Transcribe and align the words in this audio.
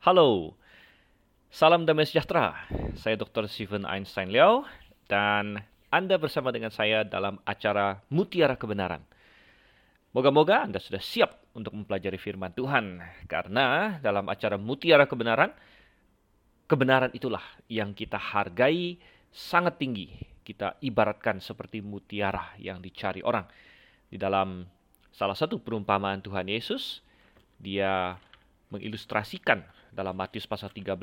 Halo, 0.00 0.56
salam 1.52 1.84
damai 1.84 2.08
sejahtera. 2.08 2.56
Saya 2.96 3.20
Dr. 3.20 3.44
Stephen 3.52 3.84
Einstein 3.84 4.32
Liao 4.32 4.64
dan 5.12 5.60
Anda 5.92 6.16
bersama 6.16 6.48
dengan 6.48 6.72
saya 6.72 7.04
dalam 7.04 7.36
acara 7.44 8.00
Mutiara 8.08 8.56
Kebenaran. 8.56 9.04
Moga-moga 10.16 10.64
Anda 10.64 10.80
sudah 10.80 11.04
siap 11.04 11.52
untuk 11.52 11.76
mempelajari 11.76 12.16
firman 12.16 12.48
Tuhan 12.56 12.96
karena 13.28 14.00
dalam 14.00 14.24
acara 14.32 14.56
Mutiara 14.56 15.04
Kebenaran, 15.04 15.52
kebenaran 16.64 17.12
itulah 17.12 17.44
yang 17.68 17.92
kita 17.92 18.16
hargai 18.16 18.96
sangat 19.28 19.76
tinggi. 19.76 20.16
Kita 20.40 20.80
ibaratkan 20.80 21.44
seperti 21.44 21.84
mutiara 21.84 22.56
yang 22.56 22.80
dicari 22.80 23.20
orang. 23.20 23.44
Di 24.08 24.16
dalam 24.16 24.64
salah 25.12 25.36
satu 25.36 25.60
perumpamaan 25.60 26.24
Tuhan 26.24 26.48
Yesus, 26.48 27.04
dia 27.60 28.16
mengilustrasikan 28.72 29.60
dalam 29.90 30.14
Matius 30.14 30.46
pasal 30.46 30.70
13 30.70 30.96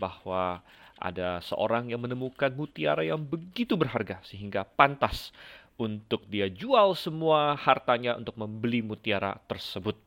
bahwa 0.00 0.60
ada 1.02 1.42
seorang 1.42 1.90
yang 1.90 2.00
menemukan 2.00 2.54
mutiara 2.54 3.02
yang 3.02 3.20
begitu 3.20 3.74
berharga 3.74 4.22
sehingga 4.22 4.62
pantas 4.62 5.34
untuk 5.80 6.22
dia 6.30 6.46
jual 6.46 6.94
semua 6.94 7.58
hartanya 7.58 8.14
untuk 8.14 8.38
membeli 8.38 8.84
mutiara 8.84 9.34
tersebut. 9.50 9.98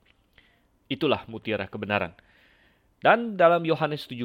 Itulah 0.88 1.25
mutiara 1.27 1.65
kebenaran. 1.67 2.13
Dan 3.03 3.35
dalam 3.35 3.61
Yohanes 3.67 4.07
17 4.07 4.23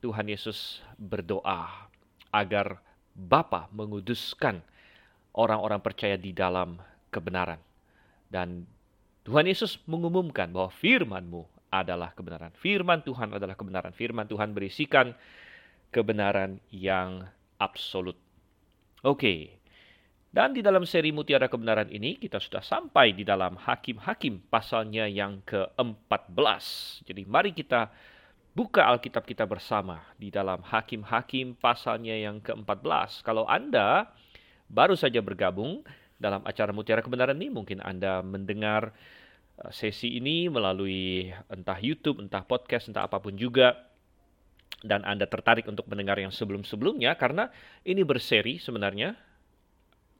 Tuhan 0.00 0.26
Yesus 0.30 0.80
berdoa 0.96 1.90
agar 2.30 2.80
Bapa 3.12 3.66
menguduskan 3.74 4.62
orang-orang 5.34 5.82
percaya 5.82 6.14
di 6.14 6.30
dalam 6.30 6.78
kebenaran. 7.10 7.58
Dan 8.30 8.64
Tuhan 9.26 9.50
Yesus 9.50 9.76
mengumumkan 9.84 10.48
bahwa 10.54 10.70
firman-Mu 10.70 11.59
adalah 11.70 12.12
kebenaran. 12.12 12.50
Firman 12.58 13.00
Tuhan 13.06 13.30
adalah 13.32 13.54
kebenaran. 13.54 13.94
Firman 13.94 14.26
Tuhan 14.26 14.50
berisikan 14.52 15.14
kebenaran 15.94 16.58
yang 16.74 17.24
absolut. 17.56 18.18
Oke. 19.06 19.56
Dan 20.30 20.54
di 20.54 20.62
dalam 20.62 20.86
seri 20.86 21.10
Mutiara 21.10 21.50
Kebenaran 21.50 21.90
ini 21.90 22.14
kita 22.14 22.38
sudah 22.38 22.62
sampai 22.62 23.10
di 23.10 23.26
dalam 23.26 23.58
Hakim-Hakim 23.58 24.46
pasalnya 24.46 25.10
yang 25.10 25.42
ke-14. 25.42 26.62
Jadi 27.02 27.26
mari 27.26 27.50
kita 27.50 27.90
buka 28.54 28.86
Alkitab 28.86 29.26
kita 29.26 29.42
bersama 29.42 29.98
di 30.14 30.30
dalam 30.30 30.62
Hakim-Hakim 30.62 31.58
pasalnya 31.58 32.14
yang 32.14 32.38
ke-14. 32.38 33.26
Kalau 33.26 33.42
Anda 33.50 34.06
baru 34.70 34.94
saja 34.94 35.18
bergabung, 35.18 35.82
dalam 36.20 36.44
acara 36.44 36.70
Mutiara 36.70 37.00
Kebenaran 37.00 37.40
ini 37.40 37.48
mungkin 37.48 37.80
Anda 37.80 38.20
mendengar 38.20 38.92
sesi 39.68 40.16
ini 40.16 40.48
melalui 40.48 41.28
entah 41.52 41.76
YouTube, 41.76 42.24
entah 42.24 42.40
podcast, 42.48 42.88
entah 42.88 43.04
apa 43.04 43.20
pun 43.20 43.36
juga. 43.36 43.76
Dan 44.80 45.04
Anda 45.04 45.28
tertarik 45.28 45.68
untuk 45.68 45.84
mendengar 45.92 46.16
yang 46.16 46.32
sebelum-sebelumnya 46.32 47.12
karena 47.20 47.52
ini 47.84 48.00
berseri 48.00 48.56
sebenarnya. 48.56 49.12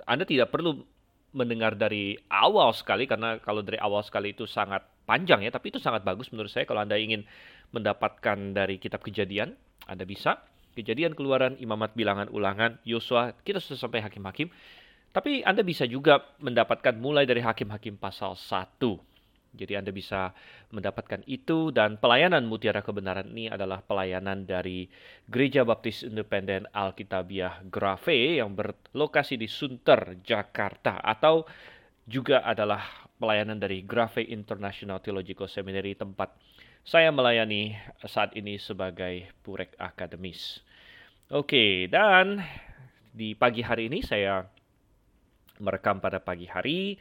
Anda 0.04 0.28
tidak 0.28 0.52
perlu 0.52 0.84
mendengar 1.32 1.78
dari 1.78 2.18
awal 2.28 2.76
sekali 2.76 3.08
karena 3.08 3.40
kalau 3.40 3.64
dari 3.64 3.80
awal 3.80 4.04
sekali 4.04 4.34
itu 4.36 4.44
sangat 4.44 4.82
panjang 5.06 5.46
ya 5.46 5.50
tapi 5.54 5.70
itu 5.70 5.78
sangat 5.78 6.02
bagus 6.02 6.30
menurut 6.34 6.50
saya 6.50 6.66
kalau 6.66 6.82
Anda 6.82 6.98
ingin 6.98 7.22
mendapatkan 7.70 8.52
dari 8.52 8.76
kitab 8.76 9.00
kejadian 9.00 9.56
Anda 9.88 10.04
bisa. 10.04 10.44
Kejadian 10.70 11.18
keluaran 11.18 11.58
imamat 11.58 11.98
bilangan 11.98 12.30
ulangan 12.30 12.78
Yosua 12.86 13.34
kita 13.42 13.58
sudah 13.58 13.80
sampai 13.88 14.06
hakim-hakim. 14.06 14.52
Tapi 15.10 15.42
Anda 15.42 15.66
bisa 15.66 15.82
juga 15.88 16.22
mendapatkan 16.38 16.94
mulai 16.94 17.26
dari 17.26 17.42
hakim-hakim 17.42 17.98
pasal 17.98 18.38
1. 18.38 19.09
Jadi 19.50 19.74
Anda 19.74 19.90
bisa 19.90 20.30
mendapatkan 20.70 21.26
itu 21.26 21.74
dan 21.74 21.98
pelayanan 21.98 22.46
Mutiara 22.46 22.86
Kebenaran 22.86 23.34
ini 23.34 23.50
adalah 23.50 23.82
pelayanan 23.82 24.46
dari 24.46 24.86
Gereja 25.26 25.66
Baptis 25.66 26.06
Independen 26.06 26.70
Alkitabiah 26.70 27.66
Grafe 27.66 28.38
yang 28.38 28.54
berlokasi 28.54 29.34
di 29.34 29.50
Sunter, 29.50 30.22
Jakarta 30.22 31.02
atau 31.02 31.44
juga 32.06 32.46
adalah 32.46 33.10
pelayanan 33.18 33.58
dari 33.58 33.82
Grafe 33.82 34.22
International 34.22 35.02
Theological 35.02 35.50
Seminary 35.50 35.98
tempat 35.98 36.30
saya 36.80 37.12
melayani 37.12 37.76
saat 38.08 38.32
ini 38.38 38.56
sebagai 38.56 39.28
purek 39.44 39.76
akademis. 39.76 40.64
Oke, 41.30 41.86
dan 41.86 42.40
di 43.10 43.36
pagi 43.36 43.62
hari 43.62 43.86
ini 43.92 44.00
saya 44.02 44.42
merekam 45.60 46.00
pada 46.00 46.18
pagi 46.18 46.48
hari. 46.48 46.96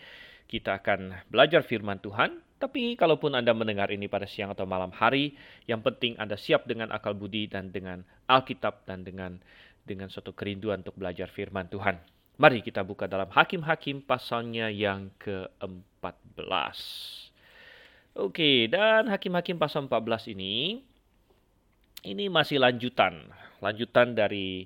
Kita 0.50 0.82
akan 0.82 1.30
belajar 1.30 1.62
firman 1.62 2.02
Tuhan. 2.02 2.42
Tapi 2.58 2.98
kalaupun 2.98 3.38
Anda 3.38 3.54
mendengar 3.54 3.94
ini 3.94 4.10
pada 4.10 4.26
siang 4.26 4.52
atau 4.52 4.66
malam 4.66 4.90
hari, 4.92 5.38
yang 5.70 5.80
penting 5.86 6.18
Anda 6.18 6.36
siap 6.36 6.66
dengan 6.66 6.90
akal 6.90 7.14
budi 7.14 7.46
dan 7.46 7.70
dengan 7.70 8.02
Alkitab 8.26 8.84
dan 8.90 9.06
dengan 9.06 9.38
dengan 9.86 10.10
suatu 10.10 10.34
kerinduan 10.34 10.82
untuk 10.82 10.98
belajar 10.98 11.30
firman 11.30 11.70
Tuhan. 11.70 12.02
Mari 12.42 12.66
kita 12.66 12.82
buka 12.82 13.06
dalam 13.06 13.30
Hakim-Hakim 13.30 14.04
pasalnya 14.04 14.74
yang 14.74 15.14
ke-14. 15.22 16.80
Oke, 18.18 18.66
dan 18.68 19.06
Hakim-Hakim 19.06 19.62
pasal 19.62 19.86
14 19.86 20.34
ini 20.34 20.81
ini 22.04 22.26
masih 22.31 22.58
lanjutan, 22.58 23.28
lanjutan 23.62 24.18
dari 24.18 24.66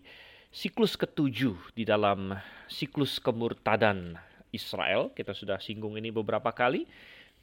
siklus 0.54 0.94
ketujuh 0.94 1.58
di 1.74 1.84
dalam 1.84 2.38
siklus 2.70 3.18
kemurtadan 3.18 4.22
Israel. 4.54 5.12
Kita 5.12 5.34
sudah 5.34 5.58
singgung 5.58 5.98
ini 5.98 6.14
beberapa 6.14 6.54
kali 6.54 6.86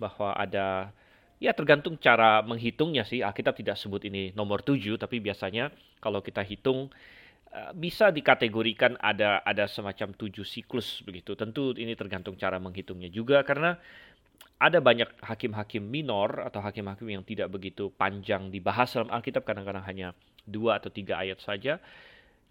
bahwa 0.00 0.32
ada 0.32 0.94
ya 1.42 1.52
tergantung 1.52 1.98
cara 1.98 2.40
menghitungnya 2.46 3.04
sih. 3.04 3.20
Alkitab 3.20 3.58
tidak 3.58 3.76
sebut 3.76 4.06
ini 4.06 4.30
nomor 4.32 4.62
tujuh, 4.64 4.96
tapi 4.96 5.18
biasanya 5.20 5.74
kalau 5.98 6.24
kita 6.24 6.40
hitung 6.46 6.88
eh, 7.52 7.72
bisa 7.76 8.08
dikategorikan 8.14 8.96
ada 9.02 9.42
ada 9.42 9.66
semacam 9.66 10.14
tujuh 10.14 10.46
siklus 10.46 11.02
begitu. 11.02 11.34
Tentu 11.34 11.74
ini 11.74 11.92
tergantung 11.98 12.38
cara 12.38 12.62
menghitungnya 12.62 13.10
juga 13.10 13.42
karena 13.42 13.76
ada 14.60 14.76
banyak 14.78 15.24
hakim-hakim 15.24 15.80
minor 15.80 16.44
atau 16.44 16.60
hakim-hakim 16.60 17.08
yang 17.08 17.24
tidak 17.24 17.48
begitu 17.48 17.88
panjang 17.96 18.52
dibahas 18.52 18.92
dalam 18.92 19.08
Alkitab 19.08 19.48
kadang-kadang 19.48 19.84
hanya 19.88 20.08
dua 20.44 20.76
atau 20.76 20.92
tiga 20.92 21.16
ayat 21.16 21.40
saja 21.40 21.80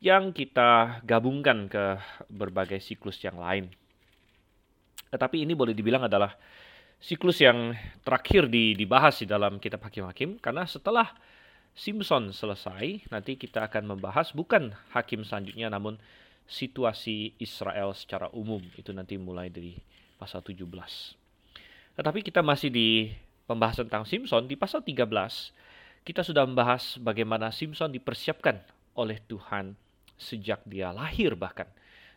yang 0.02 0.32
kita 0.34 1.04
gabungkan 1.06 1.68
ke 1.70 2.00
berbagai 2.32 2.80
siklus 2.82 3.20
yang 3.22 3.38
lain. 3.38 3.70
Tetapi 5.10 5.46
ini 5.46 5.58
boleh 5.58 5.74
dibilang 5.74 6.06
adalah 6.06 6.34
siklus 7.00 7.40
yang 7.42 7.74
terakhir 8.04 8.50
dibahas 8.52 9.24
di 9.24 9.28
dalam 9.30 9.58
kitab 9.58 9.82
Hakim-Hakim 9.86 10.38
karena 10.42 10.68
setelah 10.68 11.12
Simpson 11.78 12.36
selesai, 12.36 13.08
nanti 13.08 13.40
kita 13.40 13.64
akan 13.72 13.96
membahas 13.96 14.36
bukan 14.36 14.76
hakim 14.92 15.24
selanjutnya 15.24 15.72
namun 15.72 15.96
situasi 16.44 17.40
Israel 17.40 17.96
secara 17.96 18.28
umum. 18.36 18.60
Itu 18.76 18.92
nanti 18.92 19.16
mulai 19.16 19.48
dari 19.48 19.80
pasal 20.20 20.44
17. 20.44 20.60
Tetapi 21.96 22.20
kita 22.20 22.44
masih 22.44 22.68
di 22.68 23.16
pembahasan 23.48 23.88
tentang 23.88 24.04
Simpson 24.04 24.44
di 24.50 24.60
pasal 24.60 24.84
13 24.84 25.08
kita 26.04 26.26
sudah 26.26 26.48
membahas 26.48 26.98
bagaimana 27.00 27.54
Simpson 27.54 27.92
dipersiapkan 27.94 28.60
oleh 28.98 29.20
Tuhan 29.30 29.76
sejak 30.20 30.64
dia 30.68 30.92
lahir 30.92 31.38
bahkan. 31.38 31.68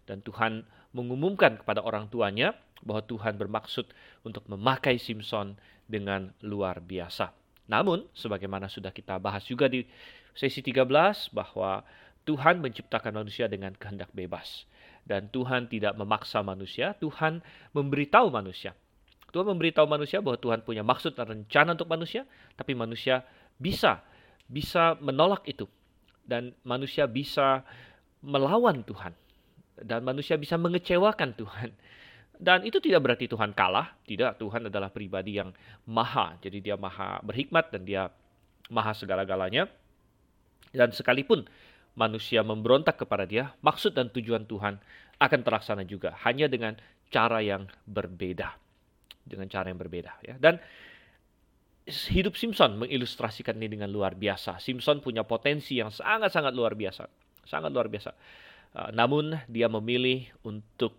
Dan 0.08 0.24
Tuhan 0.24 0.66
mengumumkan 0.90 1.62
kepada 1.62 1.84
orang 1.84 2.10
tuanya 2.10 2.56
bahwa 2.82 3.02
Tuhan 3.06 3.38
bermaksud 3.38 3.86
untuk 4.26 4.44
memakai 4.50 4.98
Simpson 4.98 5.56
dengan 5.86 6.34
luar 6.42 6.82
biasa. 6.82 7.30
Namun, 7.70 8.06
sebagaimana 8.12 8.66
sudah 8.66 8.90
kita 8.90 9.16
bahas 9.22 9.46
juga 9.46 9.70
di 9.70 9.86
sesi 10.34 10.60
13 10.60 11.30
bahwa 11.30 11.86
Tuhan 12.26 12.62
menciptakan 12.62 13.22
manusia 13.22 13.46
dengan 13.46 13.74
kehendak 13.74 14.10
bebas. 14.14 14.66
Dan 15.02 15.26
Tuhan 15.34 15.66
tidak 15.66 15.98
memaksa 15.98 16.42
manusia, 16.46 16.94
Tuhan 16.98 17.42
memberitahu 17.74 18.30
manusia. 18.30 18.74
Tuhan 19.34 19.48
memberitahu 19.50 19.88
manusia 19.88 20.22
bahwa 20.22 20.38
Tuhan 20.38 20.60
punya 20.62 20.86
maksud 20.86 21.18
dan 21.18 21.26
rencana 21.26 21.74
untuk 21.74 21.90
manusia, 21.90 22.22
tapi 22.54 22.76
manusia 22.76 23.26
bisa 23.58 24.04
bisa 24.46 24.94
menolak 25.00 25.42
itu. 25.48 25.66
Dan 26.22 26.54
manusia 26.62 27.10
bisa 27.10 27.66
melawan 28.22 28.86
Tuhan 28.86 29.10
dan 29.80 30.04
manusia 30.06 30.38
bisa 30.38 30.60
mengecewakan 30.60 31.34
Tuhan. 31.34 31.70
Dan 32.36 32.66
itu 32.66 32.82
tidak 32.82 33.06
berarti 33.06 33.30
Tuhan 33.30 33.54
kalah, 33.54 33.94
tidak. 34.02 34.40
Tuhan 34.40 34.66
adalah 34.66 34.90
pribadi 34.90 35.38
yang 35.38 35.54
maha, 35.86 36.34
jadi 36.42 36.58
dia 36.58 36.76
maha 36.76 37.22
berhikmat 37.22 37.70
dan 37.70 37.82
dia 37.86 38.02
maha 38.72 38.92
segala-galanya. 38.96 39.70
Dan 40.72 40.90
sekalipun 40.90 41.46
manusia 41.94 42.40
memberontak 42.40 42.98
kepada 42.98 43.28
dia, 43.28 43.52
maksud 43.60 43.94
dan 43.94 44.08
tujuan 44.10 44.48
Tuhan 44.48 44.80
akan 45.22 45.40
terlaksana 45.44 45.86
juga, 45.86 46.16
hanya 46.26 46.50
dengan 46.50 46.74
cara 47.12 47.44
yang 47.44 47.68
berbeda. 47.86 48.58
Dengan 49.22 49.46
cara 49.46 49.70
yang 49.70 49.78
berbeda 49.78 50.18
ya. 50.26 50.34
Dan 50.34 50.58
hidup 51.86 52.34
Simpson 52.34 52.74
mengilustrasikan 52.80 53.54
ini 53.60 53.78
dengan 53.78 53.92
luar 53.92 54.18
biasa. 54.18 54.58
Simpson 54.58 54.98
punya 54.98 55.22
potensi 55.22 55.78
yang 55.78 55.94
sangat-sangat 55.94 56.50
luar 56.50 56.74
biasa 56.74 57.22
sangat 57.46 57.70
luar 57.74 57.90
biasa. 57.90 58.10
Uh, 58.72 58.90
namun 58.94 59.36
dia 59.50 59.68
memilih 59.68 60.30
untuk 60.46 60.96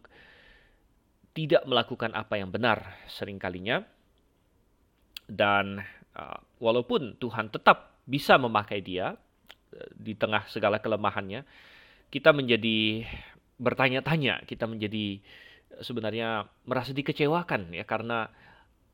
tidak 1.33 1.65
melakukan 1.65 2.13
apa 2.13 2.37
yang 2.37 2.53
benar 2.53 2.97
seringkalinya 3.09 3.81
dan 5.25 5.81
uh, 6.13 6.39
walaupun 6.61 7.17
Tuhan 7.17 7.49
tetap 7.49 7.97
bisa 8.05 8.37
memakai 8.37 8.85
dia 8.85 9.17
uh, 9.17 9.89
di 9.97 10.13
tengah 10.13 10.45
segala 10.49 10.77
kelemahannya, 10.77 11.41
kita 12.13 12.29
menjadi 12.31 13.07
bertanya-tanya, 13.57 14.45
kita 14.45 14.69
menjadi 14.69 15.21
sebenarnya 15.81 16.45
merasa 16.69 16.93
dikecewakan 16.93 17.73
ya 17.73 17.81
karena 17.81 18.29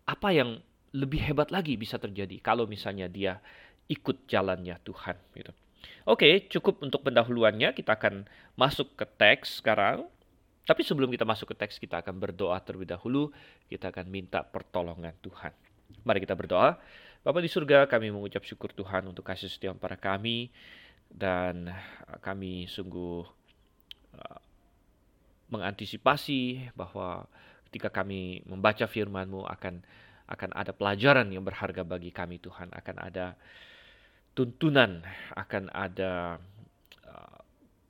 apa 0.08 0.30
yang 0.32 0.64
lebih 0.96 1.22
hebat 1.22 1.52
lagi 1.52 1.76
bisa 1.76 2.00
terjadi 2.00 2.40
kalau 2.40 2.66
misalnya 2.66 3.12
dia 3.12 3.38
ikut 3.92 4.26
jalannya 4.32 4.80
Tuhan 4.86 5.18
gitu. 5.36 5.52
Oke, 6.10 6.50
cukup 6.50 6.82
untuk 6.82 7.06
pendahuluannya. 7.06 7.72
Kita 7.78 7.96
akan 7.96 8.26
masuk 8.58 8.98
ke 8.98 9.06
teks 9.06 9.62
sekarang. 9.62 10.08
Tapi 10.70 10.86
sebelum 10.86 11.10
kita 11.10 11.26
masuk 11.26 11.50
ke 11.50 11.66
teks, 11.66 11.82
kita 11.82 12.06
akan 12.06 12.22
berdoa 12.22 12.62
terlebih 12.62 12.94
dahulu. 12.94 13.34
Kita 13.66 13.90
akan 13.90 14.06
minta 14.06 14.46
pertolongan 14.46 15.18
Tuhan. 15.18 15.50
Mari 16.06 16.22
kita 16.22 16.38
berdoa. 16.38 16.78
Bapak 17.26 17.42
di 17.42 17.50
surga, 17.50 17.90
kami 17.90 18.14
mengucap 18.14 18.46
syukur 18.46 18.70
Tuhan 18.78 19.10
untuk 19.10 19.26
kasih 19.26 19.50
setia 19.50 19.74
para 19.74 19.98
kami. 19.98 20.54
Dan 21.10 21.74
kami 22.22 22.70
sungguh 22.70 23.26
uh, 24.14 24.40
mengantisipasi 25.50 26.70
bahwa 26.78 27.26
ketika 27.74 27.90
kami 27.90 28.46
membaca 28.46 28.86
firman-Mu 28.86 29.50
akan 29.50 29.82
akan 30.30 30.50
ada 30.54 30.70
pelajaran 30.70 31.34
yang 31.34 31.42
berharga 31.42 31.82
bagi 31.82 32.14
kami 32.14 32.38
Tuhan, 32.38 32.70
akan 32.70 32.96
ada 33.02 33.34
tuntunan, 34.38 35.02
akan 35.34 35.74
ada 35.74 36.38
uh, 36.38 36.59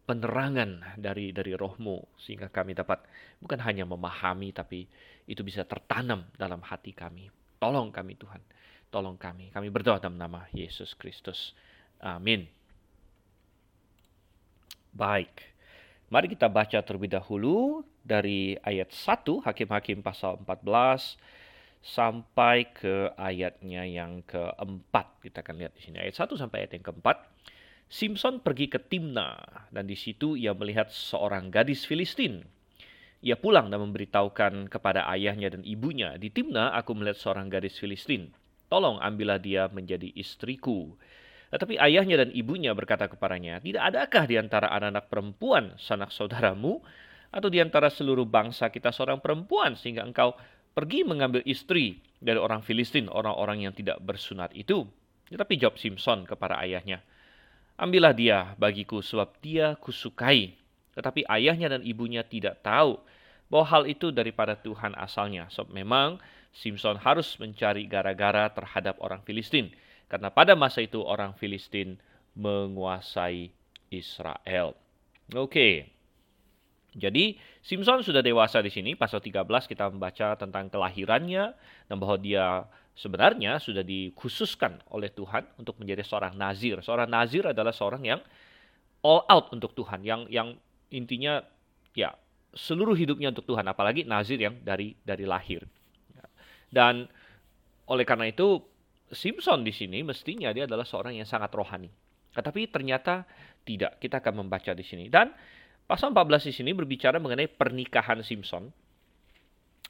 penerangan 0.10 0.98
dari 0.98 1.30
dari 1.30 1.54
rohmu 1.54 2.18
sehingga 2.18 2.50
kami 2.50 2.74
dapat 2.74 3.06
bukan 3.38 3.62
hanya 3.62 3.86
memahami 3.86 4.50
tapi 4.50 4.90
itu 5.30 5.46
bisa 5.46 5.62
tertanam 5.70 6.26
dalam 6.34 6.66
hati 6.66 6.98
kami. 6.98 7.30
Tolong 7.62 7.94
kami 7.94 8.18
Tuhan, 8.18 8.42
tolong 8.90 9.22
kami. 9.22 9.54
Kami 9.54 9.70
berdoa 9.70 10.02
dalam 10.02 10.18
nama 10.18 10.50
Yesus 10.50 10.98
Kristus. 10.98 11.54
Amin. 12.02 12.50
Baik. 14.90 15.30
Mari 16.10 16.26
kita 16.34 16.50
baca 16.50 16.82
terlebih 16.82 17.14
dahulu 17.14 17.86
dari 18.02 18.58
ayat 18.66 18.90
1 18.90 19.46
Hakim-Hakim 19.46 20.02
pasal 20.02 20.42
14 20.42 21.22
sampai 21.86 22.66
ke 22.74 23.14
ayatnya 23.14 23.86
yang 23.86 24.26
keempat. 24.26 25.22
Kita 25.22 25.46
akan 25.46 25.56
lihat 25.62 25.78
di 25.78 25.86
sini 25.86 26.02
ayat 26.02 26.18
1 26.18 26.34
sampai 26.34 26.66
ayat 26.66 26.74
yang 26.74 26.86
keempat. 26.90 27.30
Simpson 27.90 28.38
pergi 28.38 28.70
ke 28.70 28.78
Timna 28.78 29.34
dan 29.74 29.90
di 29.90 29.98
situ 29.98 30.38
ia 30.38 30.54
melihat 30.54 30.94
seorang 30.94 31.50
gadis 31.50 31.90
Filistin. 31.90 32.46
Ia 33.26 33.34
pulang 33.34 33.74
dan 33.74 33.82
memberitahukan 33.82 34.70
kepada 34.70 35.10
ayahnya 35.10 35.50
dan 35.50 35.66
ibunya, 35.66 36.14
di 36.22 36.30
Timna 36.30 36.70
aku 36.78 36.94
melihat 36.94 37.18
seorang 37.18 37.50
gadis 37.50 37.82
Filistin. 37.82 38.30
Tolong 38.70 39.02
ambillah 39.02 39.42
dia 39.42 39.66
menjadi 39.74 40.06
istriku. 40.14 40.94
Tetapi 41.50 41.82
ayahnya 41.82 42.22
dan 42.22 42.30
ibunya 42.30 42.78
berkata 42.78 43.10
kepadanya, 43.10 43.58
Tidak 43.58 43.82
adakah 43.82 44.30
di 44.30 44.38
antara 44.38 44.70
anak-anak 44.70 45.10
perempuan 45.10 45.74
sanak 45.82 46.14
saudaramu, 46.14 46.78
atau 47.34 47.50
di 47.50 47.58
antara 47.58 47.90
seluruh 47.90 48.30
bangsa 48.30 48.70
kita 48.70 48.94
seorang 48.94 49.18
perempuan, 49.18 49.74
sehingga 49.74 50.06
engkau 50.06 50.38
pergi 50.78 51.02
mengambil 51.02 51.42
istri 51.42 52.06
dari 52.22 52.38
orang 52.38 52.62
Filistin, 52.62 53.10
orang-orang 53.10 53.66
yang 53.66 53.74
tidak 53.74 53.98
bersunat 54.06 54.54
itu? 54.54 54.86
Tetapi 55.34 55.58
jawab 55.58 55.82
Simpson 55.82 56.30
kepada 56.30 56.62
ayahnya, 56.62 57.02
Ambillah 57.80 58.12
dia 58.12 58.52
bagiku 58.60 59.00
sebab 59.00 59.40
dia 59.40 59.80
kusukai. 59.80 60.60
Tetapi 61.00 61.24
ayahnya 61.32 61.80
dan 61.80 61.82
ibunya 61.88 62.28
tidak 62.28 62.60
tahu 62.60 63.00
bahwa 63.48 63.66
hal 63.72 63.84
itu 63.88 64.12
daripada 64.12 64.60
Tuhan 64.60 64.92
asalnya. 65.00 65.48
Sebab 65.48 65.72
memang 65.72 66.20
Simpson 66.52 67.00
harus 67.00 67.40
mencari 67.40 67.88
gara-gara 67.88 68.52
terhadap 68.52 69.00
orang 69.00 69.24
Filistin 69.24 69.72
karena 70.10 70.34
pada 70.34 70.58
masa 70.58 70.82
itu 70.82 71.00
orang 71.06 71.38
Filistin 71.38 72.02
menguasai 72.34 73.54
Israel. 73.94 74.74
Oke. 75.38 75.99
Jadi 77.00 77.40
Simpson 77.64 78.04
sudah 78.04 78.20
dewasa 78.20 78.60
di 78.60 78.70
sini. 78.70 78.94
Pasal 78.94 79.24
13 79.24 79.48
kita 79.66 79.88
membaca 79.90 80.36
tentang 80.36 80.68
kelahirannya 80.68 81.56
dan 81.88 81.96
bahwa 81.98 82.20
dia 82.20 82.68
sebenarnya 83.00 83.58
sudah 83.64 83.82
dikhususkan 83.82 84.84
oleh 84.92 85.08
Tuhan 85.10 85.48
untuk 85.56 85.80
menjadi 85.80 86.04
seorang 86.04 86.36
nazir. 86.36 86.84
Seorang 86.84 87.08
nazir 87.08 87.48
adalah 87.48 87.72
seorang 87.72 88.04
yang 88.04 88.20
all 89.02 89.24
out 89.32 89.50
untuk 89.56 89.72
Tuhan, 89.74 90.04
yang 90.04 90.28
yang 90.28 90.60
intinya 90.92 91.40
ya 91.96 92.12
seluruh 92.52 92.94
hidupnya 92.94 93.32
untuk 93.32 93.48
Tuhan, 93.48 93.64
apalagi 93.72 94.04
nazir 94.04 94.38
yang 94.38 94.60
dari 94.60 94.94
dari 95.02 95.24
lahir. 95.24 95.64
Dan 96.70 97.08
oleh 97.90 98.06
karena 98.06 98.30
itu 98.30 98.62
Simpson 99.10 99.66
di 99.66 99.74
sini 99.74 100.06
mestinya 100.06 100.54
dia 100.54 100.70
adalah 100.70 100.86
seorang 100.86 101.18
yang 101.18 101.26
sangat 101.26 101.50
rohani. 101.50 101.90
Tetapi 102.30 102.70
ternyata 102.70 103.26
tidak. 103.66 103.98
Kita 103.98 104.22
akan 104.22 104.46
membaca 104.46 104.70
di 104.78 104.86
sini. 104.86 105.10
Dan 105.10 105.34
pasal 105.90 106.14
14 106.14 106.46
di 106.46 106.54
sini 106.54 106.72
berbicara 106.78 107.18
mengenai 107.18 107.50
pernikahan 107.50 108.22
Simpson. 108.22 108.70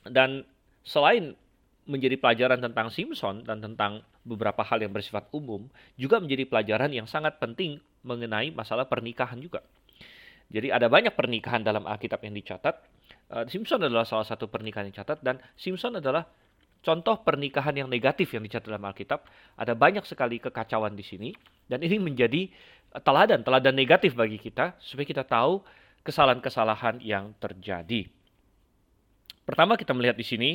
Dan 0.07 0.47
selain 0.87 1.35
menjadi 1.83 2.15
pelajaran 2.15 2.63
tentang 2.63 2.87
Simpson 2.87 3.43
dan 3.43 3.59
tentang 3.59 3.99
beberapa 4.23 4.63
hal 4.63 4.79
yang 4.79 4.95
bersifat 4.95 5.27
umum, 5.35 5.67
juga 5.99 6.23
menjadi 6.23 6.47
pelajaran 6.47 6.93
yang 6.95 7.09
sangat 7.09 7.35
penting 7.41 7.83
mengenai 8.07 8.53
masalah 8.55 8.87
pernikahan 8.87 9.41
juga. 9.43 9.59
Jadi 10.49 10.71
ada 10.71 10.87
banyak 10.89 11.13
pernikahan 11.13 11.61
dalam 11.61 11.83
Alkitab 11.83 12.23
yang 12.23 12.37
dicatat. 12.37 12.79
Uh, 13.29 13.45
Simpson 13.49 13.81
adalah 13.81 14.05
salah 14.05 14.25
satu 14.25 14.49
pernikahan 14.49 14.87
yang 14.89 14.95
dicatat 14.95 15.19
dan 15.21 15.37
Simpson 15.53 15.97
adalah 15.97 16.25
contoh 16.79 17.21
pernikahan 17.21 17.75
yang 17.75 17.89
negatif 17.91 18.33
yang 18.33 18.41
dicatat 18.45 18.69
dalam 18.69 18.85
Alkitab. 18.85 19.25
Ada 19.57 19.73
banyak 19.77 20.05
sekali 20.05 20.41
kekacauan 20.41 20.93
di 20.93 21.05
sini 21.05 21.29
dan 21.69 21.85
ini 21.85 22.01
menjadi 22.01 22.49
eh, 22.97 23.01
teladan, 23.01 23.45
teladan 23.45 23.77
negatif 23.77 24.17
bagi 24.17 24.41
kita 24.41 24.77
supaya 24.81 25.05
kita 25.05 25.25
tahu 25.25 25.61
kesalahan-kesalahan 26.09 26.97
yang 27.05 27.37
terjadi. 27.37 28.09
Pertama 29.45 29.77
kita 29.77 29.93
melihat 29.93 30.17
di 30.17 30.25
sini 30.25 30.51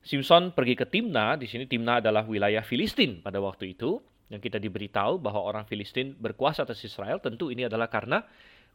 Simpson 0.00 0.56
pergi 0.56 0.72
ke 0.72 0.88
Timna, 0.88 1.36
di 1.36 1.44
sini 1.44 1.68
Timna 1.68 2.00
adalah 2.00 2.24
wilayah 2.24 2.64
Filistin 2.64 3.20
pada 3.20 3.36
waktu 3.44 3.76
itu 3.76 4.00
yang 4.32 4.40
kita 4.40 4.56
diberitahu 4.56 5.20
bahwa 5.20 5.44
orang 5.44 5.64
Filistin 5.68 6.16
berkuasa 6.16 6.64
atas 6.64 6.80
Israel, 6.82 7.20
tentu 7.20 7.52
ini 7.52 7.68
adalah 7.68 7.92
karena 7.92 8.24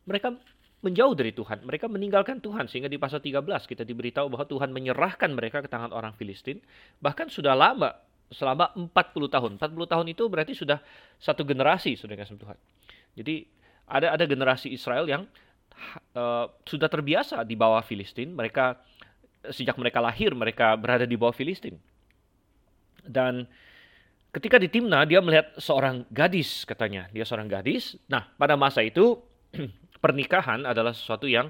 mereka 0.05 0.37
menjauh 0.81 1.13
dari 1.13 1.31
Tuhan. 1.33 1.61
Mereka 1.65 1.85
meninggalkan 1.89 2.41
Tuhan 2.41 2.65
sehingga 2.69 2.89
di 2.89 2.97
pasal 2.97 3.21
13 3.21 3.41
kita 3.69 3.85
diberitahu 3.85 4.33
bahwa 4.33 4.45
Tuhan 4.49 4.69
menyerahkan 4.73 5.29
mereka 5.33 5.61
ke 5.61 5.69
tangan 5.69 5.93
orang 5.93 6.17
Filistin. 6.17 6.57
Bahkan 6.99 7.29
sudah 7.29 7.53
lama, 7.53 7.93
selama 8.31 8.71
40 8.73 8.91
tahun. 9.27 9.51
40 9.59 9.91
tahun 9.91 10.05
itu 10.07 10.23
berarti 10.31 10.53
sudah 10.55 10.79
satu 11.19 11.43
generasi 11.43 11.99
sudah 11.99 12.15
kasih 12.15 12.39
Tuhan. 12.39 12.57
Jadi 13.19 13.35
ada 13.91 14.15
ada 14.15 14.23
generasi 14.23 14.71
Israel 14.71 15.03
yang 15.05 15.27
uh, 16.15 16.45
sudah 16.63 16.87
terbiasa 16.87 17.43
di 17.43 17.55
bawah 17.57 17.81
Filistin. 17.83 18.33
Mereka 18.33 18.77
sejak 19.49 19.73
mereka 19.81 19.97
lahir 19.99 20.31
mereka 20.37 20.77
berada 20.77 21.05
di 21.05 21.17
bawah 21.17 21.33
Filistin. 21.33 21.77
Dan 23.01 23.49
ketika 24.31 24.61
di 24.61 24.69
Timna 24.69 25.03
dia 25.03 25.19
melihat 25.19 25.53
seorang 25.57 26.05
gadis 26.13 26.63
katanya. 26.63 27.09
Dia 27.09 27.25
seorang 27.25 27.49
gadis. 27.49 27.97
Nah, 28.07 28.29
pada 28.37 28.53
masa 28.55 28.85
itu 28.85 29.17
pernikahan 30.03 30.63
adalah 30.65 30.93
sesuatu 30.93 31.25
yang 31.25 31.49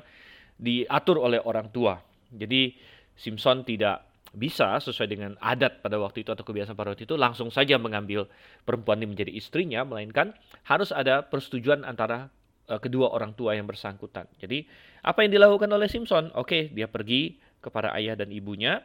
diatur 0.57 1.19
oleh 1.19 1.41
orang 1.41 1.69
tua. 1.73 1.99
Jadi 2.31 2.75
Simpson 3.17 3.67
tidak 3.67 4.07
bisa 4.31 4.79
sesuai 4.79 5.07
dengan 5.11 5.31
adat 5.43 5.83
pada 5.83 5.99
waktu 5.99 6.23
itu 6.23 6.31
atau 6.31 6.47
kebiasaan 6.47 6.77
pada 6.79 6.95
waktu 6.95 7.03
itu 7.03 7.19
langsung 7.19 7.51
saja 7.51 7.75
mengambil 7.75 8.31
perempuan 8.63 9.03
ini 9.03 9.11
menjadi 9.11 9.31
istrinya, 9.35 9.83
melainkan 9.83 10.31
harus 10.63 10.95
ada 10.95 11.19
persetujuan 11.27 11.83
antara 11.83 12.31
uh, 12.71 12.79
kedua 12.79 13.11
orang 13.11 13.35
tua 13.35 13.59
yang 13.59 13.67
bersangkutan. 13.67 14.31
Jadi 14.39 14.63
apa 15.03 15.27
yang 15.27 15.35
dilakukan 15.35 15.67
oleh 15.67 15.91
Simpson? 15.91 16.31
Oke, 16.31 16.47
okay, 16.47 16.63
dia 16.71 16.87
pergi 16.87 17.35
kepada 17.59 17.91
ayah 17.99 18.15
dan 18.15 18.31
ibunya 18.31 18.79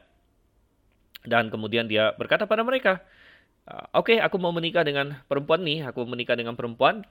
dan 1.23 1.49
kemudian 1.49 1.87
dia 1.87 2.11
berkata 2.19 2.51
pada 2.51 2.67
mereka, 2.67 3.07
Oke, 3.95 4.15
okay, 4.15 4.19
aku 4.23 4.39
mau 4.39 4.55
menikah 4.55 4.87
dengan 4.87 5.19
perempuan 5.27 5.59
nih, 5.67 5.91
aku 5.91 6.07
menikah 6.07 6.39
dengan 6.39 6.55
perempuan, 6.55 7.03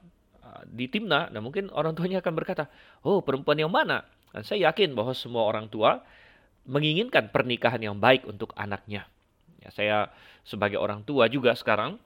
di 0.69 0.87
Timna, 0.87 1.27
nah 1.29 1.41
mungkin 1.43 1.67
orang 1.73 1.93
tuanya 1.97 2.23
akan 2.23 2.33
berkata, 2.33 2.71
oh 3.03 3.19
perempuan 3.19 3.59
yang 3.59 3.71
mana? 3.71 4.07
Dan 4.31 4.47
saya 4.47 4.71
yakin 4.71 4.95
bahwa 4.95 5.11
semua 5.11 5.43
orang 5.43 5.67
tua 5.67 6.03
menginginkan 6.65 7.29
pernikahan 7.29 7.79
yang 7.79 7.97
baik 7.99 8.25
untuk 8.25 8.51
anaknya. 8.57 9.05
Ya, 9.61 9.69
saya 9.73 9.97
sebagai 10.45 10.79
orang 10.79 11.05
tua 11.05 11.27
juga 11.27 11.53
sekarang, 11.53 12.01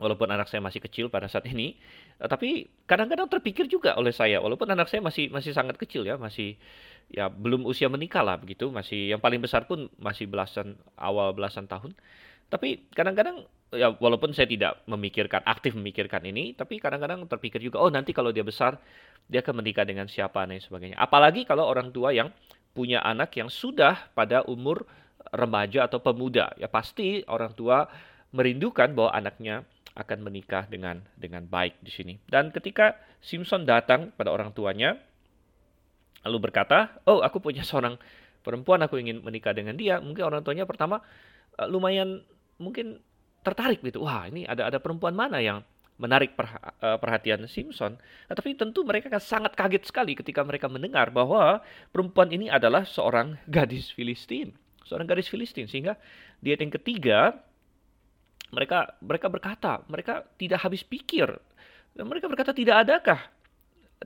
walaupun 0.00 0.26
anak 0.32 0.48
saya 0.48 0.64
masih 0.64 0.80
kecil 0.80 1.12
pada 1.12 1.28
saat 1.28 1.44
ini, 1.46 1.76
eh, 2.18 2.28
tapi 2.28 2.66
kadang-kadang 2.88 3.28
terpikir 3.28 3.68
juga 3.68 3.94
oleh 4.00 4.10
saya, 4.10 4.40
walaupun 4.40 4.66
anak 4.72 4.88
saya 4.88 5.04
masih 5.04 5.28
masih 5.28 5.52
sangat 5.52 5.76
kecil 5.76 6.02
ya, 6.08 6.16
masih 6.16 6.56
ya 7.12 7.28
belum 7.28 7.68
usia 7.68 7.86
menikah 7.92 8.24
lah 8.24 8.40
begitu, 8.40 8.72
masih 8.72 9.12
yang 9.12 9.20
paling 9.20 9.38
besar 9.38 9.68
pun 9.68 9.92
masih 10.00 10.26
belasan 10.26 10.80
awal 10.96 11.36
belasan 11.36 11.68
tahun. 11.68 11.92
Tapi 12.50 12.90
kadang-kadang 12.90 13.46
ya 13.70 13.94
walaupun 13.94 14.34
saya 14.34 14.50
tidak 14.50 14.82
memikirkan 14.90 15.44
aktif 15.46 15.76
memikirkan 15.76 16.24
ini, 16.26 16.56
tapi 16.56 16.82
kadang-kadang 16.82 17.22
terpikir 17.30 17.62
juga 17.62 17.78
oh 17.78 17.92
nanti 17.92 18.10
kalau 18.10 18.34
dia 18.34 18.42
besar 18.42 18.80
dia 19.30 19.44
akan 19.46 19.62
menikah 19.62 19.86
dengan 19.86 20.10
siapa 20.10 20.42
dan 20.48 20.58
sebagainya. 20.58 20.98
Apalagi 20.98 21.46
kalau 21.46 21.68
orang 21.68 21.94
tua 21.94 22.10
yang 22.10 22.34
punya 22.74 23.02
anak 23.02 23.34
yang 23.38 23.46
sudah 23.46 24.10
pada 24.14 24.42
umur 24.46 24.86
remaja 25.30 25.86
atau 25.86 26.02
pemuda, 26.02 26.50
ya 26.58 26.66
pasti 26.66 27.22
orang 27.30 27.54
tua 27.54 27.86
merindukan 28.34 28.90
bahwa 28.94 29.10
anaknya 29.14 29.66
akan 30.00 30.24
menikah 30.24 30.64
dengan 30.66 31.04
dengan 31.14 31.44
baik 31.44 31.78
di 31.84 31.92
sini. 31.92 32.14
Dan 32.24 32.48
ketika 32.50 32.96
Simpson 33.20 33.68
datang 33.68 34.10
pada 34.16 34.32
orang 34.32 34.56
tuanya, 34.56 34.96
lalu 36.24 36.50
berkata, 36.50 36.96
"Oh, 37.04 37.20
aku 37.20 37.38
punya 37.44 37.60
seorang 37.60 38.00
perempuan, 38.40 38.80
aku 38.80 38.96
ingin 38.96 39.20
menikah 39.20 39.52
dengan 39.52 39.76
dia." 39.76 40.00
Mungkin 40.00 40.24
orang 40.24 40.40
tuanya 40.40 40.64
pertama 40.64 41.04
uh, 41.60 41.68
lumayan 41.68 42.24
mungkin 42.56 42.98
tertarik 43.44 43.84
gitu. 43.84 44.04
Wah, 44.04 44.28
ini 44.28 44.48
ada 44.48 44.68
ada 44.68 44.80
perempuan 44.80 45.12
mana 45.16 45.40
yang 45.40 45.64
menarik 46.00 46.32
eh, 46.32 46.96
perhatian 46.96 47.44
Simpson. 47.44 48.00
Nah, 48.00 48.34
tapi 48.34 48.56
tentu 48.56 48.80
mereka 48.88 49.12
akan 49.12 49.20
sangat 49.20 49.52
kaget 49.52 49.84
sekali 49.84 50.16
ketika 50.16 50.40
mereka 50.40 50.64
mendengar 50.66 51.12
bahwa 51.12 51.60
perempuan 51.92 52.32
ini 52.32 52.48
adalah 52.48 52.88
seorang 52.88 53.36
gadis 53.44 53.92
Filistin, 53.92 54.56
seorang 54.88 55.04
gadis 55.04 55.28
Filistin. 55.28 55.68
Sehingga 55.68 56.00
di 56.40 56.56
ayat 56.56 56.64
yang 56.64 56.72
ketiga 56.72 57.36
mereka 58.50 58.98
mereka 59.02 59.26
berkata, 59.30 59.72
mereka 59.86 60.26
tidak 60.38 60.62
habis 60.62 60.82
pikir. 60.82 61.30
Dan 61.90 62.06
mereka 62.06 62.30
berkata 62.30 62.54
tidak 62.54 62.86
adakah 62.86 63.20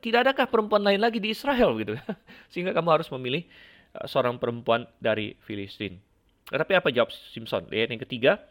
tidak 0.03 0.27
adakah 0.27 0.47
perempuan 0.51 0.83
lain 0.83 0.99
lagi 0.99 1.23
di 1.23 1.31
Israel 1.31 1.77
gitu. 1.79 1.95
Sehingga 2.51 2.75
kamu 2.75 2.89
harus 2.99 3.09
memilih 3.15 3.47
eh, 3.95 4.07
seorang 4.11 4.41
perempuan 4.43 4.89
dari 4.99 5.39
Filistin. 5.47 6.01
Tetapi 6.51 6.73
apa 6.75 6.89
jawab 6.91 7.15
Simpson? 7.31 7.71
Lihat 7.71 7.95
yang 7.95 8.03
ketiga, 8.03 8.43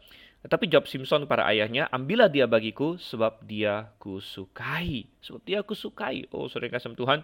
tetapi 0.42 0.66
jawab 0.66 0.88
Simpson 0.88 1.28
kepada 1.28 1.46
ayahnya, 1.52 1.86
ambillah 1.92 2.32
dia 2.32 2.48
bagiku 2.48 2.96
sebab 2.98 3.44
dia 3.44 3.92
kusukai. 4.00 5.06
Sebab 5.22 5.40
dia 5.44 5.60
kusukai. 5.62 6.26
Oh, 6.34 6.50
saudara 6.50 6.74
kasih 6.74 6.96
Tuhan, 6.96 7.22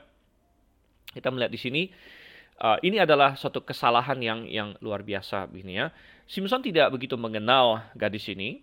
kita 1.16 1.28
melihat 1.32 1.50
di 1.50 1.60
sini, 1.60 1.82
uh, 2.60 2.78
ini 2.84 3.00
adalah 3.00 3.34
suatu 3.34 3.64
kesalahan 3.64 4.20
yang 4.20 4.40
yang 4.46 4.68
luar 4.84 5.00
biasa 5.02 5.48
ini 5.56 5.80
ya. 5.80 5.88
Simpson 6.30 6.62
tidak 6.62 6.94
begitu 6.94 7.18
mengenal 7.18 7.82
gadis 7.98 8.30
ini. 8.30 8.62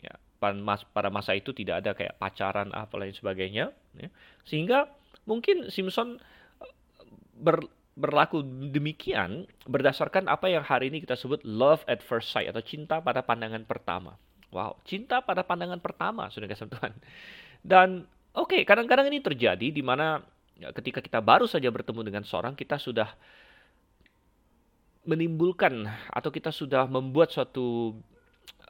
Ya, 0.00 0.16
pada 0.40 1.08
masa 1.12 1.36
itu 1.36 1.52
tidak 1.52 1.84
ada 1.84 1.90
kayak 1.92 2.16
pacaran 2.16 2.72
apa 2.72 2.94
lain 2.96 3.12
sebagainya. 3.12 3.74
Ya. 3.98 4.08
Sehingga 4.48 4.88
mungkin 5.28 5.68
Simpson 5.68 6.16
uh, 6.62 6.72
ber, 7.36 7.68
berlaku 7.94 8.42
demikian 8.72 9.46
berdasarkan 9.68 10.26
apa 10.26 10.50
yang 10.50 10.66
hari 10.66 10.90
ini 10.90 11.04
kita 11.04 11.14
sebut 11.14 11.44
love 11.46 11.84
at 11.86 12.02
first 12.02 12.32
sight 12.34 12.50
atau 12.50 12.64
cinta 12.64 12.98
pada 13.04 13.20
pandangan 13.20 13.62
pertama. 13.68 14.16
Wow, 14.54 14.78
cinta 14.86 15.18
pada 15.18 15.42
pandangan 15.42 15.82
pertama, 15.82 16.30
sudah 16.30 16.46
kasih. 16.46 16.70
Dan 17.58 18.06
oke, 18.38 18.54
okay, 18.54 18.62
kadang-kadang 18.62 19.10
ini 19.10 19.18
terjadi 19.18 19.74
di 19.74 19.82
mana 19.82 20.22
ketika 20.60 21.02
kita 21.02 21.18
baru 21.18 21.50
saja 21.50 21.66
bertemu 21.70 22.00
dengan 22.06 22.22
seorang, 22.22 22.54
kita 22.54 22.78
sudah 22.78 23.10
menimbulkan 25.04 25.84
atau 26.08 26.32
kita 26.32 26.48
sudah 26.48 26.88
membuat 26.88 27.28
suatu 27.28 27.98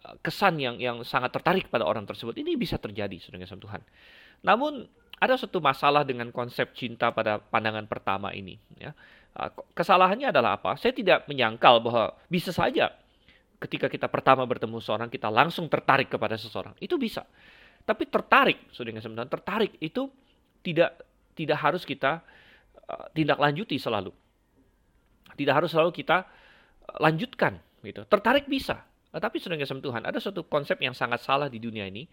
uh, 0.02 0.16
kesan 0.18 0.58
yang 0.58 0.76
yang 0.82 1.06
sangat 1.06 1.30
tertarik 1.30 1.70
pada 1.70 1.86
orang 1.86 2.02
tersebut. 2.08 2.34
Ini 2.34 2.58
bisa 2.58 2.80
terjadi, 2.80 3.14
sudah 3.22 3.38
kasih 3.38 3.60
Tuhan. 3.60 3.82
Namun 4.42 4.84
ada 5.22 5.38
satu 5.38 5.62
masalah 5.62 6.02
dengan 6.02 6.34
konsep 6.34 6.74
cinta 6.74 7.14
pada 7.14 7.38
pandangan 7.38 7.86
pertama 7.86 8.34
ini. 8.34 8.58
Ya. 8.76 8.92
Ah, 9.34 9.50
kesalahannya 9.50 10.30
adalah 10.30 10.58
apa? 10.58 10.74
Saya 10.78 10.94
tidak 10.94 11.26
menyangkal 11.30 11.82
bahwa 11.82 12.14
bisa 12.30 12.50
saja 12.50 12.90
ketika 13.62 13.86
kita 13.88 14.10
pertama 14.10 14.44
bertemu 14.44 14.78
seorang 14.82 15.08
kita 15.08 15.30
langsung 15.30 15.70
tertarik 15.70 16.10
kepada 16.10 16.34
seseorang. 16.34 16.74
Itu 16.82 16.98
bisa. 16.98 17.22
Tapi 17.84 18.08
tertarik, 18.08 18.72
sudah 18.72 18.90
sebenarnya 18.96 19.30
tertarik 19.30 19.76
itu 19.80 20.08
tidak 20.64 20.96
tidak 21.34 21.58
harus 21.60 21.82
kita 21.82 22.22
uh, 22.88 23.06
tindak 23.12 23.38
lanjuti 23.38 23.76
selalu. 23.78 24.10
Tidak 25.34 25.54
harus 25.54 25.70
selalu 25.74 25.90
kita 25.90 26.24
uh, 26.24 26.98
lanjutkan 27.02 27.58
gitu. 27.84 28.06
Tertarik 28.08 28.48
bisa, 28.48 28.80
tapi 29.12 29.42
sudah 29.42 29.58
Tuhan 29.60 30.02
ada 30.08 30.18
suatu 30.22 30.46
konsep 30.48 30.80
yang 30.80 30.96
sangat 30.96 31.20
salah 31.20 31.52
di 31.52 31.60
dunia 31.60 31.84
ini 31.84 32.08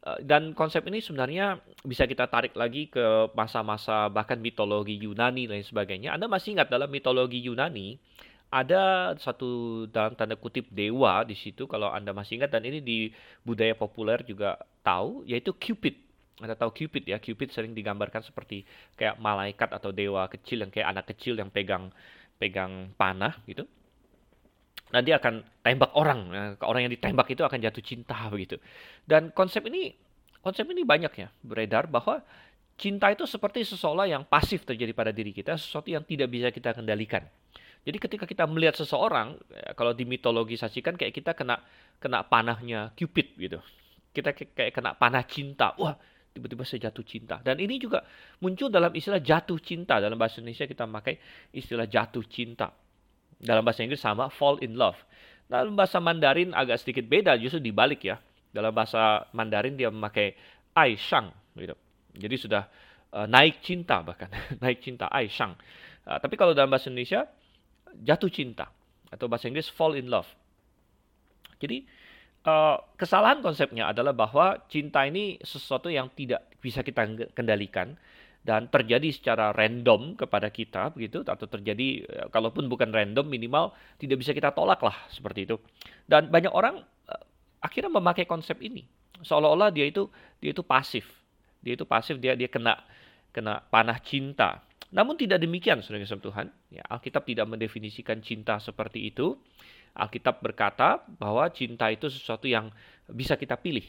Eh, 0.00 0.18
dan 0.24 0.56
konsep 0.56 0.80
ini 0.88 1.04
sebenarnya 1.04 1.60
bisa 1.84 2.08
kita 2.08 2.24
tarik 2.24 2.56
lagi 2.56 2.88
ke 2.88 3.28
masa-masa 3.36 4.08
bahkan 4.08 4.40
mitologi 4.40 4.96
Yunani 4.96 5.44
dan 5.44 5.60
sebagainya. 5.60 6.16
Anda 6.16 6.24
masih 6.24 6.56
ingat 6.56 6.72
dalam 6.72 6.88
mitologi 6.88 7.44
Yunani 7.44 8.00
ada 8.48 9.12
satu 9.20 9.84
dalam 9.92 10.16
tanda 10.16 10.40
kutip 10.40 10.72
dewa 10.72 11.20
di 11.28 11.36
situ 11.36 11.68
kalau 11.68 11.92
Anda 11.92 12.16
masih 12.16 12.40
ingat 12.40 12.50
dan 12.50 12.64
ini 12.64 12.80
di 12.80 12.98
budaya 13.44 13.76
populer 13.76 14.24
juga 14.24 14.56
tahu 14.80 15.28
yaitu 15.28 15.52
Cupid. 15.52 16.09
Anda 16.40 16.56
tahu 16.56 16.72
Cupid 16.72 17.04
ya, 17.06 17.20
Cupid 17.20 17.52
sering 17.52 17.72
digambarkan 17.76 18.24
seperti 18.24 18.64
kayak 18.96 19.20
malaikat 19.20 19.70
atau 19.70 19.92
dewa 19.92 20.26
kecil 20.26 20.64
yang 20.64 20.72
kayak 20.72 20.88
anak 20.90 21.04
kecil 21.12 21.36
yang 21.36 21.52
pegang 21.52 21.92
pegang 22.40 22.90
panah 22.96 23.36
gitu 23.44 23.68
nah 24.90 25.00
dia 25.00 25.22
akan 25.22 25.46
tembak 25.62 25.94
orang. 25.94 26.20
Nah, 26.30 26.46
orang 26.66 26.86
yang 26.86 26.92
ditembak 26.92 27.30
itu 27.30 27.46
akan 27.46 27.58
jatuh 27.62 27.82
cinta 27.82 28.26
begitu. 28.26 28.58
Dan 29.06 29.30
konsep 29.30 29.62
ini 29.70 29.94
konsep 30.42 30.66
ini 30.66 30.82
banyak 30.82 31.12
ya 31.14 31.28
beredar 31.46 31.86
bahwa 31.86 32.20
cinta 32.74 33.12
itu 33.12 33.22
seperti 33.28 33.62
seseorang 33.62 34.08
yang 34.10 34.22
pasif 34.26 34.66
terjadi 34.66 34.90
pada 34.90 35.14
diri 35.14 35.30
kita, 35.30 35.54
sesuatu 35.54 35.92
yang 35.92 36.02
tidak 36.02 36.28
bisa 36.32 36.50
kita 36.50 36.74
kendalikan. 36.74 37.22
Jadi 37.80 37.96
ketika 37.96 38.24
kita 38.28 38.44
melihat 38.44 38.76
seseorang, 38.76 39.40
ya, 39.48 39.72
kalau 39.72 39.96
dimitologisasikan 39.96 41.00
kayak 41.00 41.16
kita 41.16 41.32
kena 41.32 41.64
kena 41.96 42.26
panahnya 42.26 42.92
Cupid 42.98 43.36
gitu. 43.40 43.58
Kita 44.10 44.34
kayak 44.34 44.74
kena 44.74 44.98
panah 44.98 45.22
cinta. 45.22 45.72
Wah, 45.78 45.94
tiba-tiba 46.30 46.62
saya 46.62 46.90
jatuh 46.90 47.04
cinta. 47.04 47.42
Dan 47.42 47.58
ini 47.58 47.76
juga 47.76 48.06
muncul 48.40 48.70
dalam 48.70 48.94
istilah 48.94 49.18
jatuh 49.18 49.58
cinta. 49.58 49.98
Dalam 49.98 50.16
bahasa 50.16 50.38
Indonesia 50.38 50.66
kita 50.66 50.86
memakai 50.86 51.18
istilah 51.50 51.86
jatuh 51.90 52.22
cinta. 52.26 52.70
Dalam 53.40 53.64
bahasa 53.64 53.82
Inggris 53.82 54.00
sama 54.00 54.30
fall 54.30 54.60
in 54.62 54.78
love. 54.78 54.98
Dalam 55.50 55.74
bahasa 55.74 55.98
Mandarin 55.98 56.54
agak 56.54 56.78
sedikit 56.78 57.08
beda, 57.10 57.34
justru 57.34 57.58
dibalik 57.58 58.06
ya. 58.06 58.22
Dalam 58.54 58.70
bahasa 58.70 59.26
Mandarin 59.34 59.74
dia 59.74 59.90
memakai 59.90 60.34
ai 60.78 60.94
shang 60.94 61.34
gitu. 61.58 61.74
Jadi 62.14 62.36
sudah 62.38 62.66
uh, 63.14 63.26
naik 63.26 63.62
cinta 63.62 64.02
bahkan, 64.02 64.30
naik 64.62 64.78
cinta 64.82 65.10
ai 65.10 65.26
shang. 65.26 65.54
Uh, 66.06 66.18
tapi 66.22 66.38
kalau 66.38 66.54
dalam 66.54 66.70
bahasa 66.70 66.90
Indonesia 66.90 67.26
jatuh 67.98 68.30
cinta 68.30 68.70
atau 69.10 69.26
bahasa 69.26 69.50
Inggris 69.50 69.66
fall 69.70 69.98
in 69.98 70.06
love. 70.06 70.30
Jadi 71.58 71.84
uh, 72.44 72.76
kesalahan 72.96 73.44
konsepnya 73.44 73.90
adalah 73.92 74.16
bahwa 74.16 74.60
cinta 74.70 75.04
ini 75.04 75.36
sesuatu 75.42 75.92
yang 75.92 76.08
tidak 76.16 76.48
bisa 76.60 76.80
kita 76.80 77.04
kendalikan 77.36 77.96
dan 78.40 78.72
terjadi 78.72 79.12
secara 79.12 79.52
random 79.52 80.16
kepada 80.16 80.48
kita 80.48 80.96
begitu 80.96 81.20
atau 81.20 81.44
terjadi 81.44 81.88
ya, 82.08 82.24
kalaupun 82.32 82.72
bukan 82.72 82.88
random 82.88 83.28
minimal 83.28 83.76
tidak 84.00 84.16
bisa 84.24 84.32
kita 84.32 84.56
tolak 84.56 84.80
lah 84.80 84.96
seperti 85.12 85.44
itu. 85.44 85.60
Dan 86.08 86.32
banyak 86.32 86.52
orang 86.52 86.80
uh, 87.08 87.24
akhirnya 87.60 87.92
memakai 87.92 88.24
konsep 88.24 88.56
ini. 88.64 88.88
Seolah-olah 89.20 89.68
dia 89.68 89.84
itu 89.84 90.08
dia 90.40 90.56
itu 90.56 90.64
pasif. 90.64 91.04
Dia 91.60 91.76
itu 91.76 91.84
pasif 91.84 92.16
dia 92.16 92.32
dia 92.32 92.48
kena 92.48 92.80
kena 93.36 93.60
panah 93.68 94.00
cinta. 94.00 94.64
Namun 94.90 95.14
tidak 95.14 95.44
demikian 95.44 95.84
saudara 95.84 96.02
Tuhan. 96.02 96.48
Ya 96.72 96.82
Alkitab 96.88 97.28
tidak 97.28 97.44
mendefinisikan 97.46 98.24
cinta 98.24 98.56
seperti 98.56 99.12
itu 99.12 99.36
Alkitab 99.94 100.40
berkata 100.40 101.02
bahwa 101.18 101.48
cinta 101.50 101.90
itu 101.90 102.06
sesuatu 102.06 102.46
yang 102.46 102.70
bisa 103.10 103.34
kita 103.34 103.58
pilih 103.58 103.84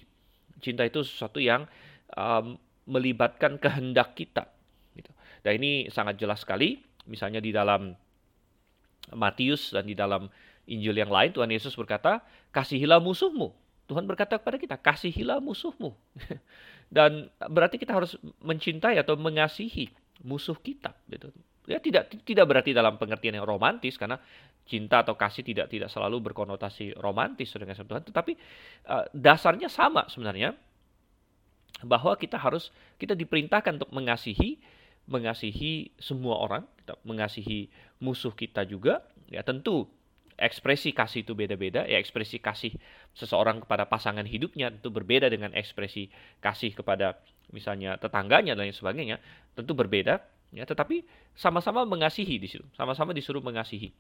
cinta 0.62 0.86
itu 0.86 1.02
sesuatu 1.02 1.42
yang 1.42 1.66
um, 2.14 2.56
melibatkan 2.86 3.58
kehendak 3.58 4.14
kita. 4.14 4.48
Gitu. 4.94 5.12
Dan 5.42 5.52
ini 5.58 5.90
sangat 5.90 6.22
jelas 6.22 6.46
sekali, 6.46 6.80
misalnya 7.10 7.42
di 7.42 7.50
dalam 7.50 7.98
Matius 9.18 9.74
dan 9.74 9.90
di 9.90 9.98
dalam 9.98 10.30
Injil 10.70 10.94
yang 10.94 11.10
lain 11.10 11.34
Tuhan 11.34 11.50
Yesus 11.50 11.74
berkata, 11.74 12.22
kasihilah 12.54 13.02
musuhmu. 13.02 13.52
Tuhan 13.90 14.08
berkata 14.08 14.40
kepada 14.40 14.62
kita, 14.62 14.78
kasihilah 14.78 15.42
musuhmu. 15.42 15.92
dan 16.96 17.28
berarti 17.50 17.82
kita 17.82 17.98
harus 17.98 18.16
mencintai 18.40 19.02
atau 19.02 19.18
mengasihi 19.18 19.92
musuh 20.22 20.56
kita. 20.56 20.94
Gitu. 21.10 21.34
Ya 21.70 21.78
tidak 21.78 22.10
tidak 22.26 22.46
berarti 22.48 22.72
dalam 22.74 22.98
pengertian 22.98 23.38
yang 23.38 23.46
romantis 23.46 23.94
karena 23.94 24.18
cinta 24.72 25.04
atau 25.04 25.20
kasih 25.20 25.44
tidak 25.44 25.68
tidak 25.68 25.92
selalu 25.92 26.32
berkonotasi 26.32 26.96
romantis 26.96 27.52
dengan 27.52 27.76
tetapi 27.76 28.40
uh, 28.88 29.04
dasarnya 29.12 29.68
sama 29.68 30.08
sebenarnya 30.08 30.56
bahwa 31.84 32.16
kita 32.16 32.40
harus 32.40 32.72
kita 32.96 33.12
diperintahkan 33.12 33.76
untuk 33.76 33.92
mengasihi 33.92 34.62
mengasihi 35.10 35.92
semua 35.98 36.38
orang, 36.40 36.64
kita 36.80 36.94
mengasihi 37.04 37.68
musuh 38.00 38.32
kita 38.32 38.64
juga. 38.64 39.02
Ya 39.32 39.42
tentu 39.42 39.88
ekspresi 40.38 40.96
kasih 40.96 41.26
itu 41.26 41.34
beda-beda. 41.34 41.88
Ya 41.88 41.98
ekspresi 41.98 42.38
kasih 42.38 42.76
seseorang 43.18 43.64
kepada 43.66 43.88
pasangan 43.88 44.24
hidupnya 44.24 44.70
tentu 44.72 44.94
berbeda 44.94 45.28
dengan 45.32 45.52
ekspresi 45.56 46.12
kasih 46.44 46.76
kepada 46.76 47.18
misalnya 47.52 47.98
tetangganya 47.98 48.54
dan 48.54 48.70
lain 48.70 48.76
sebagainya. 48.76 49.18
Tentu 49.58 49.74
berbeda. 49.74 50.22
Ya, 50.52 50.68
tetapi 50.68 51.08
sama-sama 51.32 51.88
mengasihi 51.88 52.36
di 52.36 52.44
situ, 52.52 52.68
sama-sama 52.76 53.16
disuruh 53.16 53.40
mengasihi. 53.40 53.96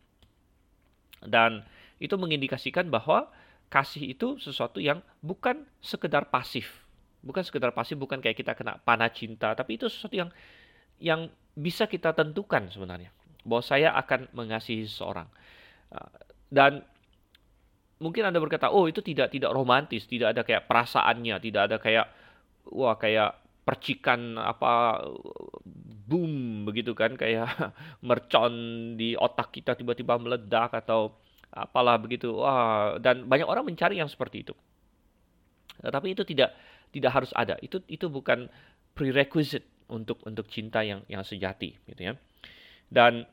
Dan 1.26 1.66
itu 2.02 2.18
mengindikasikan 2.18 2.90
bahwa 2.90 3.30
kasih 3.72 4.18
itu 4.18 4.42
sesuatu 4.42 4.82
yang 4.82 5.00
bukan 5.22 5.64
sekedar 5.80 6.28
pasif, 6.28 6.82
Bukan 7.22 7.46
sekedar 7.46 7.70
pasif, 7.70 8.02
bukan 8.02 8.18
kayak 8.18 8.34
kita 8.34 8.58
kena 8.58 8.82
panah 8.82 9.14
cinta, 9.14 9.54
tapi 9.54 9.78
itu 9.78 9.86
sesuatu 9.86 10.18
yang 10.18 10.30
yang 10.98 11.30
bisa 11.54 11.86
kita 11.86 12.18
tentukan 12.18 12.66
sebenarnya. 12.74 13.14
Bahwa 13.46 13.62
saya 13.62 13.94
akan 13.94 14.34
mengasihi 14.34 14.90
seseorang. 14.90 15.30
Ah, 15.94 16.10
dan 16.50 16.82
mungkin 18.02 18.26
Anda 18.26 18.42
berkata, 18.42 18.74
"Oh, 18.74 18.90
itu 18.90 19.06
tidak 19.06 19.30
tidak 19.30 19.54
romantis, 19.54 20.10
tidak 20.10 20.34
ada 20.34 20.42
kayak 20.42 20.66
perasaannya, 20.66 21.38
tidak 21.38 21.62
ada 21.70 21.78
kayak 21.78 22.10
wah 22.74 22.98
kayak 22.98 23.38
percikan 23.62 24.42
apa 24.42 25.06
boom 26.12 26.68
begitu 26.68 26.92
kan 26.92 27.16
kayak 27.16 27.48
mercon 28.08 28.52
di 29.00 29.16
otak 29.16 29.56
kita 29.56 29.80
tiba-tiba 29.80 30.20
meledak 30.20 30.76
atau 30.76 31.16
apalah 31.52 31.96
begitu. 31.96 32.36
Wah, 32.36 33.00
dan 33.00 33.28
banyak 33.28 33.48
orang 33.48 33.64
mencari 33.64 34.00
yang 34.00 34.12
seperti 34.12 34.44
itu. 34.44 34.56
Tapi 35.80 36.12
itu 36.12 36.28
tidak 36.28 36.52
tidak 36.92 37.12
harus 37.16 37.32
ada. 37.32 37.56
Itu 37.64 37.80
itu 37.88 38.12
bukan 38.12 38.52
prerequisite 38.92 39.88
untuk 39.88 40.20
untuk 40.28 40.52
cinta 40.52 40.84
yang 40.84 41.04
yang 41.08 41.24
sejati 41.24 41.80
gitu 41.88 42.02
ya. 42.12 42.14
Dan 42.92 43.24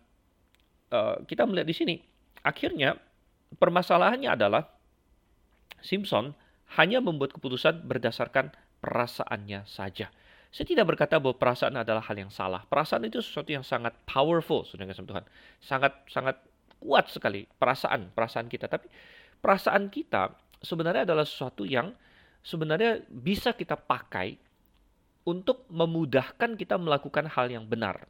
uh, 0.94 1.18
kita 1.26 1.42
melihat 1.46 1.66
di 1.66 1.74
sini 1.74 1.94
akhirnya 2.46 2.94
permasalahannya 3.58 4.30
adalah 4.30 4.62
Simpson 5.82 6.34
hanya 6.78 7.02
membuat 7.02 7.34
keputusan 7.34 7.86
berdasarkan 7.86 8.54
perasaannya 8.82 9.66
saja. 9.66 10.10
Saya 10.48 10.64
tidak 10.64 10.96
berkata 10.96 11.20
bahwa 11.20 11.36
perasaan 11.36 11.76
adalah 11.76 12.00
hal 12.00 12.16
yang 12.16 12.32
salah. 12.32 12.64
Perasaan 12.64 13.04
itu 13.04 13.20
sesuatu 13.20 13.52
yang 13.52 13.64
sangat 13.64 13.92
powerful, 14.08 14.64
saudara 14.64 14.96
Tuhan. 14.96 15.24
Sangat 15.60 15.92
sangat 16.08 16.40
kuat 16.80 17.12
sekali 17.12 17.44
perasaan 17.60 18.08
perasaan 18.16 18.48
kita. 18.48 18.64
Tapi 18.64 18.88
perasaan 19.44 19.92
kita 19.92 20.32
sebenarnya 20.64 21.04
adalah 21.04 21.28
sesuatu 21.28 21.68
yang 21.68 21.92
sebenarnya 22.40 23.04
bisa 23.12 23.52
kita 23.52 23.76
pakai 23.76 24.40
untuk 25.28 25.68
memudahkan 25.68 26.56
kita 26.56 26.80
melakukan 26.80 27.28
hal 27.28 27.52
yang 27.52 27.68
benar. 27.68 28.08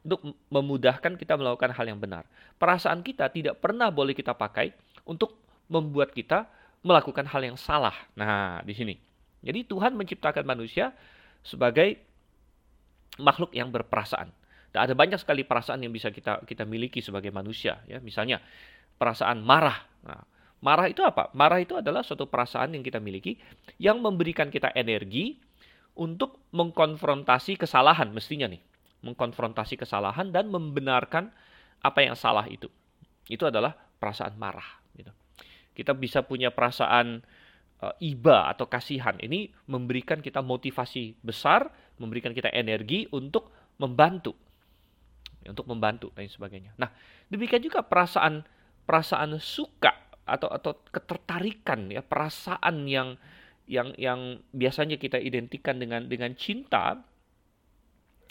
Untuk 0.00 0.36
memudahkan 0.48 1.16
kita 1.20 1.36
melakukan 1.36 1.76
hal 1.76 1.84
yang 1.84 2.00
benar. 2.00 2.24
Perasaan 2.56 3.04
kita 3.04 3.28
tidak 3.28 3.60
pernah 3.60 3.92
boleh 3.92 4.16
kita 4.16 4.32
pakai 4.32 4.72
untuk 5.04 5.36
membuat 5.68 6.12
kita 6.16 6.48
melakukan 6.80 7.28
hal 7.28 7.44
yang 7.44 7.56
salah. 7.60 7.92
Nah 8.16 8.64
di 8.64 8.72
sini. 8.72 8.96
Jadi 9.44 9.68
Tuhan 9.68 9.92
menciptakan 9.92 10.48
manusia 10.48 10.96
sebagai 11.44 12.00
makhluk 13.20 13.54
yang 13.54 13.70
berperasaan 13.70 14.32
dan 14.74 14.90
ada 14.90 14.94
banyak 14.98 15.22
sekali 15.22 15.46
perasaan 15.46 15.86
yang 15.86 15.94
bisa 15.94 16.10
kita 16.10 16.42
kita 16.42 16.66
miliki 16.66 16.98
sebagai 16.98 17.30
manusia 17.30 17.78
ya. 17.86 18.02
Misalnya 18.02 18.42
perasaan 18.98 19.38
marah. 19.38 19.86
Nah, 20.02 20.26
marah 20.58 20.90
itu 20.90 21.06
apa? 21.06 21.30
Marah 21.30 21.62
itu 21.62 21.78
adalah 21.78 22.02
suatu 22.02 22.26
perasaan 22.26 22.74
yang 22.74 22.82
kita 22.82 22.98
miliki 22.98 23.38
yang 23.78 24.02
memberikan 24.02 24.50
kita 24.50 24.74
energi 24.74 25.38
untuk 25.94 26.42
mengkonfrontasi 26.50 27.54
kesalahan 27.54 28.10
mestinya 28.10 28.50
nih. 28.50 28.58
Mengkonfrontasi 29.06 29.78
kesalahan 29.78 30.34
dan 30.34 30.50
membenarkan 30.50 31.30
apa 31.78 32.02
yang 32.02 32.18
salah 32.18 32.50
itu. 32.50 32.66
Itu 33.30 33.46
adalah 33.46 33.78
perasaan 33.78 34.34
marah 34.34 34.82
gitu. 34.98 35.14
Kita 35.70 35.94
bisa 35.94 36.26
punya 36.26 36.50
perasaan 36.50 37.22
iba 38.00 38.48
atau 38.52 38.64
kasihan. 38.70 39.16
Ini 39.20 39.52
memberikan 39.68 40.22
kita 40.22 40.40
motivasi 40.40 41.20
besar, 41.20 41.68
memberikan 42.00 42.32
kita 42.32 42.48
energi 42.54 43.08
untuk 43.12 43.50
membantu 43.76 44.38
untuk 45.44 45.68
membantu 45.68 46.08
dan 46.16 46.24
sebagainya. 46.28 46.72
Nah, 46.80 46.88
demikian 47.28 47.60
juga 47.60 47.84
perasaan 47.84 48.44
perasaan 48.84 49.36
suka 49.40 49.92
atau 50.24 50.48
atau 50.48 50.72
ketertarikan 50.88 51.92
ya, 51.92 52.00
perasaan 52.00 52.88
yang 52.88 53.20
yang 53.64 53.96
yang 53.96 54.40
biasanya 54.52 55.00
kita 55.00 55.20
identikan 55.20 55.80
dengan 55.80 56.04
dengan 56.08 56.36
cinta 56.36 57.00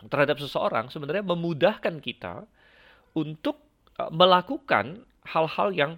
terhadap 0.09 0.37
seseorang 0.37 0.91
sebenarnya 0.93 1.25
memudahkan 1.25 1.97
kita 2.03 2.45
untuk 3.17 3.61
uh, 3.97 4.11
melakukan 4.13 5.05
hal-hal 5.25 5.73
yang 5.73 5.91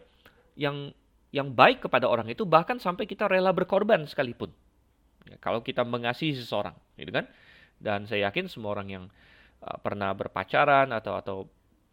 yang 0.55 0.95
yang 1.35 1.51
baik 1.51 1.83
kepada 1.83 2.07
orang 2.07 2.31
itu 2.31 2.47
bahkan 2.47 2.79
sampai 2.79 3.03
kita 3.03 3.27
rela 3.27 3.51
berkorban 3.51 4.07
sekalipun. 4.07 4.55
Ya, 5.27 5.35
kalau 5.43 5.59
kita 5.59 5.83
mengasihi 5.83 6.31
seseorang, 6.39 6.79
gitu 6.95 7.11
kan? 7.11 7.27
Dan 7.75 8.07
saya 8.07 8.31
yakin 8.31 8.47
semua 8.47 8.71
orang 8.71 8.87
yang 8.87 9.03
uh, 9.59 9.77
pernah 9.83 10.15
berpacaran 10.15 10.95
atau 10.95 11.19
atau 11.19 11.37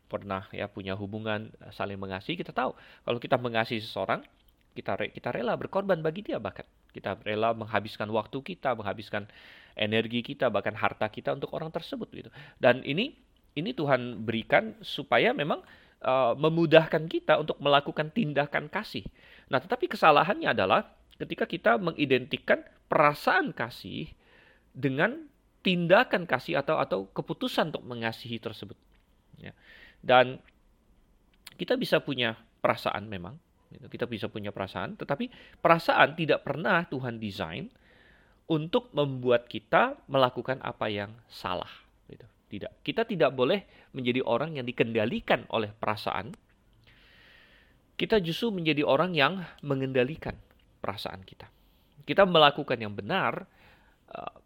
pernah 0.07 0.44
ya 0.52 0.68
punya 0.68 0.92
hubungan 0.94 1.50
uh, 1.64 1.72
saling 1.72 1.96
mengasihi 1.96 2.37
kita 2.37 2.52
tahu 2.52 2.76
kalau 2.76 3.16
kita 3.16 3.40
mengasihi 3.40 3.81
seseorang 3.81 4.20
kita 4.76 4.92
re, 5.00 5.09
kita 5.09 5.33
rela 5.33 5.57
berkorban 5.57 6.05
bagi 6.05 6.20
dia 6.20 6.37
bahkan 6.37 6.68
kita 6.92 7.16
rela 7.24 7.57
menghabiskan 7.57 8.12
waktu 8.12 8.44
kita 8.44 8.76
menghabiskan 8.76 9.24
energi 9.72 10.20
kita 10.20 10.52
bahkan 10.52 10.76
harta 10.76 11.09
kita 11.09 11.33
untuk 11.33 11.48
orang 11.57 11.72
tersebut 11.72 12.12
gitu 12.12 12.28
dan 12.61 12.85
ini 12.85 13.16
ini 13.57 13.72
Tuhan 13.72 14.20
berikan 14.20 14.76
supaya 14.85 15.33
memang 15.33 15.64
uh, 16.03 16.35
memudahkan 16.37 17.09
kita 17.09 17.41
untuk 17.41 17.57
melakukan 17.62 18.11
tindakan 18.11 18.69
kasih 18.69 19.07
nah 19.49 19.62
tetapi 19.62 19.88
kesalahannya 19.88 20.53
adalah 20.53 20.93
ketika 21.23 21.47
kita 21.47 21.79
mengidentikan 21.79 22.61
perasaan 22.91 23.55
kasih 23.55 24.11
dengan 24.75 25.33
tindakan 25.62 26.27
kasih 26.27 26.59
atau 26.59 26.77
atau 26.83 27.07
keputusan 27.15 27.71
untuk 27.71 27.87
mengasihi 27.87 28.37
tersebut. 28.43 28.75
Ya. 29.38 29.55
Dan 30.03 30.43
kita 31.55 31.79
bisa 31.79 32.03
punya 32.03 32.35
perasaan 32.59 33.07
memang, 33.07 33.38
gitu. 33.71 33.87
kita 33.87 34.11
bisa 34.11 34.27
punya 34.27 34.51
perasaan, 34.51 34.99
tetapi 34.99 35.31
perasaan 35.62 36.19
tidak 36.19 36.43
pernah 36.43 36.83
Tuhan 36.91 37.23
desain 37.23 37.71
untuk 38.51 38.91
membuat 38.91 39.47
kita 39.47 40.03
melakukan 40.11 40.59
apa 40.67 40.91
yang 40.91 41.15
salah. 41.31 41.71
Tidak, 42.53 42.85
kita 42.85 43.09
tidak 43.09 43.33
boleh 43.33 43.65
menjadi 43.97 44.21
orang 44.21 44.61
yang 44.61 44.69
dikendalikan 44.69 45.49
oleh 45.57 45.73
perasaan. 45.73 46.37
Kita 47.97 48.21
justru 48.21 48.53
menjadi 48.53 48.85
orang 48.85 49.17
yang 49.17 49.41
mengendalikan 49.65 50.37
perasaan 50.85 51.25
kita. 51.25 51.49
Kita 52.05 52.29
melakukan 52.29 52.77
yang 52.77 52.93
benar 52.93 53.49
uh, 54.12 54.37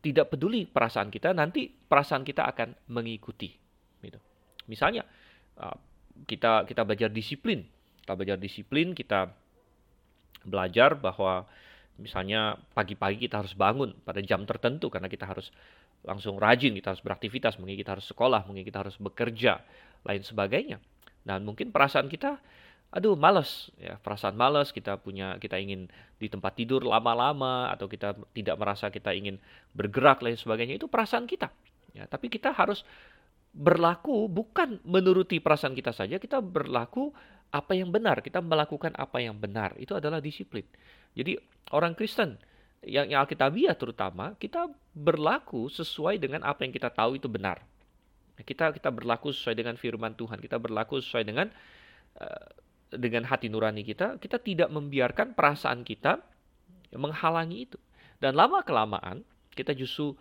tidak 0.00 0.32
peduli 0.32 0.64
perasaan 0.64 1.12
kita, 1.12 1.36
nanti 1.36 1.68
perasaan 1.68 2.24
kita 2.24 2.48
akan 2.48 2.72
mengikuti. 2.88 3.52
Gitu. 4.00 4.16
Misalnya 4.64 5.04
uh, 5.60 5.76
kita 6.24 6.64
kita 6.64 6.88
belajar 6.88 7.12
disiplin, 7.12 7.68
kita 8.00 8.16
belajar 8.16 8.40
disiplin, 8.40 8.96
kita 8.96 9.36
belajar 10.48 10.96
bahwa 10.96 11.44
misalnya 12.00 12.56
pagi-pagi 12.72 13.28
kita 13.28 13.44
harus 13.44 13.52
bangun 13.52 13.92
pada 14.00 14.24
jam 14.24 14.48
tertentu 14.48 14.88
karena 14.88 15.12
kita 15.12 15.28
harus 15.28 15.52
langsung 16.04 16.40
rajin, 16.40 16.72
kita 16.72 16.96
harus 16.96 17.04
beraktivitas, 17.04 17.60
mungkin 17.60 17.76
kita 17.76 17.96
harus 17.98 18.08
sekolah, 18.08 18.48
mungkin 18.48 18.64
kita 18.64 18.80
harus 18.80 18.96
bekerja, 18.96 19.60
lain 20.04 20.22
sebagainya. 20.24 20.80
Dan 21.24 21.44
mungkin 21.44 21.70
perasaan 21.70 22.08
kita 22.08 22.40
aduh 22.90 23.14
males. 23.14 23.70
Ya 23.78 23.96
perasaan 24.02 24.34
males 24.34 24.74
kita 24.74 24.98
punya 24.98 25.38
kita 25.38 25.56
ingin 25.60 25.86
di 26.18 26.26
tempat 26.26 26.58
tidur 26.58 26.82
lama-lama 26.82 27.70
atau 27.70 27.86
kita 27.86 28.18
tidak 28.34 28.56
merasa 28.58 28.90
kita 28.90 29.14
ingin 29.14 29.38
bergerak 29.76 30.24
lain 30.24 30.34
sebagainya. 30.34 30.80
Itu 30.80 30.90
perasaan 30.90 31.30
kita. 31.30 31.52
Ya 31.94 32.06
tapi 32.10 32.26
kita 32.26 32.50
harus 32.50 32.82
berlaku 33.50 34.30
bukan 34.30 34.78
menuruti 34.86 35.42
perasaan 35.42 35.74
kita 35.74 35.90
saja 35.90 36.22
kita 36.22 36.38
berlaku 36.38 37.10
apa 37.50 37.74
yang 37.74 37.90
benar 37.90 38.22
kita 38.22 38.42
melakukan 38.42 38.94
apa 38.98 39.22
yang 39.22 39.38
benar. 39.38 39.74
Itu 39.78 39.94
adalah 39.98 40.18
disiplin. 40.18 40.66
Jadi 41.14 41.38
orang 41.70 41.94
Kristen 41.94 42.38
yang, 42.84 43.06
yang 43.08 43.20
Alkitabiah 43.22 43.76
terutama 43.76 44.36
kita 44.40 44.68
berlaku 44.96 45.68
sesuai 45.68 46.16
dengan 46.16 46.44
apa 46.44 46.64
yang 46.64 46.72
kita 46.72 46.88
tahu 46.88 47.20
itu 47.20 47.28
benar 47.28 47.60
kita 48.40 48.72
kita 48.72 48.88
berlaku 48.88 49.30
sesuai 49.36 49.52
dengan 49.52 49.76
firman 49.76 50.16
Tuhan 50.16 50.40
kita 50.40 50.56
berlaku 50.56 50.96
sesuai 51.00 51.24
dengan 51.28 51.52
uh, 52.16 52.48
dengan 52.94 53.22
hati 53.26 53.46
nurani 53.46 53.86
kita, 53.86 54.18
kita 54.18 54.42
tidak 54.42 54.68
membiarkan 54.70 55.38
perasaan 55.38 55.86
kita 55.86 56.18
menghalangi 56.90 57.70
itu. 57.70 57.78
Dan 58.18 58.34
lama-kelamaan 58.34 59.22
kita 59.54 59.72
justru 59.78 60.18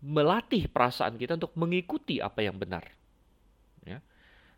melatih 0.00 0.68
perasaan 0.72 1.20
kita 1.20 1.36
untuk 1.36 1.52
mengikuti 1.56 2.20
apa 2.20 2.40
yang 2.40 2.56
benar. 2.56 2.84
Ya. 3.84 4.00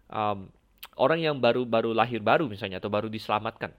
Um, 0.08 0.48
orang 0.94 1.20
yang 1.20 1.36
baru-baru 1.42 1.92
lahir 1.92 2.22
baru 2.22 2.46
misalnya 2.46 2.78
atau 2.78 2.88
baru 2.88 3.10
diselamatkan, 3.10 3.74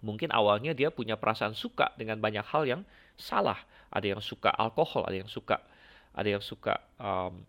mungkin 0.00 0.32
awalnya 0.32 0.72
dia 0.72 0.88
punya 0.92 1.16
perasaan 1.16 1.52
suka 1.56 1.92
dengan 1.96 2.20
banyak 2.20 2.44
hal 2.44 2.64
yang 2.68 2.82
salah. 3.16 3.58
Ada 3.90 4.16
yang 4.16 4.22
suka 4.22 4.54
alkohol, 4.54 5.04
ada 5.06 5.18
yang 5.18 5.30
suka, 5.30 5.58
ada 6.14 6.28
yang 6.28 6.42
suka 6.42 6.78
um, 6.96 7.42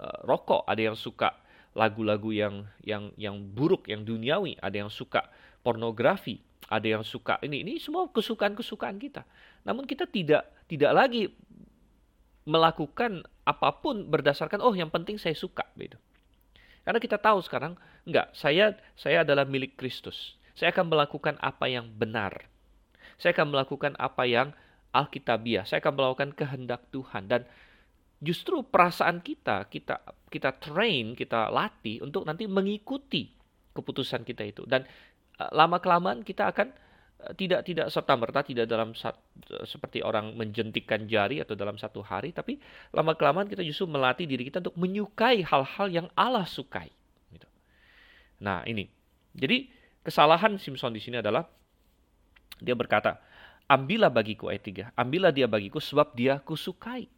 uh, 0.00 0.18
rokok, 0.24 0.64
ada 0.64 0.80
yang 0.80 0.96
suka 0.96 1.36
lagu-lagu 1.72 2.32
yang 2.32 2.64
yang 2.84 3.12
yang 3.16 3.36
buruk, 3.40 3.88
yang 3.88 4.04
duniawi, 4.04 4.56
ada 4.60 4.84
yang 4.84 4.90
suka 4.92 5.28
pornografi, 5.60 6.40
ada 6.68 6.84
yang 6.84 7.04
suka 7.04 7.36
ini 7.44 7.60
ini 7.64 7.72
semua 7.76 8.08
kesukaan-kesukaan 8.08 8.96
kita. 8.96 9.24
Namun 9.64 9.84
kita 9.84 10.08
tidak 10.08 10.48
tidak 10.68 10.92
lagi 10.92 11.32
melakukan 12.42 13.22
apa 13.46 13.70
pun 13.78 14.08
berdasarkan 14.10 14.58
oh 14.64 14.74
yang 14.74 14.90
penting 14.90 15.20
saya 15.20 15.36
suka 15.36 15.62
gitu. 15.78 15.96
Karena 16.82 16.98
kita 16.98 17.14
tahu 17.20 17.38
sekarang 17.44 17.78
enggak, 18.02 18.34
saya 18.34 18.74
saya 18.98 19.22
adalah 19.22 19.46
milik 19.46 19.78
Kristus. 19.78 20.34
Saya 20.52 20.74
akan 20.74 20.92
melakukan 20.92 21.34
apa 21.40 21.66
yang 21.68 21.88
benar. 21.92 22.48
Saya 23.16 23.32
akan 23.36 23.54
melakukan 23.54 23.92
apa 23.96 24.24
yang 24.28 24.52
alkitabiah. 24.92 25.64
Saya 25.64 25.80
akan 25.80 25.94
melakukan 25.96 26.30
kehendak 26.36 26.84
Tuhan 26.92 27.28
dan 27.28 27.48
justru 28.22 28.62
perasaan 28.62 29.18
kita 29.18 29.66
kita 29.66 29.98
kita 30.30 30.54
train 30.62 31.18
kita 31.18 31.50
latih 31.50 31.98
untuk 32.06 32.22
nanti 32.22 32.46
mengikuti 32.46 33.26
keputusan 33.74 34.22
kita 34.22 34.46
itu 34.46 34.62
dan 34.70 34.86
lama 35.50 35.82
kelamaan 35.82 36.22
kita 36.22 36.54
akan 36.54 36.70
tidak 37.34 37.62
tidak 37.62 37.86
serta 37.90 38.18
merta 38.18 38.42
tidak 38.42 38.66
dalam 38.66 38.98
sat, 38.98 39.14
seperti 39.62 40.02
orang 40.02 40.34
menjentikkan 40.34 41.06
jari 41.06 41.38
atau 41.42 41.54
dalam 41.54 41.78
satu 41.78 42.02
hari 42.02 42.34
tapi 42.34 42.58
lama 42.94 43.14
kelamaan 43.14 43.46
kita 43.46 43.62
justru 43.62 43.90
melatih 43.90 44.26
diri 44.26 44.46
kita 44.46 44.62
untuk 44.62 44.78
menyukai 44.78 45.42
hal-hal 45.42 45.86
yang 45.90 46.06
Allah 46.18 46.46
sukai 46.46 46.90
gitu. 47.30 47.46
nah 48.42 48.66
ini 48.66 48.90
jadi 49.34 49.70
kesalahan 50.02 50.58
Simpson 50.58 50.92
di 50.94 51.00
sini 51.02 51.18
adalah 51.18 51.46
dia 52.62 52.74
berkata 52.76 53.18
ambillah 53.66 54.10
bagiku 54.10 54.50
ayat 54.50 54.92
3 54.92 54.98
ambillah 54.98 55.32
dia 55.34 55.46
bagiku 55.48 55.78
sebab 55.78 56.14
dia 56.14 56.38
kusukai 56.42 57.08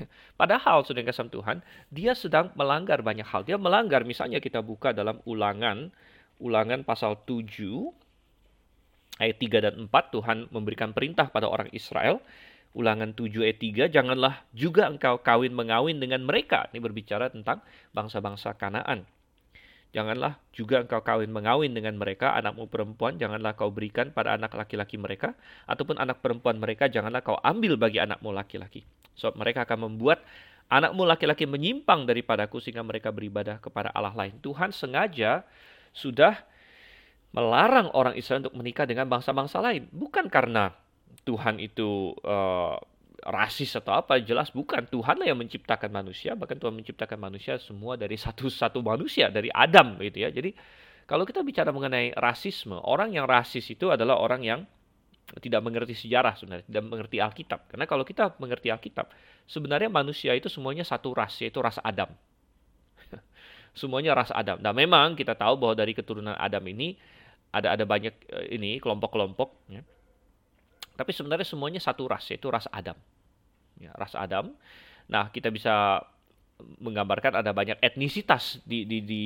Padahal 0.40 0.84
sudah 0.84 1.02
kasih 1.04 1.28
Tuhan, 1.28 1.60
dia 1.92 2.12
sedang 2.16 2.50
melanggar 2.56 3.00
banyak 3.04 3.26
hal. 3.26 3.44
Dia 3.44 3.60
melanggar, 3.60 4.04
misalnya 4.04 4.40
kita 4.40 4.64
buka 4.64 4.92
dalam 4.96 5.20
ulangan, 5.28 5.92
ulangan 6.40 6.82
pasal 6.82 7.20
7, 7.24 7.92
ayat 9.20 9.36
3 9.38 9.64
dan 9.64 9.74
4 9.88 10.14
Tuhan 10.14 10.38
memberikan 10.50 10.90
perintah 10.96 11.28
pada 11.28 11.48
orang 11.48 11.68
Israel. 11.74 12.20
Ulangan 12.72 13.12
7 13.12 13.44
ayat 13.44 13.58
3, 13.60 13.92
janganlah 13.92 14.48
juga 14.56 14.88
engkau 14.88 15.20
kawin 15.20 15.52
mengawin 15.52 16.00
dengan 16.00 16.24
mereka. 16.24 16.72
Ini 16.72 16.80
berbicara 16.80 17.28
tentang 17.28 17.60
bangsa-bangsa 17.92 18.56
Kanaan. 18.56 19.04
Janganlah 19.92 20.40
juga 20.56 20.80
engkau 20.80 21.04
kawin 21.04 21.28
mengawin 21.28 21.76
dengan 21.76 22.00
mereka, 22.00 22.32
anakmu 22.32 22.64
perempuan, 22.72 23.20
janganlah 23.20 23.52
kau 23.52 23.68
berikan 23.68 24.08
pada 24.08 24.40
anak 24.40 24.56
laki-laki 24.56 24.96
mereka, 24.96 25.36
ataupun 25.68 26.00
anak 26.00 26.24
perempuan 26.24 26.56
mereka, 26.56 26.88
janganlah 26.88 27.20
kau 27.20 27.36
ambil 27.44 27.76
bagi 27.76 28.00
anakmu 28.00 28.32
laki-laki. 28.32 28.88
So, 29.12 29.28
mereka 29.36 29.68
akan 29.68 29.92
membuat 29.92 30.24
anakmu 30.72 31.04
laki-laki 31.04 31.44
menyimpang 31.44 32.08
daripadaku 32.08 32.56
sehingga 32.56 32.80
mereka 32.80 33.12
beribadah 33.12 33.60
kepada 33.60 33.92
Allah 33.92 34.16
lain. 34.16 34.40
Tuhan 34.40 34.72
sengaja 34.72 35.44
sudah 35.92 36.40
melarang 37.36 37.92
orang 37.92 38.16
Israel 38.16 38.48
untuk 38.48 38.56
menikah 38.56 38.88
dengan 38.88 39.12
bangsa-bangsa 39.12 39.60
lain. 39.60 39.92
Bukan 39.92 40.32
karena 40.32 40.72
Tuhan 41.28 41.60
itu 41.60 42.16
uh, 42.24 42.80
rasis 43.22 43.78
atau 43.78 43.94
apa, 43.94 44.18
jelas 44.18 44.50
bukan. 44.50 44.82
Tuhanlah 44.90 45.30
yang 45.30 45.38
menciptakan 45.38 45.88
manusia, 45.94 46.34
bahkan 46.34 46.58
Tuhan 46.58 46.74
menciptakan 46.74 47.18
manusia 47.18 47.56
semua 47.62 47.94
dari 47.94 48.18
satu-satu 48.18 48.82
manusia, 48.82 49.30
dari 49.30 49.48
Adam 49.54 49.98
gitu 50.02 50.26
ya. 50.26 50.30
Jadi 50.34 50.54
kalau 51.06 51.22
kita 51.22 51.42
bicara 51.46 51.70
mengenai 51.70 52.14
rasisme, 52.18 52.78
orang 52.82 53.14
yang 53.14 53.26
rasis 53.26 53.66
itu 53.70 53.90
adalah 53.90 54.18
orang 54.18 54.42
yang 54.42 54.60
tidak 55.38 55.62
mengerti 55.62 55.94
sejarah 55.96 56.34
sebenarnya, 56.34 56.66
tidak 56.66 56.84
mengerti 56.84 57.16
Alkitab. 57.22 57.60
Karena 57.70 57.86
kalau 57.86 58.04
kita 58.04 58.34
mengerti 58.42 58.68
Alkitab, 58.68 59.08
sebenarnya 59.46 59.88
manusia 59.88 60.34
itu 60.34 60.50
semuanya 60.50 60.82
satu 60.82 61.14
ras, 61.14 61.38
yaitu 61.38 61.62
ras 61.62 61.78
Adam. 61.80 62.10
semuanya 63.80 64.18
ras 64.18 64.34
Adam. 64.34 64.58
Dan 64.58 64.74
memang 64.74 65.14
kita 65.14 65.38
tahu 65.38 65.56
bahwa 65.56 65.78
dari 65.78 65.94
keturunan 65.94 66.34
Adam 66.34 66.62
ini 66.68 66.98
ada 67.52 67.76
ada 67.76 67.84
banyak 67.84 68.14
uh, 68.32 68.46
ini 68.48 68.80
kelompok-kelompok 68.80 69.48
ya. 69.68 69.84
Tapi 70.92 71.10
sebenarnya 71.12 71.48
semuanya 71.48 71.80
satu 71.80 72.04
ras 72.04 72.24
yaitu 72.28 72.48
ras 72.52 72.68
Adam. 72.68 72.96
Ya, 73.82 73.90
ras 73.98 74.14
Adam. 74.14 74.54
Nah, 75.10 75.34
kita 75.34 75.50
bisa 75.50 76.06
menggambarkan 76.78 77.42
ada 77.42 77.50
banyak 77.50 77.82
etnisitas 77.82 78.62
di, 78.62 78.86
di, 78.86 79.02
di 79.02 79.22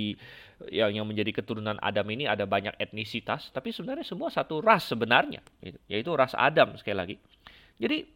yang 0.73 0.89
yang 0.89 1.05
menjadi 1.05 1.37
keturunan 1.37 1.77
Adam 1.85 2.09
ini 2.09 2.25
ada 2.25 2.49
banyak 2.49 2.73
etnisitas, 2.81 3.53
tapi 3.53 3.77
sebenarnya 3.77 4.09
semua 4.09 4.33
satu 4.33 4.65
ras 4.65 4.89
sebenarnya, 4.89 5.45
gitu. 5.61 5.77
yaitu 5.85 6.11
ras 6.17 6.33
Adam 6.33 6.73
sekali 6.81 6.97
lagi. 6.97 7.17
Jadi 7.77 8.09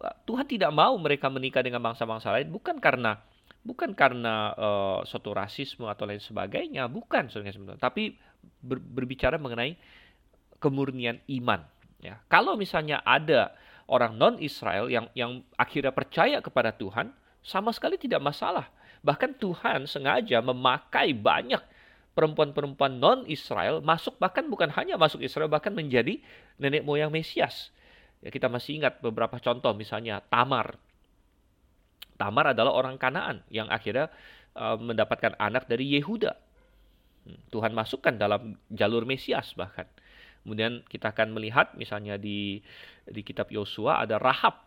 Tuhan 0.00 0.46
tidak 0.46 0.70
mau 0.70 0.94
mereka 0.96 1.26
menikah 1.26 1.60
dengan 1.60 1.82
bangsa-bangsa 1.82 2.32
lain 2.32 2.48
bukan 2.48 2.78
karena 2.80 3.20
bukan 3.60 3.92
karena 3.92 4.56
uh, 4.56 4.98
suatu 5.04 5.36
rasisme 5.36 5.84
atau 5.84 6.08
lain 6.08 6.22
sebagainya, 6.22 6.88
bukan 6.88 7.28
sebenarnya, 7.28 7.76
tapi 7.76 8.16
ber, 8.62 8.80
berbicara 8.80 9.36
mengenai 9.36 9.76
kemurnian 10.62 11.20
iman. 11.42 11.60
Ya, 12.00 12.16
kalau 12.32 12.56
misalnya 12.56 13.04
ada 13.04 13.52
orang 13.90 14.14
non 14.14 14.38
Israel 14.38 14.86
yang 14.86 15.10
yang 15.18 15.42
akhirnya 15.58 15.90
percaya 15.90 16.38
kepada 16.38 16.70
Tuhan, 16.70 17.10
sama 17.42 17.74
sekali 17.74 17.98
tidak 17.98 18.22
masalah. 18.22 18.70
Bahkan 19.02 19.42
Tuhan 19.42 19.90
sengaja 19.90 20.38
memakai 20.38 21.10
banyak 21.10 21.60
perempuan-perempuan 22.14 23.02
non 23.02 23.26
Israel 23.26 23.82
masuk 23.82 24.14
bahkan 24.22 24.46
bukan 24.46 24.70
hanya 24.70 24.94
masuk 24.94 25.20
Israel 25.26 25.50
bahkan 25.50 25.74
menjadi 25.74 26.22
nenek 26.62 26.86
moyang 26.86 27.10
Mesias. 27.10 27.74
Ya, 28.22 28.30
kita 28.30 28.46
masih 28.46 28.78
ingat 28.78 29.02
beberapa 29.02 29.40
contoh 29.42 29.72
misalnya 29.74 30.20
Tamar 30.28 30.78
Tamar 32.20 32.52
adalah 32.52 32.76
orang 32.76 33.00
Kanaan 33.00 33.40
yang 33.48 33.72
akhirnya 33.72 34.12
uh, 34.52 34.76
mendapatkan 34.76 35.40
anak 35.40 35.64
dari 35.64 35.96
Yehuda. 35.96 36.36
Hmm, 37.24 37.40
Tuhan 37.48 37.72
masukkan 37.72 38.12
dalam 38.12 38.60
jalur 38.68 39.08
Mesias 39.08 39.56
bahkan. 39.56 39.88
Kemudian 40.42 40.82
kita 40.88 41.12
akan 41.12 41.36
melihat 41.36 41.72
misalnya 41.76 42.16
di 42.16 42.64
di 43.04 43.20
kitab 43.20 43.52
Yosua 43.52 44.00
ada 44.02 44.16
Rahab. 44.16 44.66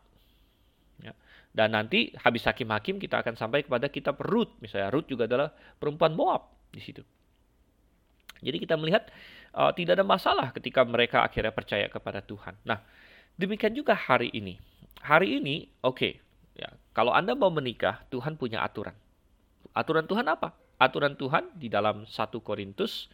Ya. 1.02 1.14
Dan 1.54 1.74
nanti 1.74 2.14
habis 2.22 2.46
hakim-hakim 2.46 2.98
kita 2.98 3.22
akan 3.22 3.38
sampai 3.38 3.66
kepada 3.66 3.90
kitab 3.90 4.22
Ruth. 4.22 4.54
Misalnya 4.62 4.94
Ruth 4.94 5.10
juga 5.10 5.26
adalah 5.26 5.50
perempuan 5.54 6.14
Moab 6.14 6.50
di 6.70 6.82
situ. 6.82 7.02
Jadi 8.44 8.58
kita 8.60 8.76
melihat 8.76 9.08
uh, 9.56 9.72
tidak 9.72 10.02
ada 10.02 10.06
masalah 10.06 10.52
ketika 10.52 10.84
mereka 10.84 11.24
akhirnya 11.24 11.56
percaya 11.56 11.88
kepada 11.88 12.20
Tuhan. 12.20 12.60
Nah, 12.68 12.84
demikian 13.40 13.72
juga 13.72 13.96
hari 13.96 14.30
ini. 14.36 14.60
Hari 15.00 15.40
ini, 15.40 15.68
oke, 15.80 15.96
okay, 15.96 16.14
Ya, 16.54 16.70
kalau 16.94 17.12
Anda 17.14 17.34
mau 17.34 17.50
menikah, 17.50 18.06
Tuhan 18.14 18.38
punya 18.38 18.62
aturan. 18.62 18.94
Aturan 19.74 20.06
Tuhan 20.06 20.26
apa? 20.30 20.54
Aturan 20.78 21.18
Tuhan 21.18 21.50
di 21.58 21.70
dalam 21.70 22.06
1 22.06 22.14
Korintus 22.46 23.10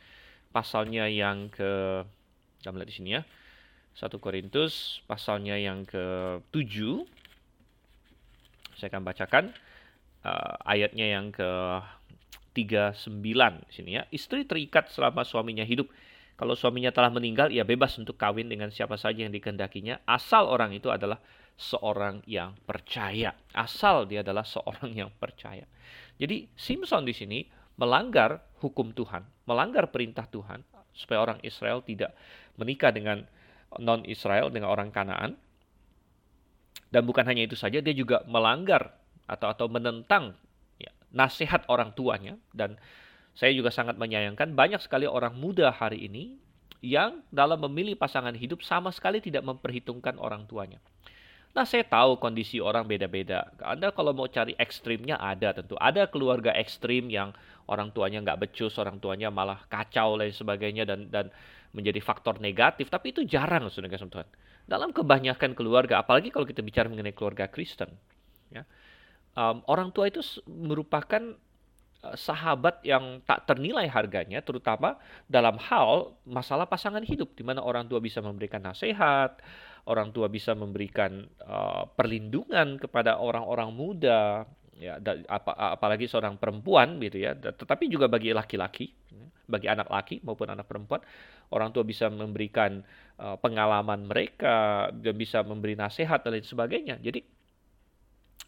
pasalnya 0.52 1.08
yang 1.08 1.48
ke 1.48 2.04
kita 2.60 2.76
lihat 2.76 2.90
di 2.92 2.96
sini 2.96 3.10
ya. 3.16 3.24
1 3.98 4.06
Korintus 4.22 5.04
pasalnya 5.10 5.58
yang 5.60 5.84
ke-7 5.84 6.76
saya 8.80 8.88
akan 8.96 9.04
bacakan 9.04 9.44
uh, 10.24 10.56
ayatnya 10.64 11.20
yang 11.20 11.36
ke 11.36 11.52
39 12.56 13.20
di 13.68 13.72
sini 13.76 13.92
ya. 14.00 14.04
Istri 14.08 14.48
terikat 14.48 14.88
selama 14.92 15.28
suaminya 15.28 15.68
hidup. 15.68 15.92
Kalau 16.40 16.56
suaminya 16.56 16.96
telah 16.96 17.12
meninggal, 17.12 17.52
ia 17.52 17.68
bebas 17.68 18.00
untuk 18.00 18.16
kawin 18.16 18.48
dengan 18.48 18.72
siapa 18.72 18.96
saja 18.96 19.28
yang 19.28 19.36
dikehendakinya, 19.36 20.08
asal 20.08 20.48
orang 20.48 20.72
itu 20.72 20.88
adalah 20.88 21.20
seorang 21.60 22.24
yang 22.24 22.56
percaya. 22.64 23.36
Asal 23.52 24.08
dia 24.08 24.24
adalah 24.24 24.48
seorang 24.48 24.96
yang 24.96 25.12
percaya. 25.12 25.68
Jadi 26.16 26.48
Simpson 26.56 27.04
di 27.04 27.12
sini 27.12 27.44
melanggar 27.76 28.40
hukum 28.64 28.96
Tuhan, 28.96 29.28
melanggar 29.44 29.92
perintah 29.92 30.24
Tuhan 30.32 30.64
supaya 31.00 31.24
orang 31.24 31.40
Israel 31.48 31.80
tidak 31.80 32.12
menikah 32.60 32.92
dengan 32.92 33.24
non 33.80 34.04
Israel 34.04 34.52
dengan 34.52 34.76
orang 34.76 34.92
Kanaan. 34.92 35.40
Dan 36.92 37.06
bukan 37.06 37.24
hanya 37.24 37.46
itu 37.46 37.56
saja, 37.56 37.80
dia 37.80 37.94
juga 37.94 38.26
melanggar 38.26 38.98
atau 39.30 39.48
atau 39.54 39.70
menentang 39.70 40.34
ya, 40.82 40.90
nasihat 41.14 41.62
orang 41.70 41.94
tuanya 41.94 42.34
dan 42.50 42.82
saya 43.38 43.54
juga 43.54 43.70
sangat 43.70 43.96
menyayangkan 43.96 44.58
banyak 44.58 44.82
sekali 44.82 45.06
orang 45.06 45.38
muda 45.38 45.70
hari 45.70 46.10
ini 46.10 46.42
yang 46.82 47.22
dalam 47.30 47.62
memilih 47.70 47.94
pasangan 47.94 48.34
hidup 48.34 48.66
sama 48.66 48.90
sekali 48.90 49.22
tidak 49.22 49.46
memperhitungkan 49.46 50.18
orang 50.18 50.50
tuanya. 50.50 50.82
Nah, 51.50 51.66
saya 51.66 51.82
tahu 51.82 52.22
kondisi 52.22 52.62
orang 52.62 52.86
beda-beda. 52.86 53.50
Anda 53.66 53.90
kalau 53.90 54.14
mau 54.14 54.30
cari 54.30 54.54
ekstrimnya 54.54 55.18
ada 55.18 55.50
tentu. 55.52 55.74
Ada 55.82 56.06
keluarga 56.06 56.54
ekstrim 56.54 57.10
yang 57.10 57.34
orang 57.66 57.90
tuanya 57.90 58.22
nggak 58.22 58.50
becus, 58.50 58.78
orang 58.78 59.02
tuanya 59.02 59.34
malah 59.34 59.66
kacau 59.66 60.18
dan 60.18 60.30
sebagainya 60.30 60.86
dan 60.86 61.10
dan 61.10 61.34
menjadi 61.74 62.02
faktor 62.02 62.38
negatif. 62.42 62.90
Tapi 62.90 63.14
itu 63.14 63.22
jarang, 63.26 63.70
saudara 63.70 63.98
Tuhan. 63.98 64.30
Dalam 64.70 64.94
kebanyakan 64.94 65.58
keluarga, 65.58 66.02
apalagi 66.02 66.30
kalau 66.30 66.46
kita 66.46 66.62
bicara 66.62 66.86
mengenai 66.86 67.14
keluarga 67.14 67.50
Kristen, 67.50 67.90
ya, 68.54 68.66
um, 69.34 69.66
orang 69.66 69.90
tua 69.90 70.10
itu 70.10 70.22
merupakan 70.46 71.34
uh, 72.06 72.14
sahabat 72.18 72.86
yang 72.86 73.22
tak 73.26 73.50
ternilai 73.50 73.90
harganya, 73.90 74.46
terutama 74.46 75.02
dalam 75.26 75.58
hal 75.58 76.14
masalah 76.26 76.70
pasangan 76.70 77.02
hidup, 77.02 77.34
di 77.34 77.42
mana 77.42 77.66
orang 77.66 77.90
tua 77.90 77.98
bisa 77.98 78.22
memberikan 78.22 78.62
nasihat, 78.62 79.42
orang 79.88 80.12
tua 80.12 80.28
bisa 80.28 80.52
memberikan 80.58 81.24
uh, 81.46 81.88
perlindungan 81.96 82.76
kepada 82.82 83.22
orang-orang 83.22 83.70
muda 83.72 84.44
ya 84.80 84.96
apa, 85.28 85.76
apalagi 85.76 86.08
seorang 86.08 86.40
perempuan 86.40 87.04
gitu 87.04 87.20
ya 87.20 87.36
tetapi 87.36 87.92
juga 87.92 88.08
bagi 88.08 88.32
laki-laki 88.32 88.88
ya, 89.12 89.28
bagi 89.52 89.68
anak 89.68 89.92
laki 89.92 90.24
maupun 90.24 90.48
anak 90.48 90.72
perempuan 90.72 91.04
orang 91.52 91.76
tua 91.76 91.84
bisa 91.84 92.08
memberikan 92.08 92.80
uh, 93.20 93.36
pengalaman 93.44 94.08
mereka 94.08 94.88
dan 94.96 95.20
bisa 95.20 95.44
memberi 95.44 95.76
nasihat 95.76 96.24
dan 96.24 96.32
lain 96.32 96.48
sebagainya 96.48 96.96
jadi 97.04 97.20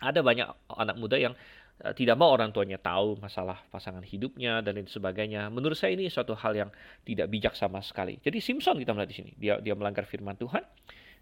ada 0.02 0.24
banyak 0.24 0.48
anak 0.72 0.96
muda 0.96 1.20
yang 1.20 1.36
uh, 1.84 1.94
tidak 1.94 2.16
mau 2.16 2.32
orang 2.32 2.56
tuanya 2.56 2.80
tahu 2.80 3.20
masalah 3.20 3.60
pasangan 3.70 4.02
hidupnya 4.02 4.66
dan 4.66 4.82
lain 4.82 4.90
sebagainya. 4.90 5.46
Menurut 5.54 5.78
saya 5.78 5.94
ini 5.94 6.10
suatu 6.10 6.34
hal 6.34 6.58
yang 6.58 6.74
tidak 7.06 7.30
bijak 7.30 7.54
sama 7.54 7.86
sekali. 7.86 8.18
Jadi 8.18 8.42
Simpson 8.42 8.82
kita 8.82 8.98
melihat 8.98 9.14
di 9.14 9.18
sini, 9.22 9.32
dia 9.38 9.62
dia 9.62 9.78
melanggar 9.78 10.10
firman 10.10 10.34
Tuhan 10.42 10.66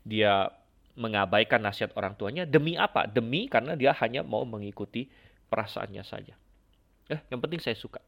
dia 0.04 0.52
mengabaikan 1.00 1.64
nasihat 1.64 1.96
orang 1.96 2.16
tuanya 2.20 2.44
demi 2.44 2.76
apa? 2.76 3.08
Demi 3.08 3.48
karena 3.48 3.80
dia 3.80 3.96
hanya 4.04 4.20
mau 4.26 4.44
mengikuti 4.44 5.08
perasaannya 5.48 6.04
saja. 6.04 6.36
Eh, 7.10 7.20
yang 7.32 7.42
penting 7.42 7.64
saya 7.64 7.74
suka. 7.74 8.04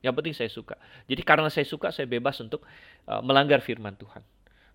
Yang 0.00 0.14
penting 0.22 0.34
saya 0.38 0.50
suka. 0.50 0.76
Jadi 1.10 1.22
karena 1.26 1.50
saya 1.50 1.66
suka, 1.66 1.90
saya 1.90 2.06
bebas 2.06 2.38
untuk 2.38 2.62
uh, 3.10 3.20
melanggar 3.20 3.58
firman 3.60 3.98
Tuhan. 3.98 4.22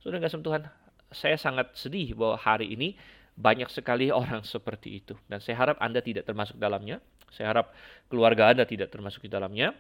Sudah 0.04 0.20
nggak 0.20 0.34
Tuhan, 0.34 0.68
saya 1.14 1.38
sangat 1.40 1.72
sedih 1.78 2.18
bahwa 2.18 2.36
hari 2.36 2.74
ini 2.76 3.00
banyak 3.40 3.72
sekali 3.72 4.12
orang 4.22 4.44
seperti 4.44 5.00
itu. 5.00 5.16
Dan 5.32 5.40
saya 5.40 5.58
harap 5.58 5.78
Anda 5.80 6.04
tidak 6.04 6.28
termasuk 6.28 6.60
dalamnya. 6.60 7.00
Saya 7.32 7.56
harap 7.56 7.72
keluarga 8.12 8.52
Anda 8.52 8.68
tidak 8.68 8.92
termasuk 8.92 9.24
di 9.24 9.32
dalamnya. 9.32 9.72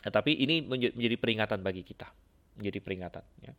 Tetapi 0.00 0.32
ini 0.32 0.64
menjadi 0.64 1.20
peringatan 1.20 1.60
bagi 1.60 1.84
kita. 1.84 2.08
Menjadi 2.56 2.78
peringatan. 2.80 3.24
Ya. 3.44 3.52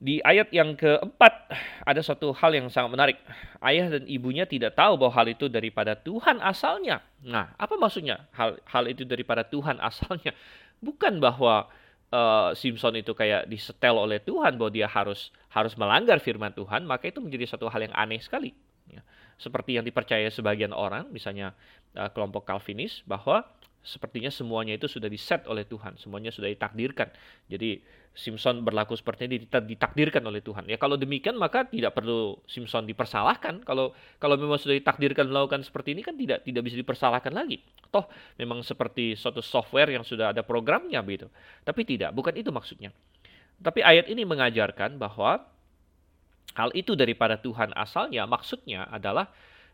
Di 0.00 0.24
ayat 0.24 0.48
yang 0.48 0.72
keempat 0.80 1.52
ada 1.84 2.00
satu 2.00 2.32
hal 2.32 2.56
yang 2.56 2.72
sangat 2.72 2.90
menarik. 2.96 3.16
Ayah 3.60 3.92
dan 3.92 4.08
ibunya 4.08 4.48
tidak 4.48 4.72
tahu 4.72 4.96
bahwa 4.96 5.12
hal 5.12 5.28
itu 5.28 5.44
daripada 5.52 5.92
Tuhan 5.92 6.40
asalnya. 6.40 7.04
Nah, 7.20 7.52
apa 7.60 7.76
maksudnya 7.76 8.24
hal 8.32 8.56
hal 8.64 8.88
itu 8.88 9.04
daripada 9.04 9.44
Tuhan 9.44 9.76
asalnya? 9.76 10.32
Bukan 10.80 11.20
bahwa 11.20 11.68
uh, 12.08 12.50
Simpson 12.56 12.96
itu 12.96 13.12
kayak 13.12 13.44
disetel 13.44 13.92
oleh 13.92 14.24
Tuhan 14.24 14.56
bahwa 14.56 14.72
dia 14.72 14.88
harus 14.88 15.28
harus 15.52 15.76
melanggar 15.76 16.16
firman 16.16 16.56
Tuhan, 16.56 16.88
maka 16.88 17.12
itu 17.12 17.20
menjadi 17.20 17.52
satu 17.52 17.68
hal 17.68 17.84
yang 17.84 17.92
aneh 17.92 18.24
sekali. 18.24 18.56
Ya. 18.88 19.04
Seperti 19.36 19.76
yang 19.76 19.84
dipercaya 19.84 20.32
sebagian 20.32 20.72
orang, 20.72 21.12
misalnya 21.12 21.52
uh, 21.92 22.08
kelompok 22.08 22.48
Calvinis, 22.48 23.04
bahwa 23.04 23.44
sepertinya 23.80 24.28
semuanya 24.28 24.76
itu 24.76 24.84
sudah 24.86 25.08
diset 25.08 25.48
oleh 25.48 25.64
Tuhan, 25.64 25.96
semuanya 25.96 26.28
sudah 26.28 26.52
ditakdirkan. 26.52 27.08
Jadi 27.48 27.80
Simpson 28.10 28.66
berlaku 28.66 28.98
seperti 28.98 29.30
ini 29.30 29.46
ditakdirkan 29.46 30.20
oleh 30.26 30.42
Tuhan. 30.42 30.66
Ya 30.66 30.76
kalau 30.76 30.98
demikian 30.98 31.38
maka 31.38 31.64
tidak 31.64 31.94
perlu 31.94 32.36
Simpson 32.44 32.84
dipersalahkan. 32.84 33.62
Kalau 33.62 33.94
kalau 34.18 34.34
memang 34.34 34.58
sudah 34.58 34.76
ditakdirkan 34.76 35.30
melakukan 35.30 35.62
seperti 35.62 35.94
ini 35.94 36.02
kan 36.02 36.18
tidak 36.18 36.42
tidak 36.42 36.62
bisa 36.66 36.76
dipersalahkan 36.76 37.32
lagi. 37.32 37.62
Toh 37.88 38.10
memang 38.36 38.66
seperti 38.66 39.14
suatu 39.14 39.40
software 39.40 39.94
yang 39.94 40.02
sudah 40.02 40.34
ada 40.34 40.42
programnya 40.42 41.00
begitu. 41.00 41.30
Tapi 41.62 41.86
tidak, 41.86 42.10
bukan 42.12 42.34
itu 42.34 42.50
maksudnya. 42.50 42.90
Tapi 43.62 43.80
ayat 43.80 44.10
ini 44.10 44.26
mengajarkan 44.26 44.98
bahwa 44.98 45.46
hal 46.58 46.70
itu 46.74 46.98
daripada 46.98 47.38
Tuhan 47.38 47.70
asalnya 47.78 48.26
maksudnya 48.26 48.90
adalah 48.90 49.30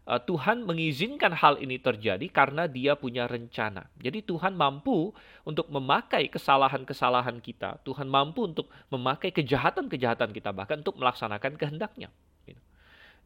Tuhan 0.07 0.63
mengizinkan 0.63 1.35
hal 1.35 1.59
ini 1.59 1.83
terjadi 1.83 2.23
karena 2.31 2.71
Dia 2.71 2.95
punya 2.95 3.27
rencana. 3.27 3.91
Jadi 3.99 4.23
Tuhan 4.23 4.55
mampu 4.55 5.11
untuk 5.43 5.67
memakai 5.67 6.31
kesalahan-kesalahan 6.31 7.43
kita. 7.43 7.83
Tuhan 7.83 8.07
mampu 8.07 8.47
untuk 8.47 8.71
memakai 8.87 9.35
kejahatan-kejahatan 9.35 10.31
kita 10.31 10.55
bahkan 10.55 10.79
untuk 10.79 10.95
melaksanakan 11.03 11.59
kehendaknya. 11.59 12.15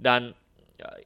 Dan 0.00 0.32
uh, 0.80 0.98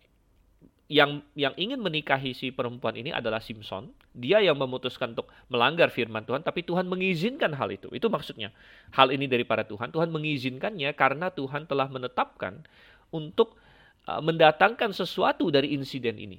yang 0.86 1.26
yang 1.34 1.50
ingin 1.58 1.82
menikahi 1.82 2.38
si 2.38 2.54
perempuan 2.54 2.94
ini 2.94 3.10
adalah 3.10 3.42
Simpson. 3.42 3.90
Dia 4.14 4.38
yang 4.38 4.54
memutuskan 4.54 5.18
untuk 5.18 5.26
melanggar 5.50 5.90
firman 5.90 6.22
Tuhan, 6.22 6.46
tapi 6.46 6.62
Tuhan 6.62 6.86
mengizinkan 6.86 7.50
hal 7.50 7.74
itu. 7.74 7.90
Itu 7.90 8.06
maksudnya. 8.06 8.54
Hal 8.94 9.10
ini 9.10 9.26
daripada 9.26 9.66
Tuhan. 9.66 9.90
Tuhan 9.90 10.14
mengizinkannya 10.14 10.94
karena 10.94 11.34
Tuhan 11.34 11.66
telah 11.66 11.90
menetapkan 11.90 12.62
untuk 13.10 13.58
mendatangkan 14.04 14.92
sesuatu 14.92 15.48
dari 15.48 15.72
insiden 15.72 16.20
ini. 16.20 16.38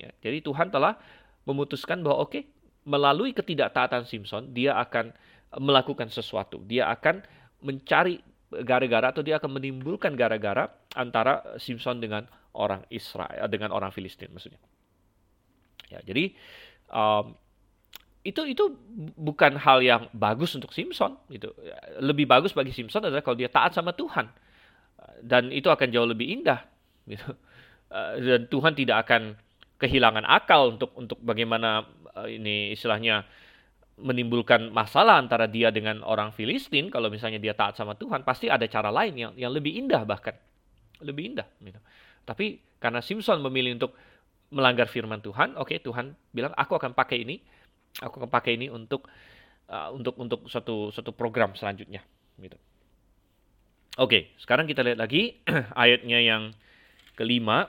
Ya, 0.00 0.08
jadi 0.24 0.40
Tuhan 0.40 0.72
telah 0.72 0.96
memutuskan 1.44 2.00
bahwa 2.00 2.24
oke, 2.24 2.32
okay, 2.32 2.42
melalui 2.88 3.36
ketidaktaatan 3.36 4.08
Simpson, 4.08 4.56
dia 4.56 4.72
akan 4.80 5.12
melakukan 5.60 6.08
sesuatu. 6.08 6.64
Dia 6.64 6.88
akan 6.88 7.20
mencari 7.60 8.24
gara-gara 8.64 9.12
atau 9.12 9.20
dia 9.20 9.36
akan 9.36 9.60
menimbulkan 9.60 10.16
gara-gara 10.16 10.72
antara 10.96 11.60
Simpson 11.60 12.00
dengan 12.00 12.24
orang 12.56 12.82
Israel, 12.88 13.44
dengan 13.52 13.70
orang 13.76 13.92
Filistin 13.92 14.32
maksudnya. 14.32 14.58
Ya, 15.92 16.00
jadi 16.00 16.32
um, 16.88 17.36
itu 18.24 18.40
itu 18.48 18.64
bukan 19.20 19.60
hal 19.60 19.84
yang 19.84 20.08
bagus 20.16 20.56
untuk 20.56 20.72
Simpson. 20.72 21.20
Itu 21.28 21.52
lebih 22.00 22.24
bagus 22.24 22.56
bagi 22.56 22.72
Simpson 22.72 23.04
adalah 23.04 23.20
kalau 23.20 23.36
dia 23.36 23.52
taat 23.52 23.76
sama 23.76 23.92
Tuhan 23.92 24.32
dan 25.20 25.50
itu 25.50 25.68
akan 25.68 25.88
jauh 25.90 26.08
lebih 26.08 26.40
indah 26.40 26.62
gitu. 27.10 27.34
Uh, 27.90 28.14
dan 28.22 28.46
Tuhan 28.46 28.72
tidak 28.78 29.08
akan 29.08 29.34
kehilangan 29.80 30.22
akal 30.28 30.76
untuk 30.78 30.94
untuk 30.94 31.18
bagaimana 31.24 31.82
uh, 32.14 32.28
ini 32.28 32.70
istilahnya 32.70 33.26
menimbulkan 34.00 34.72
masalah 34.72 35.20
antara 35.20 35.44
dia 35.44 35.68
dengan 35.68 36.00
orang 36.00 36.32
Filistin 36.32 36.88
kalau 36.88 37.12
misalnya 37.12 37.36
dia 37.36 37.52
taat 37.52 37.76
sama 37.76 37.92
Tuhan 37.98 38.24
pasti 38.24 38.48
ada 38.48 38.64
cara 38.64 38.88
lain 38.88 39.12
yang 39.12 39.32
yang 39.36 39.52
lebih 39.52 39.76
indah 39.76 40.04
bahkan 40.08 40.32
lebih 41.04 41.34
indah 41.34 41.48
gitu. 41.60 41.80
Tapi 42.24 42.60
karena 42.80 43.04
Simpson 43.04 43.40
memilih 43.44 43.76
untuk 43.76 43.92
melanggar 44.50 44.88
firman 44.88 45.22
Tuhan, 45.22 45.54
oke 45.56 45.68
okay, 45.68 45.78
Tuhan 45.80 46.16
bilang 46.32 46.52
aku 46.56 46.74
akan 46.76 46.92
pakai 46.96 47.22
ini, 47.22 47.40
aku 48.02 48.24
akan 48.24 48.30
pakai 48.32 48.56
ini 48.56 48.66
untuk 48.72 49.08
uh, 49.68 49.92
untuk 49.94 50.16
untuk 50.20 50.48
suatu 50.48 50.90
suatu 50.90 51.12
program 51.12 51.56
selanjutnya 51.56 52.02
gitu. 52.40 52.56
Oke, 54.00 54.32
sekarang 54.40 54.64
kita 54.64 54.80
lihat 54.80 54.96
lagi 54.96 55.36
ayatnya 55.76 56.24
yang 56.24 56.56
kelima 57.20 57.68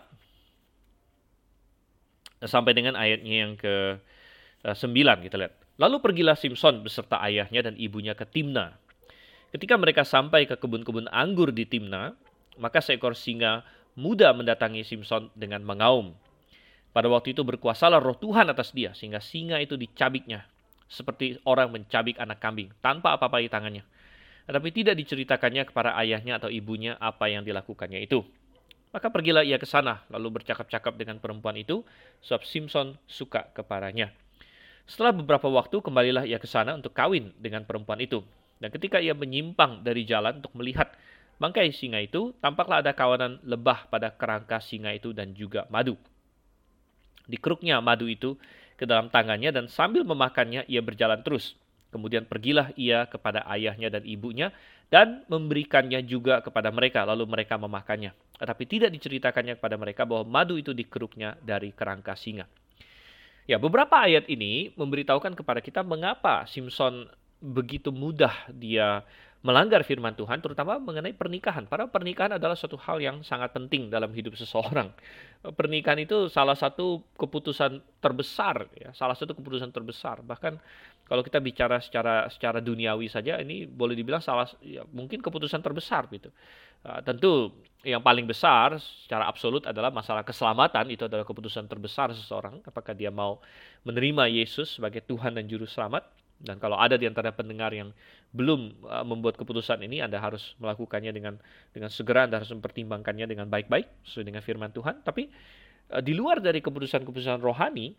sampai 2.39 2.72
dengan 2.72 2.96
ayatnya 2.96 3.36
yang 3.44 3.60
ke 3.60 4.00
eh, 4.63 4.76
sembilan 4.76 5.28
kita 5.28 5.36
lihat. 5.36 5.54
Lalu 5.76 6.00
pergilah 6.00 6.39
Simpson 6.39 6.88
beserta 6.88 7.20
ayahnya 7.28 7.67
dan 7.67 7.76
ibunya 7.76 8.15
ke 8.15 8.24
Timna. 8.24 8.72
Ketika 9.52 9.76
mereka 9.76 10.08
sampai 10.08 10.48
ke 10.48 10.56
kebun-kebun 10.56 11.12
anggur 11.12 11.52
di 11.52 11.67
Timna, 11.67 12.15
maka 12.56 12.80
seekor 12.80 13.12
singa 13.12 13.67
muda 14.00 14.32
mendatangi 14.32 14.88
Simpson 14.88 15.28
dengan 15.36 15.67
mengaum. 15.67 16.15
Pada 16.96 17.12
waktu 17.12 17.36
itu 17.36 17.44
berkuasalah 17.44 18.00
roh 18.00 18.15
Tuhan 18.15 18.48
atas 18.48 18.72
dia, 18.72 18.96
sehingga 18.96 19.20
singa 19.20 19.60
itu 19.60 19.76
dicabiknya, 19.76 20.48
seperti 20.88 21.44
orang 21.44 21.76
mencabik 21.76 22.15
anak 22.24 22.39
kambing, 22.39 22.72
tanpa 22.80 23.20
apa-apa 23.20 23.44
di 23.44 23.52
tangannya. 23.52 23.84
Tetapi 24.52 24.68
tidak 24.76 25.00
diceritakannya 25.00 25.64
kepada 25.64 25.96
ayahnya 25.96 26.36
atau 26.36 26.52
ibunya 26.52 27.00
apa 27.00 27.32
yang 27.32 27.48
dilakukannya 27.48 28.04
itu. 28.04 28.20
Maka 28.92 29.08
pergilah 29.08 29.48
ia 29.48 29.56
ke 29.56 29.64
sana, 29.64 30.04
lalu 30.12 30.44
bercakap-cakap 30.44 31.00
dengan 31.00 31.24
perempuan 31.24 31.56
itu, 31.56 31.88
sebab 32.20 32.44
Simpson 32.44 33.00
suka 33.08 33.48
kepadanya. 33.56 34.12
Setelah 34.84 35.16
beberapa 35.16 35.48
waktu, 35.48 35.80
kembalilah 35.80 36.28
ia 36.28 36.36
ke 36.36 36.52
sana 36.52 36.76
untuk 36.76 36.92
kawin 36.92 37.32
dengan 37.40 37.64
perempuan 37.64 38.04
itu. 38.04 38.28
Dan 38.60 38.76
ketika 38.76 39.00
ia 39.00 39.16
menyimpang 39.16 39.88
dari 39.88 40.04
jalan 40.04 40.44
untuk 40.44 40.52
melihat 40.60 40.92
bangkai 41.40 41.72
singa 41.72 42.04
itu, 42.04 42.36
tampaklah 42.44 42.84
ada 42.84 42.92
kawanan 42.92 43.40
lebah 43.48 43.88
pada 43.88 44.12
kerangka 44.12 44.60
singa 44.60 44.92
itu 44.92 45.16
dan 45.16 45.32
juga 45.32 45.64
madu. 45.72 45.96
Dikeruknya 47.32 47.80
madu 47.80 48.12
itu 48.12 48.36
ke 48.76 48.84
dalam 48.84 49.08
tangannya 49.08 49.56
dan 49.56 49.72
sambil 49.72 50.04
memakannya 50.04 50.68
ia 50.68 50.84
berjalan 50.84 51.24
terus. 51.24 51.56
Kemudian 51.91 52.23
pergilah 52.23 52.71
ia 52.80 53.04
kepada 53.06 53.43
ayahnya 53.51 53.91
dan 53.91 54.08
ibunya 54.08 54.56
dan 54.88 55.23
memberikannya 55.27 56.04
juga 56.08 56.39
kepada 56.39 56.71
mereka, 56.71 57.04
lalu 57.04 57.27
mereka 57.27 57.56
memakannya. 57.60 58.15
Tetapi 58.39 58.63
tidak 58.67 58.89
diceritakannya 58.95 59.60
kepada 59.60 59.75
mereka 59.75 60.04
bahwa 60.04 60.27
madu 60.27 60.56
itu 60.56 60.71
dikeruknya 60.71 61.36
dari 61.43 61.75
kerangka 61.75 62.15
singa. 62.15 62.47
Ya, 63.47 63.60
beberapa 63.60 63.99
ayat 63.99 64.32
ini 64.32 64.71
memberitahukan 64.80 65.36
kepada 65.36 65.60
kita 65.60 65.84
mengapa 65.84 66.47
Simpson 66.47 67.12
begitu 67.41 67.89
mudah 67.89 68.32
dia 68.54 69.01
melanggar 69.41 69.82
firman 69.82 70.13
Tuhan, 70.13 70.38
terutama 70.38 70.77
mengenai 70.77 71.17
pernikahan. 71.17 71.65
Para 71.65 71.89
pernikahan 71.89 72.38
adalah 72.38 72.54
suatu 72.54 72.77
hal 72.77 73.01
yang 73.01 73.25
sangat 73.25 73.49
penting 73.49 73.89
dalam 73.89 74.13
hidup 74.13 74.38
seseorang. 74.38 74.93
Pernikahan 75.58 75.97
itu 75.97 76.30
salah 76.30 76.54
satu 76.54 77.01
keputusan 77.17 77.82
terbesar, 77.97 78.69
ya, 78.77 78.93
salah 78.93 79.17
satu 79.17 79.34
keputusan 79.34 79.73
terbesar. 79.73 80.21
Bahkan 80.21 80.62
kalau 81.12 81.28
kita 81.28 81.43
bicara 81.43 81.84
secara 81.84 82.32
secara 82.32 82.63
duniawi 82.63 83.12
saja, 83.12 83.36
ini 83.43 83.67
boleh 83.67 84.00
dibilang 84.00 84.24
salah, 84.24 84.47
ya, 84.63 84.88
mungkin 84.95 85.19
keputusan 85.19 85.60
terbesar 85.60 86.08
gitu. 86.08 86.32
Uh, 86.88 87.04
tentu 87.04 87.52
yang 87.84 88.00
paling 88.00 88.24
besar 88.24 88.80
secara 88.80 89.28
absolut 89.28 89.67
adalah 89.67 89.91
masalah 89.91 90.24
keselamatan. 90.24 90.88
Itu 90.88 91.12
adalah 91.12 91.28
keputusan 91.28 91.67
terbesar 91.67 92.15
seseorang. 92.15 92.63
Apakah 92.63 92.95
dia 92.95 93.12
mau 93.12 93.43
menerima 93.84 94.32
Yesus 94.32 94.80
sebagai 94.80 95.04
Tuhan 95.04 95.36
dan 95.36 95.52
Juru 95.52 95.67
Selamat 95.67 96.08
dan 96.41 96.58
kalau 96.58 96.80
ada 96.80 96.97
di 96.97 97.06
antara 97.06 97.30
pendengar 97.36 97.69
yang 97.76 97.93
belum 98.32 98.88
uh, 98.88 99.04
membuat 99.04 99.36
keputusan 99.36 99.84
ini, 99.84 100.00
Anda 100.00 100.17
harus 100.17 100.58
melakukannya 100.63 101.12
dengan 101.12 101.36
dengan 101.76 101.91
segera, 101.91 102.24
Anda 102.26 102.39
harus 102.39 102.56
mempertimbangkannya 102.56 103.28
dengan 103.28 103.52
baik-baik 103.52 104.08
sesuai 104.08 104.26
dengan 104.32 104.41
firman 104.41 104.71
Tuhan. 104.71 105.04
Tapi 105.04 105.28
uh, 105.91 106.02
di 106.02 106.15
luar 106.15 106.39
dari 106.39 106.63
keputusan-keputusan 106.63 107.43
rohani, 107.43 107.93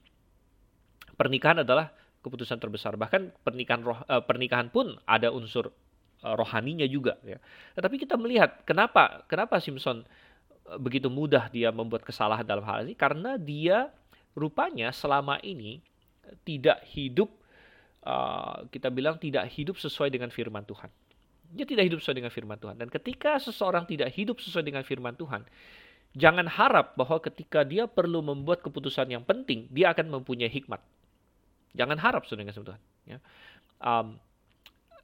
pernikahan 1.13 1.63
adalah 1.63 1.93
keputusan 2.23 2.57
terbesar. 2.63 2.95
Bahkan 2.95 3.43
pernikahan 3.43 3.83
roh, 3.83 3.99
uh, 4.07 4.23
pernikahan 4.23 4.71
pun 4.71 4.95
ada 5.05 5.35
unsur 5.35 5.75
uh, 6.23 6.35
rohaninya 6.39 6.87
juga. 6.87 7.19
Ya. 7.27 7.43
Tetapi 7.75 7.99
kita 7.99 8.15
melihat 8.15 8.63
kenapa 8.63 9.27
kenapa 9.27 9.59
Simpson 9.59 10.07
uh, 10.71 10.79
begitu 10.79 11.11
mudah 11.11 11.51
dia 11.51 11.75
membuat 11.75 12.07
kesalahan 12.07 12.47
dalam 12.47 12.63
hal 12.63 12.87
ini 12.87 12.95
karena 12.95 13.35
dia 13.37 13.91
rupanya 14.33 14.95
selama 14.95 15.43
ini 15.43 15.83
tidak 16.47 16.81
hidup 16.95 17.29
uh, 18.07 18.65
kita 18.71 18.89
bilang 18.89 19.19
tidak 19.19 19.51
hidup 19.53 19.77
sesuai 19.79 20.09
dengan 20.09 20.31
firman 20.31 20.63
Tuhan. 20.63 20.89
Dia 21.53 21.69
tidak 21.69 21.85
hidup 21.93 21.99
sesuai 22.01 22.17
dengan 22.17 22.33
firman 22.33 22.57
Tuhan. 22.57 22.77
Dan 22.81 22.89
ketika 22.89 23.37
seseorang 23.37 23.85
tidak 23.85 24.09
hidup 24.17 24.41
sesuai 24.41 24.65
dengan 24.65 24.81
firman 24.89 25.13
Tuhan, 25.13 25.45
jangan 26.17 26.49
harap 26.49 26.97
bahwa 26.97 27.21
ketika 27.21 27.61
dia 27.61 27.85
perlu 27.85 28.25
membuat 28.25 28.65
keputusan 28.65 29.13
yang 29.13 29.21
penting, 29.21 29.69
dia 29.69 29.93
akan 29.93 30.09
mempunyai 30.21 30.49
hikmat. 30.49 30.81
Jangan 31.73 31.97
harap 32.01 32.29
saudara 32.29 32.53
kasih 32.53 32.65
Tuhan. 32.65 32.83
Ya. 33.09 33.19
Um, 33.81 34.21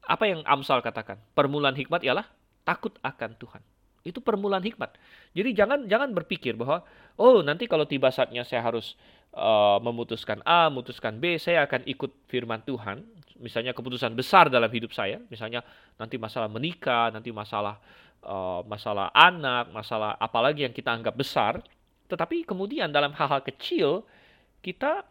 apa 0.09 0.25
yang 0.25 0.41
Amsal 0.45 0.81
katakan? 0.81 1.21
Permulaan 1.37 1.77
hikmat 1.77 2.01
ialah 2.01 2.25
takut 2.65 2.97
akan 3.05 3.37
Tuhan. 3.37 3.61
Itu 4.01 4.23
permulaan 4.23 4.63
hikmat. 4.63 4.95
Jadi 5.37 5.49
jangan 5.53 5.85
jangan 5.85 6.09
berpikir 6.15 6.57
bahwa 6.57 6.81
oh 7.19 7.45
nanti 7.45 7.69
kalau 7.69 7.85
tiba 7.85 8.09
saatnya 8.09 8.41
saya 8.47 8.65
harus 8.65 8.97
uh, 9.35 9.77
memutuskan 9.83 10.41
A, 10.47 10.71
memutuskan 10.71 11.21
B, 11.21 11.37
saya 11.37 11.65
akan 11.67 11.85
ikut 11.85 12.11
firman 12.25 12.63
Tuhan. 12.65 13.05
Misalnya 13.39 13.71
keputusan 13.71 14.17
besar 14.17 14.51
dalam 14.51 14.67
hidup 14.67 14.91
saya, 14.91 15.21
misalnya 15.31 15.63
nanti 15.95 16.19
masalah 16.19 16.51
menikah, 16.51 17.07
nanti 17.13 17.31
masalah 17.31 17.79
uh, 18.23 18.65
masalah 18.67 19.11
anak, 19.15 19.71
masalah 19.71 20.15
apalagi 20.19 20.67
yang 20.67 20.73
kita 20.75 20.89
anggap 20.91 21.15
besar. 21.15 21.61
Tetapi 22.09 22.47
kemudian 22.47 22.89
dalam 22.89 23.13
hal-hal 23.13 23.45
kecil 23.45 24.03
kita 24.59 25.05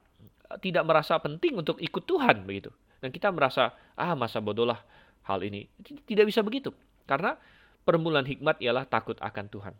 tidak 0.57 0.85
merasa 0.89 1.21
penting 1.21 1.61
untuk 1.61 1.77
ikut 1.77 2.09
Tuhan 2.09 2.49
begitu. 2.49 2.73
Dan 2.99 3.13
kita 3.13 3.29
merasa 3.29 3.77
ah 3.95 4.17
masa 4.17 4.41
bodohlah 4.41 4.81
hal 5.29 5.45
ini. 5.45 5.69
Tidak 5.85 6.25
bisa 6.25 6.41
begitu. 6.41 6.73
Karena 7.05 7.37
permulaan 7.85 8.25
hikmat 8.25 8.61
ialah 8.65 8.89
takut 8.89 9.21
akan 9.21 9.47
Tuhan. 9.53 9.75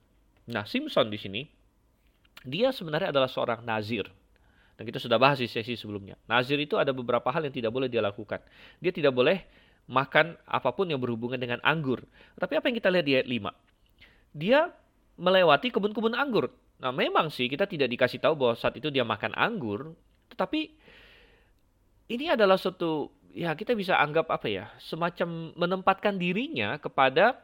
Nah, 0.49 0.65
Simpson 0.69 1.09
di 1.09 1.19
sini 1.21 1.43
dia 2.45 2.71
sebenarnya 2.71 3.11
adalah 3.11 3.29
seorang 3.29 3.65
nazir. 3.65 4.07
Dan 4.79 4.87
kita 4.87 5.03
sudah 5.03 5.19
bahas 5.19 5.43
di 5.43 5.51
sesi 5.51 5.75
sebelumnya. 5.75 6.15
Nazir 6.31 6.55
itu 6.63 6.79
ada 6.79 6.95
beberapa 6.95 7.27
hal 7.35 7.43
yang 7.43 7.51
tidak 7.51 7.75
boleh 7.75 7.91
dia 7.91 7.99
lakukan. 7.99 8.39
Dia 8.79 8.95
tidak 8.95 9.11
boleh 9.11 9.43
makan 9.91 10.39
apa 10.47 10.71
pun 10.71 10.87
yang 10.87 11.03
berhubungan 11.03 11.41
dengan 11.41 11.59
anggur. 11.67 12.07
Tapi 12.39 12.55
apa 12.55 12.71
yang 12.71 12.77
kita 12.79 12.89
lihat 12.95 13.07
di 13.09 13.13
ayat 13.19 13.27
5? 13.27 14.39
Dia 14.39 14.71
melewati 15.19 15.75
kebun-kebun 15.75 16.15
anggur. 16.15 16.55
Nah 16.79 16.95
memang 16.95 17.27
sih 17.27 17.51
kita 17.51 17.67
tidak 17.67 17.91
dikasih 17.91 18.23
tahu 18.23 18.39
bahwa 18.39 18.55
saat 18.55 18.79
itu 18.79 18.87
dia 18.95 19.03
makan 19.03 19.35
anggur. 19.35 19.99
Tetapi 20.33 20.61
ini 22.09 22.25
adalah 22.33 22.57
suatu, 22.57 23.13
ya 23.37 23.53
kita 23.53 23.77
bisa 23.77 23.97
anggap 24.01 24.33
apa 24.33 24.49
ya, 24.49 24.73
semacam 24.81 25.53
menempatkan 25.57 26.17
dirinya 26.17 26.81
kepada 26.81 27.37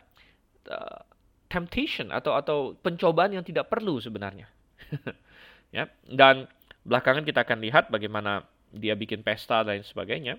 uh, 0.69 1.01
temptation 1.49 2.11
atau 2.11 2.37
atau 2.37 2.59
pencobaan 2.81 3.37
yang 3.37 3.45
tidak 3.45 3.69
perlu 3.69 4.01
sebenarnya. 4.01 4.49
ya, 5.77 5.89
dan 6.09 6.49
Belakangan 6.85 7.25
kita 7.25 7.49
akan 7.49 7.65
lihat 7.65 7.89
bagaimana 7.89 8.45
dia 8.69 8.93
bikin 8.93 9.25
pesta 9.25 9.65
dan 9.65 9.81
sebagainya 9.81 10.37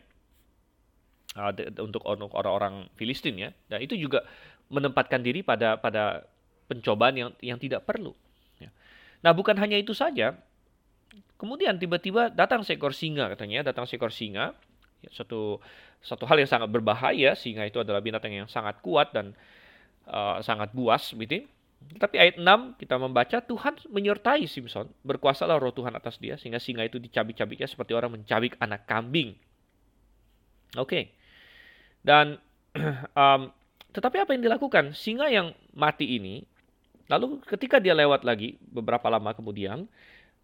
uh, 1.33 1.51
untuk 1.81 2.05
orang-orang 2.05 2.85
Filistin 2.93 3.33
ya. 3.41 3.49
Dan 3.65 3.81
itu 3.81 3.97
juga 3.97 4.21
menempatkan 4.69 5.25
diri 5.25 5.41
pada 5.41 5.81
pada 5.81 6.21
pencobaan 6.69 7.17
yang 7.17 7.29
yang 7.41 7.57
tidak 7.57 7.81
perlu. 7.89 8.13
Ya. 8.61 8.69
Nah 9.25 9.33
bukan 9.33 9.57
hanya 9.57 9.81
itu 9.81 9.97
saja. 9.97 10.37
Kemudian 11.35 11.75
tiba-tiba 11.75 12.31
datang 12.31 12.63
seekor 12.63 12.95
singa 12.95 13.27
katanya, 13.27 13.67
datang 13.67 13.83
seekor 13.83 14.11
singa. 14.11 14.55
Ya, 15.03 15.11
satu 15.11 15.59
satu 15.99 16.23
hal 16.29 16.39
yang 16.39 16.49
sangat 16.49 16.71
berbahaya. 16.71 17.35
Singa 17.35 17.67
itu 17.67 17.83
adalah 17.83 17.99
binatang 17.99 18.31
yang 18.31 18.47
sangat 18.47 18.79
kuat 18.79 19.11
dan 19.11 19.35
uh, 20.07 20.39
sangat 20.39 20.71
buas, 20.71 21.11
gitu. 21.11 21.43
Tapi 21.95 22.17
ayat 22.17 22.35
6 22.41 22.81
kita 22.81 22.95
membaca 22.97 23.37
Tuhan 23.43 23.77
menyertai 23.91 24.47
Simpson, 24.49 24.89
berkuasalah 25.05 25.61
roh 25.61 25.75
Tuhan 25.75 25.93
atas 25.93 26.17
dia 26.17 26.33
sehingga 26.33 26.57
singa 26.57 26.81
itu 26.81 26.97
dicabik-cabiknya 26.97 27.69
seperti 27.69 27.93
orang 27.93 28.17
mencabik 28.17 28.57
anak 28.57 28.89
kambing. 28.89 29.37
Oke. 30.73 30.89
Okay. 30.89 31.03
Dan 32.01 32.41
um, 33.21 33.53
tetapi 33.93 34.17
apa 34.17 34.33
yang 34.33 34.43
dilakukan? 34.43 34.97
Singa 34.97 35.29
yang 35.29 35.53
mati 35.77 36.17
ini 36.17 36.41
lalu 37.05 37.37
ketika 37.45 37.77
dia 37.77 37.93
lewat 37.93 38.25
lagi 38.25 38.57
beberapa 38.65 39.05
lama 39.13 39.29
kemudian 39.37 39.85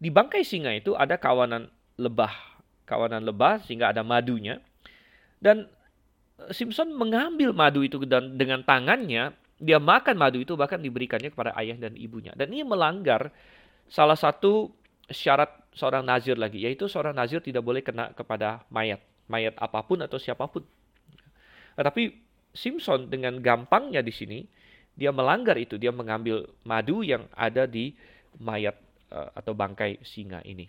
di 0.02 0.10
bangkai 0.10 0.42
singa 0.42 0.74
itu 0.74 0.98
ada 0.98 1.14
kawanan 1.14 1.70
lebah, 1.94 2.34
kawanan 2.82 3.22
lebah 3.22 3.62
sehingga 3.62 3.94
ada 3.94 4.02
madunya. 4.02 4.58
Dan 5.38 5.70
Simpson 6.50 6.90
mengambil 6.90 7.54
madu 7.54 7.86
itu 7.86 8.02
dan 8.02 8.34
dengan 8.34 8.66
tangannya 8.66 9.30
dia 9.62 9.78
makan 9.78 10.18
madu 10.18 10.42
itu 10.42 10.58
bahkan 10.58 10.82
diberikannya 10.82 11.30
kepada 11.30 11.54
ayah 11.54 11.78
dan 11.78 11.94
ibunya. 11.94 12.34
Dan 12.34 12.50
ini 12.50 12.66
melanggar 12.66 13.30
salah 13.86 14.18
satu 14.18 14.74
syarat 15.06 15.54
seorang 15.70 16.02
nazir 16.02 16.34
lagi, 16.34 16.66
yaitu 16.66 16.90
seorang 16.90 17.14
nazir 17.14 17.38
tidak 17.38 17.62
boleh 17.62 17.78
kena 17.78 18.10
kepada 18.10 18.66
mayat, 18.74 18.98
mayat 19.30 19.54
apa 19.54 19.86
pun 19.86 20.02
atau 20.02 20.18
siapa 20.18 20.50
pun. 20.50 20.66
Tetapi 21.78 22.10
Simpson 22.50 23.06
dengan 23.06 23.38
gampangnya 23.38 24.02
di 24.02 24.10
sini 24.10 24.42
dia 24.98 25.14
melanggar 25.14 25.54
itu, 25.54 25.78
dia 25.78 25.94
mengambil 25.94 26.50
madu 26.66 27.06
yang 27.06 27.30
ada 27.38 27.70
di 27.70 27.94
mayat 28.42 28.76
uh, 29.12 29.28
atau 29.36 29.52
bangkai 29.52 30.00
singa 30.00 30.40
ini. 30.48 30.64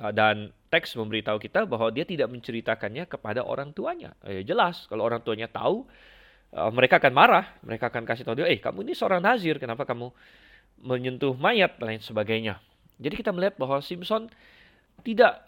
Uh, 0.00 0.10
dan 0.10 0.50
teks 0.72 0.96
memberitahu 0.96 1.36
kita 1.36 1.68
bahwa 1.68 1.92
dia 1.92 2.08
tidak 2.08 2.32
menceritakannya 2.32 3.04
kepada 3.04 3.44
orang 3.44 3.76
tuanya. 3.76 4.16
Eh, 4.24 4.40
jelas 4.42 4.88
kalau 4.88 5.04
orang 5.04 5.20
tuanya 5.20 5.46
tahu, 5.52 5.84
uh, 6.56 6.70
mereka 6.72 6.96
akan 6.96 7.12
marah, 7.12 7.44
mereka 7.60 7.92
akan 7.92 8.08
kasih 8.08 8.24
tahu 8.24 8.40
dia, 8.40 8.48
eh 8.48 8.58
kamu 8.58 8.88
ini 8.88 8.96
seorang 8.96 9.20
nazir, 9.20 9.60
kenapa 9.60 9.84
kamu 9.84 10.08
menyentuh 10.82 11.36
mayat 11.36 11.76
dan 11.76 11.94
lain 11.94 12.02
sebagainya. 12.02 12.58
Jadi 12.96 13.14
kita 13.20 13.30
melihat 13.30 13.54
bahwa 13.60 13.78
Simpson 13.84 14.32
tidak 15.06 15.44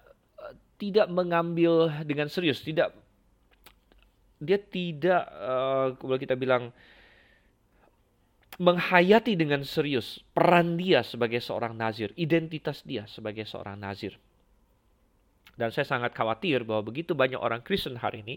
tidak 0.77 1.09
mengambil 1.09 1.89
dengan 2.05 2.29
serius, 2.29 2.61
tidak 2.61 2.93
dia 4.43 4.61
tidak 4.61 5.25
uh, 5.41 5.97
boleh 5.97 6.21
kita 6.21 6.37
bilang 6.37 6.75
menghayati 8.61 9.35
dengan 9.35 9.67
serius 9.67 10.23
peran 10.31 10.79
dia 10.79 11.03
sebagai 11.03 11.43
seorang 11.43 11.75
nazir, 11.75 12.15
identitas 12.15 12.83
dia 12.87 13.07
sebagai 13.11 13.47
seorang 13.49 13.79
nazir. 13.81 14.17
Dan 15.55 15.71
saya 15.71 15.87
sangat 15.87 16.15
khawatir 16.15 16.67
bahwa 16.67 16.91
begitu 16.91 17.15
banyak 17.15 17.39
orang 17.39 17.63
Kristen 17.63 17.99
hari 18.03 18.27
ini 18.27 18.37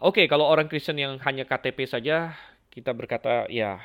Oke, 0.00 0.24
okay, 0.24 0.26
kalau 0.30 0.46
orang 0.46 0.70
Kristen 0.70 0.96
yang 0.96 1.18
hanya 1.20 1.44
KTP 1.44 1.84
saja, 1.84 2.32
kita 2.70 2.94
berkata 2.94 3.50
ya 3.52 3.82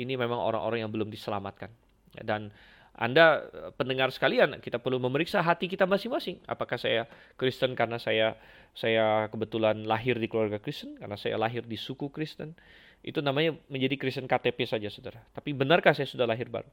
ini 0.00 0.14
memang 0.16 0.38
orang-orang 0.38 0.86
yang 0.86 0.92
belum 0.94 1.12
diselamatkan. 1.12 1.68
Dan 2.14 2.54
Anda 2.96 3.50
pendengar 3.76 4.14
sekalian, 4.14 4.62
kita 4.64 4.80
perlu 4.80 4.96
memeriksa 4.96 5.44
hati 5.44 5.68
kita 5.68 5.84
masing-masing. 5.84 6.40
Apakah 6.48 6.80
saya 6.80 7.04
Kristen 7.36 7.76
karena 7.76 8.00
saya 8.00 8.38
saya 8.72 9.28
kebetulan 9.28 9.84
lahir 9.84 10.16
di 10.16 10.30
keluarga 10.30 10.56
Kristen, 10.56 10.96
karena 10.96 11.18
saya 11.18 11.36
lahir 11.36 11.66
di 11.66 11.76
suku 11.76 12.08
Kristen. 12.08 12.54
Itu 13.02 13.18
namanya 13.18 13.58
menjadi 13.66 13.98
Kristen 13.98 14.30
KTP 14.30 14.62
saja, 14.64 14.86
Saudara. 14.86 15.20
Tapi 15.34 15.50
benarkah 15.50 15.90
saya 15.90 16.06
sudah 16.06 16.24
lahir 16.24 16.46
baru? 16.46 16.70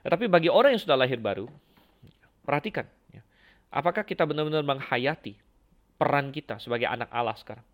Tapi 0.00 0.24
bagi 0.32 0.48
orang 0.48 0.72
yang 0.72 0.82
sudah 0.82 0.96
lahir 0.96 1.20
baru, 1.20 1.44
perhatikan 2.40 2.88
ya. 3.12 3.20
Apakah 3.68 4.02
kita 4.08 4.24
benar-benar 4.24 4.64
menghayati 4.64 5.36
peran 6.00 6.32
kita 6.32 6.56
sebagai 6.56 6.88
anak 6.88 7.12
Allah 7.12 7.36
sekarang? 7.36 7.66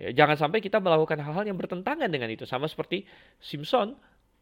Ya, 0.00 0.16
jangan 0.16 0.40
sampai 0.40 0.64
kita 0.64 0.80
melakukan 0.80 1.20
hal-hal 1.20 1.44
yang 1.44 1.60
bertentangan 1.60 2.08
dengan 2.08 2.32
itu. 2.32 2.48
Sama 2.48 2.64
seperti 2.64 3.04
Simpson 3.36 3.92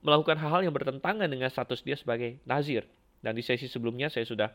melakukan 0.07 0.39
hal-hal 0.39 0.63
yang 0.63 0.71
bertentangan 0.71 1.27
dengan 1.27 1.51
status 1.51 1.83
dia 1.83 1.99
sebagai 1.99 2.39
nazir. 2.47 2.87
Dan 3.19 3.35
di 3.35 3.43
sesi 3.43 3.67
sebelumnya 3.67 4.07
saya 4.07 4.23
sudah 4.23 4.55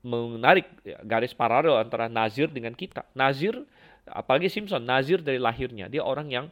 menarik 0.00 0.64
ya, 0.80 0.96
garis 1.04 1.36
paralel 1.36 1.76
antara 1.76 2.08
nazir 2.08 2.48
dengan 2.48 2.72
kita. 2.72 3.04
Nazir, 3.12 3.60
apalagi 4.08 4.48
Simpson, 4.48 4.80
nazir 4.80 5.20
dari 5.20 5.36
lahirnya. 5.36 5.92
Dia 5.92 6.00
orang 6.00 6.32
yang 6.32 6.48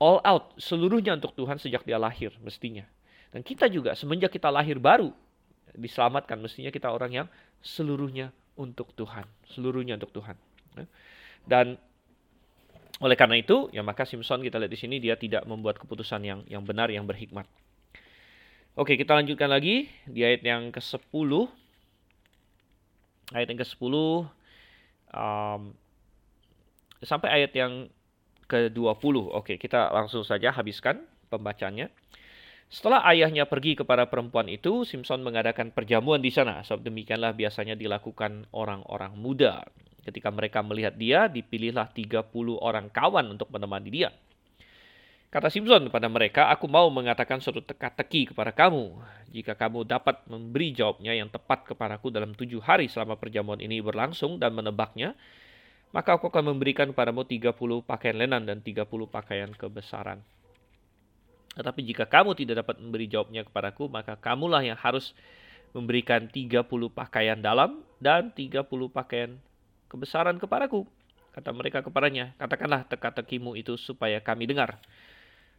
all 0.00 0.18
out, 0.24 0.56
seluruhnya 0.56 1.14
untuk 1.14 1.36
Tuhan 1.36 1.60
sejak 1.60 1.84
dia 1.84 2.00
lahir 2.00 2.32
mestinya. 2.40 2.82
Dan 3.30 3.46
kita 3.46 3.70
juga 3.70 3.94
semenjak 3.94 4.34
kita 4.34 4.50
lahir 4.50 4.80
baru 4.80 5.12
diselamatkan 5.76 6.40
mestinya 6.42 6.74
kita 6.74 6.90
orang 6.90 7.12
yang 7.14 7.26
seluruhnya 7.62 8.34
untuk 8.58 8.90
Tuhan, 8.98 9.22
seluruhnya 9.46 9.94
untuk 10.00 10.10
Tuhan. 10.10 10.34
Ya. 10.74 10.86
Dan 11.46 11.66
oleh 13.00 13.16
karena 13.16 13.38
itu, 13.38 13.70
ya 13.70 13.80
maka 13.86 14.02
Simpson 14.02 14.42
kita 14.42 14.58
lihat 14.58 14.72
di 14.72 14.80
sini 14.80 14.96
dia 14.98 15.14
tidak 15.14 15.46
membuat 15.46 15.78
keputusan 15.78 16.20
yang 16.26 16.40
yang 16.50 16.66
benar 16.66 16.90
yang 16.90 17.06
berhikmat. 17.06 17.46
Oke, 18.74 18.96
kita 18.96 19.14
lanjutkan 19.14 19.48
lagi 19.50 19.88
di 20.08 20.24
ayat 20.24 20.42
yang 20.42 20.72
ke-10. 20.72 21.30
Ayat 23.30 23.46
yang 23.46 23.60
ke-10 23.62 23.94
um, 25.14 25.62
sampai 27.02 27.28
ayat 27.30 27.52
yang 27.54 27.88
ke-20. 28.50 29.30
Oke, 29.30 29.54
kita 29.54 29.94
langsung 29.94 30.26
saja 30.26 30.50
habiskan 30.50 31.06
pembacanya. 31.30 31.86
Setelah 32.70 33.02
ayahnya 33.10 33.46
pergi 33.46 33.78
kepada 33.78 34.06
perempuan 34.10 34.50
itu, 34.50 34.82
Simpson 34.86 35.22
mengadakan 35.22 35.70
perjamuan 35.70 36.18
di 36.18 36.34
sana. 36.34 36.62
Sebab 36.66 36.86
demikianlah 36.86 37.34
biasanya 37.34 37.78
dilakukan 37.78 38.50
orang-orang 38.50 39.14
muda. 39.14 39.62
Ketika 40.02 40.30
mereka 40.30 40.62
melihat 40.62 40.94
dia, 40.98 41.26
dipilihlah 41.30 41.90
30 41.90 42.30
orang 42.58 42.90
kawan 42.90 43.26
untuk 43.30 43.50
menemani 43.50 43.90
dia. 43.90 44.10
Kata 45.30 45.46
Simpson 45.46 45.86
kepada 45.86 46.10
mereka, 46.10 46.50
aku 46.50 46.66
mau 46.66 46.90
mengatakan 46.90 47.38
suatu 47.38 47.62
teka-teki 47.62 48.34
kepada 48.34 48.50
kamu. 48.50 48.98
Jika 49.30 49.54
kamu 49.54 49.86
dapat 49.86 50.26
memberi 50.26 50.74
jawabnya 50.74 51.14
yang 51.14 51.30
tepat 51.30 51.70
kepadaku 51.70 52.10
dalam 52.10 52.34
tujuh 52.34 52.58
hari 52.58 52.90
selama 52.90 53.14
perjamuan 53.14 53.62
ini 53.62 53.78
berlangsung 53.78 54.42
dan 54.42 54.50
menebaknya, 54.58 55.14
maka 55.90 56.14
aku 56.14 56.30
akan 56.30 56.54
memberikan 56.54 56.90
kepadamu 56.94 57.26
30 57.26 57.54
pakaian 57.82 58.16
lenan 58.16 58.46
dan 58.46 58.62
30 58.62 58.86
pakaian 59.10 59.50
kebesaran. 59.50 60.22
Tetapi 61.58 61.80
jika 61.82 62.06
kamu 62.06 62.38
tidak 62.38 62.62
dapat 62.62 62.78
memberi 62.78 63.10
jawabnya 63.10 63.42
kepadaku, 63.42 63.90
maka 63.90 64.14
kamulah 64.14 64.62
yang 64.62 64.78
harus 64.78 65.10
memberikan 65.74 66.30
30 66.30 66.66
pakaian 66.94 67.38
dalam 67.38 67.82
dan 67.98 68.30
30 68.30 68.66
pakaian 68.90 69.34
kebesaran 69.90 70.38
kepadaku. 70.38 70.86
Kata 71.30 71.50
mereka 71.54 71.82
kepadanya, 71.82 72.34
katakanlah 72.38 72.86
teka-tekimu 72.90 73.54
itu 73.54 73.78
supaya 73.78 74.18
kami 74.18 74.50
dengar. 74.50 74.78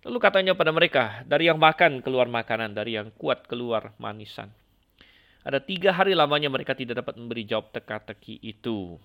Lalu 0.03 0.17
katanya 0.19 0.53
pada 0.57 0.71
mereka, 0.73 1.23
dari 1.27 1.47
yang 1.47 1.61
makan 1.61 2.01
keluar 2.03 2.27
makanan, 2.27 2.73
dari 2.73 2.97
yang 2.97 3.13
kuat 3.15 3.47
keluar 3.47 3.95
manisan. 4.01 4.51
Ada 5.41 5.61
tiga 5.61 5.93
hari 5.93 6.13
lamanya 6.17 6.49
mereka 6.51 6.73
tidak 6.75 7.05
dapat 7.05 7.17
memberi 7.17 7.45
jawab 7.45 7.71
teka-teki 7.73 8.41
itu. 8.41 8.97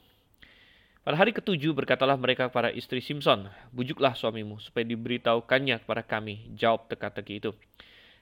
Pada 1.07 1.22
hari 1.22 1.30
ketujuh 1.30 1.70
berkatalah 1.70 2.18
mereka 2.18 2.50
kepada 2.50 2.66
istri 2.74 2.98
Simpson, 2.98 3.46
bujuklah 3.70 4.18
suamimu 4.18 4.59
supaya 4.59 4.82
diberitahukannya 4.82 5.86
kepada 5.86 6.02
kami 6.02 6.50
jawab 6.59 6.90
teka-teki 6.90 7.38
itu. 7.38 7.54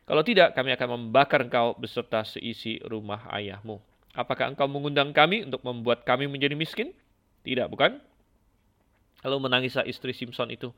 Kalau 0.05 0.20
tidak, 0.20 0.53
kami 0.53 0.76
akan 0.76 0.89
membakar 1.01 1.49
engkau 1.49 1.72
beserta 1.80 2.28
seisi 2.28 2.76
rumah 2.85 3.24
ayahmu. 3.32 3.80
Apakah 4.12 4.53
engkau 4.53 4.68
mengundang 4.68 5.16
kami 5.16 5.49
untuk 5.49 5.64
membuat 5.64 6.05
kami 6.05 6.28
menjadi 6.28 6.53
miskin? 6.53 6.93
Tidak, 7.41 7.72
bukan? 7.72 8.05
Lalu 9.24 9.37
menangislah 9.49 9.89
istri 9.89 10.12
Simpson 10.12 10.53
itu 10.53 10.68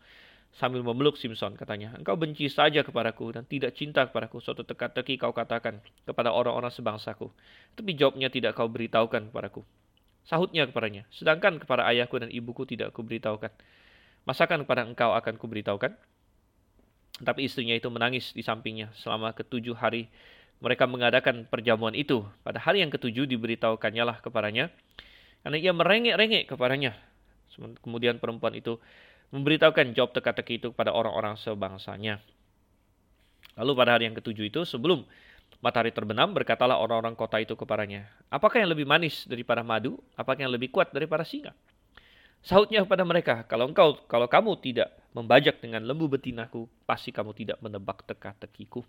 sambil 0.55 0.87
memeluk 0.87 1.19
Simpson 1.19 1.59
katanya, 1.59 1.91
engkau 1.99 2.15
benci 2.15 2.47
saja 2.47 2.87
kepadaku 2.87 3.35
dan 3.35 3.43
tidak 3.51 3.75
cinta 3.75 4.07
kepadaku. 4.07 4.39
Suatu 4.39 4.63
teka-teki 4.63 5.19
kau 5.19 5.35
katakan 5.35 5.83
kepada 6.07 6.31
orang-orang 6.31 6.71
sebangsaku. 6.71 7.35
Tapi 7.75 7.99
jawabnya 7.99 8.31
tidak 8.31 8.55
kau 8.55 8.71
beritahukan 8.71 9.35
kepadaku. 9.35 9.67
Sahutnya 10.27 10.67
kepadanya, 10.67 11.07
sedangkan 11.15 11.63
kepada 11.63 11.87
ayahku 11.87 12.19
dan 12.19 12.35
ibuku 12.35 12.67
tidak 12.67 12.91
kuberitahukan. 12.91 13.51
Masakan 14.27 14.67
kepada 14.67 14.83
engkau 14.83 15.15
akan 15.15 15.39
kuberitahukan? 15.39 15.95
Tapi 17.23 17.47
istrinya 17.47 17.79
itu 17.79 17.87
menangis 17.89 18.35
di 18.35 18.43
sampingnya 18.43 18.91
selama 18.99 19.33
ketujuh 19.33 19.79
hari 19.79 20.11
mereka 20.59 20.89
mengadakan 20.91 21.47
perjamuan 21.47 21.95
itu. 21.95 22.27
Pada 22.43 22.59
hari 22.59 22.83
yang 22.83 22.91
ketujuh 22.91 23.29
diberitahukannya 23.29 24.03
lah 24.05 24.17
kepadanya. 24.19 24.73
Karena 25.47 25.57
ia 25.63 25.73
merengek-rengek 25.73 26.51
kepadanya. 26.51 26.97
Kemudian 27.81 28.19
perempuan 28.19 28.53
itu 28.59 28.83
memberitahukan 29.31 29.95
jawab 29.95 30.11
teka-teki 30.11 30.59
itu 30.59 30.69
kepada 30.75 30.91
orang-orang 30.91 31.39
sebangsanya. 31.39 32.19
Lalu 33.57 33.73
pada 33.73 33.97
hari 33.97 34.05
yang 34.11 34.17
ketujuh 34.17 34.53
itu 34.53 34.67
sebelum 34.69 35.07
Matahari 35.67 35.91
terbenam, 35.91 36.31
berkatalah 36.31 36.79
orang-orang 36.79 37.19
kota 37.19 37.43
itu 37.43 37.59
kepadanya, 37.59 38.07
apakah 38.31 38.63
yang 38.63 38.71
lebih 38.71 38.87
manis 38.87 39.27
daripada 39.27 39.67
madu? 39.67 39.99
Apakah 40.15 40.47
yang 40.47 40.55
lebih 40.55 40.71
kuat 40.71 40.95
daripada 40.95 41.27
singa? 41.27 41.59
Sahutnya 42.39 42.87
kepada 42.87 43.03
mereka, 43.03 43.43
kalau 43.51 43.67
engkau, 43.67 43.99
kalau 44.07 44.31
kamu 44.31 44.55
tidak 44.63 44.95
membajak 45.11 45.59
dengan 45.59 45.83
lembu 45.83 46.07
betinaku, 46.07 46.71
pasti 46.87 47.11
kamu 47.11 47.35
tidak 47.35 47.59
menebak 47.59 48.07
teka-tekiku. 48.07 48.87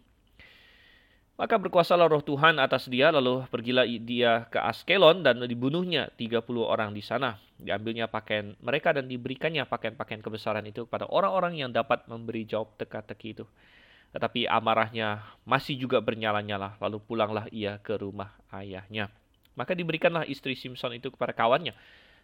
Maka 1.42 1.58
berkuasalah 1.58 2.06
roh 2.14 2.22
Tuhan 2.22 2.62
atas 2.62 2.86
dia, 2.86 3.10
lalu 3.10 3.42
pergilah 3.50 3.86
dia 3.86 4.46
ke 4.46 4.62
Askelon 4.62 5.26
dan 5.26 5.42
dibunuhnya 5.50 6.14
30 6.14 6.46
orang 6.62 6.94
di 6.94 7.02
sana. 7.02 7.42
Diambilnya 7.58 8.06
pakaian 8.06 8.54
mereka 8.62 8.94
dan 8.94 9.10
diberikannya 9.10 9.66
pakaian-pakaian 9.66 10.22
kebesaran 10.22 10.66
itu 10.70 10.86
kepada 10.86 11.10
orang-orang 11.10 11.58
yang 11.58 11.74
dapat 11.74 12.06
memberi 12.06 12.46
jawab 12.46 12.78
teka-teki 12.78 13.42
itu. 13.42 13.46
Tetapi 14.16 14.48
amarahnya 14.48 15.24
masih 15.44 15.76
juga 15.76 16.00
bernyala-nyala, 16.00 16.80
lalu 16.80 16.98
pulanglah 17.04 17.46
ia 17.52 17.78
ke 17.84 18.00
rumah 18.00 18.34
ayahnya. 18.56 19.12
Maka 19.58 19.74
diberikanlah 19.74 20.24
istri 20.30 20.56
Simpson 20.56 20.96
itu 20.96 21.12
kepada 21.12 21.34
kawannya, 21.34 21.76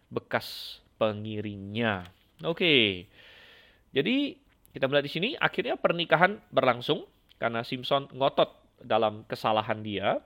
bekas 0.08 0.80
pengiringnya. 1.02 2.08
Oke, 2.46 3.06
jadi 3.94 4.36
kita 4.74 4.90
melihat 4.90 5.06
di 5.06 5.14
sini 5.14 5.30
akhirnya 5.38 5.78
pernikahan 5.78 6.42
berlangsung 6.50 7.06
karena 7.38 7.62
Simpson 7.62 8.10
ngotot 8.10 8.50
dalam 8.82 9.22
kesalahan 9.30 9.86
dia. 9.86 10.18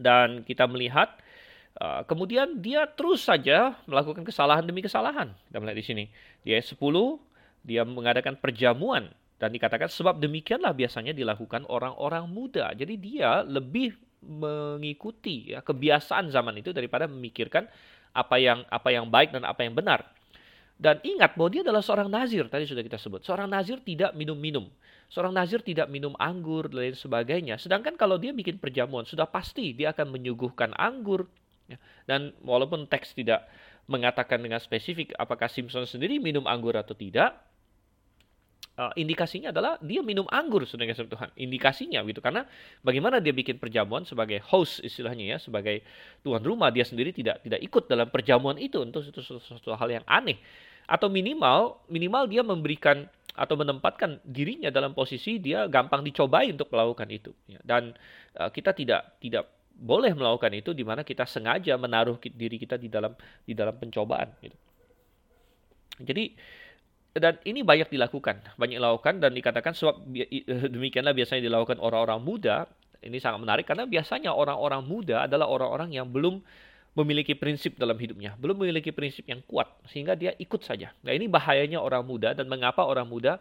Dan 0.00 0.48
kita 0.48 0.64
melihat 0.64 1.12
uh, 1.76 2.00
kemudian 2.08 2.64
dia 2.64 2.88
terus 2.88 3.28
saja 3.28 3.76
melakukan 3.84 4.24
kesalahan 4.24 4.64
demi 4.64 4.80
kesalahan. 4.80 5.36
Kita 5.52 5.60
melihat 5.60 5.76
di 5.76 5.86
sini. 5.86 6.04
Di 6.40 6.56
ayat 6.56 6.72
10 6.72 6.80
dia 7.60 7.84
mengadakan 7.84 8.40
perjamuan 8.40 9.12
dan 9.40 9.56
dikatakan 9.56 9.88
sebab 9.88 10.20
demikianlah 10.20 10.76
biasanya 10.76 11.16
dilakukan 11.16 11.64
orang-orang 11.72 12.28
muda. 12.28 12.76
Jadi 12.76 13.00
dia 13.00 13.40
lebih 13.40 13.96
mengikuti 14.20 15.56
ya, 15.56 15.64
kebiasaan 15.64 16.28
zaman 16.28 16.60
itu 16.60 16.76
daripada 16.76 17.08
memikirkan 17.08 17.64
apa 18.12 18.36
yang 18.36 18.68
apa 18.68 18.92
yang 18.92 19.08
baik 19.08 19.32
dan 19.32 19.48
apa 19.48 19.64
yang 19.64 19.72
benar. 19.72 20.04
Dan 20.80 21.00
ingat 21.04 21.36
bahwa 21.36 21.48
dia 21.52 21.60
adalah 21.64 21.84
seorang 21.84 22.08
nazir, 22.08 22.48
tadi 22.48 22.64
sudah 22.64 22.80
kita 22.80 22.96
sebut. 22.96 23.20
Seorang 23.24 23.48
nazir 23.52 23.80
tidak 23.84 24.16
minum-minum. 24.16 24.64
Seorang 25.12 25.36
nazir 25.36 25.60
tidak 25.60 25.92
minum 25.92 26.16
anggur 26.16 26.72
dan 26.72 26.88
lain 26.88 26.96
sebagainya. 26.96 27.60
Sedangkan 27.60 28.00
kalau 28.00 28.16
dia 28.16 28.32
bikin 28.32 28.56
perjamuan, 28.56 29.04
sudah 29.04 29.28
pasti 29.28 29.76
dia 29.76 29.92
akan 29.92 30.08
menyuguhkan 30.08 30.72
anggur. 30.76 31.28
Ya. 31.68 31.76
Dan 32.08 32.32
walaupun 32.40 32.88
teks 32.88 33.12
tidak 33.12 33.44
mengatakan 33.92 34.40
dengan 34.40 34.56
spesifik 34.56 35.12
apakah 35.20 35.52
Simpson 35.52 35.84
sendiri 35.84 36.16
minum 36.16 36.48
anggur 36.48 36.72
atau 36.72 36.96
tidak, 36.96 37.36
uh, 38.78 38.92
indikasinya 38.94 39.50
adalah 39.50 39.80
dia 39.82 40.04
minum 40.04 40.28
anggur 40.30 40.62
saudara 40.68 40.92
kasih 40.92 41.08
Tuhan. 41.10 41.30
Indikasinya 41.34 42.04
gitu 42.06 42.20
karena 42.22 42.46
bagaimana 42.84 43.18
dia 43.18 43.34
bikin 43.34 43.56
perjamuan 43.58 44.06
sebagai 44.06 44.38
host 44.46 44.84
istilahnya 44.84 45.34
ya, 45.34 45.38
sebagai 45.40 45.82
tuan 46.22 46.44
rumah 46.44 46.70
dia 46.70 46.86
sendiri 46.86 47.10
tidak 47.10 47.42
tidak 47.42 47.60
ikut 47.64 47.90
dalam 47.90 48.06
perjamuan 48.12 48.60
itu 48.60 48.78
untuk 48.82 49.02
itu 49.02 49.20
sesuatu 49.24 49.74
hal 49.74 49.88
yang 49.90 50.06
aneh. 50.06 50.38
Atau 50.90 51.06
minimal 51.06 51.80
minimal 51.86 52.26
dia 52.26 52.42
memberikan 52.42 53.06
atau 53.30 53.54
menempatkan 53.54 54.18
dirinya 54.26 54.68
dalam 54.74 54.92
posisi 54.92 55.38
dia 55.38 55.64
gampang 55.70 56.02
dicobai 56.02 56.50
untuk 56.50 56.66
melakukan 56.74 57.08
itu 57.08 57.30
ya. 57.46 57.62
dan 57.62 57.94
uh, 58.36 58.50
kita 58.50 58.74
tidak 58.74 59.16
tidak 59.22 59.46
boleh 59.80 60.12
melakukan 60.12 60.52
itu 60.52 60.76
di 60.76 60.84
mana 60.84 61.06
kita 61.06 61.24
sengaja 61.24 61.72
menaruh 61.80 62.20
diri 62.20 62.60
kita 62.60 62.76
di 62.76 62.92
dalam 62.92 63.16
di 63.48 63.56
dalam 63.56 63.72
pencobaan 63.80 64.28
gitu. 64.44 64.56
Jadi 66.04 66.36
dan 67.16 67.42
ini 67.42 67.66
banyak 67.66 67.90
dilakukan, 67.90 68.38
banyak 68.54 68.78
dilakukan 68.78 69.18
dan 69.18 69.34
dikatakan 69.34 69.74
sebab 69.74 70.06
demikianlah 70.70 71.10
biasanya 71.10 71.42
dilakukan 71.42 71.82
orang-orang 71.82 72.20
muda. 72.22 72.56
Ini 73.00 73.16
sangat 73.16 73.40
menarik 73.40 73.64
karena 73.64 73.88
biasanya 73.88 74.30
orang-orang 74.36 74.84
muda 74.84 75.24
adalah 75.24 75.48
orang-orang 75.48 75.96
yang 75.96 76.06
belum 76.06 76.44
memiliki 76.94 77.38
prinsip 77.38 77.78
dalam 77.80 77.96
hidupnya, 77.96 78.36
belum 78.36 78.60
memiliki 78.60 78.90
prinsip 78.90 79.24
yang 79.24 79.40
kuat 79.46 79.70
sehingga 79.88 80.18
dia 80.18 80.34
ikut 80.36 80.60
saja. 80.60 80.90
Nah, 81.06 81.14
ini 81.14 81.30
bahayanya 81.30 81.78
orang 81.80 82.02
muda 82.02 82.34
dan 82.34 82.50
mengapa 82.50 82.82
orang 82.82 83.06
muda 83.06 83.38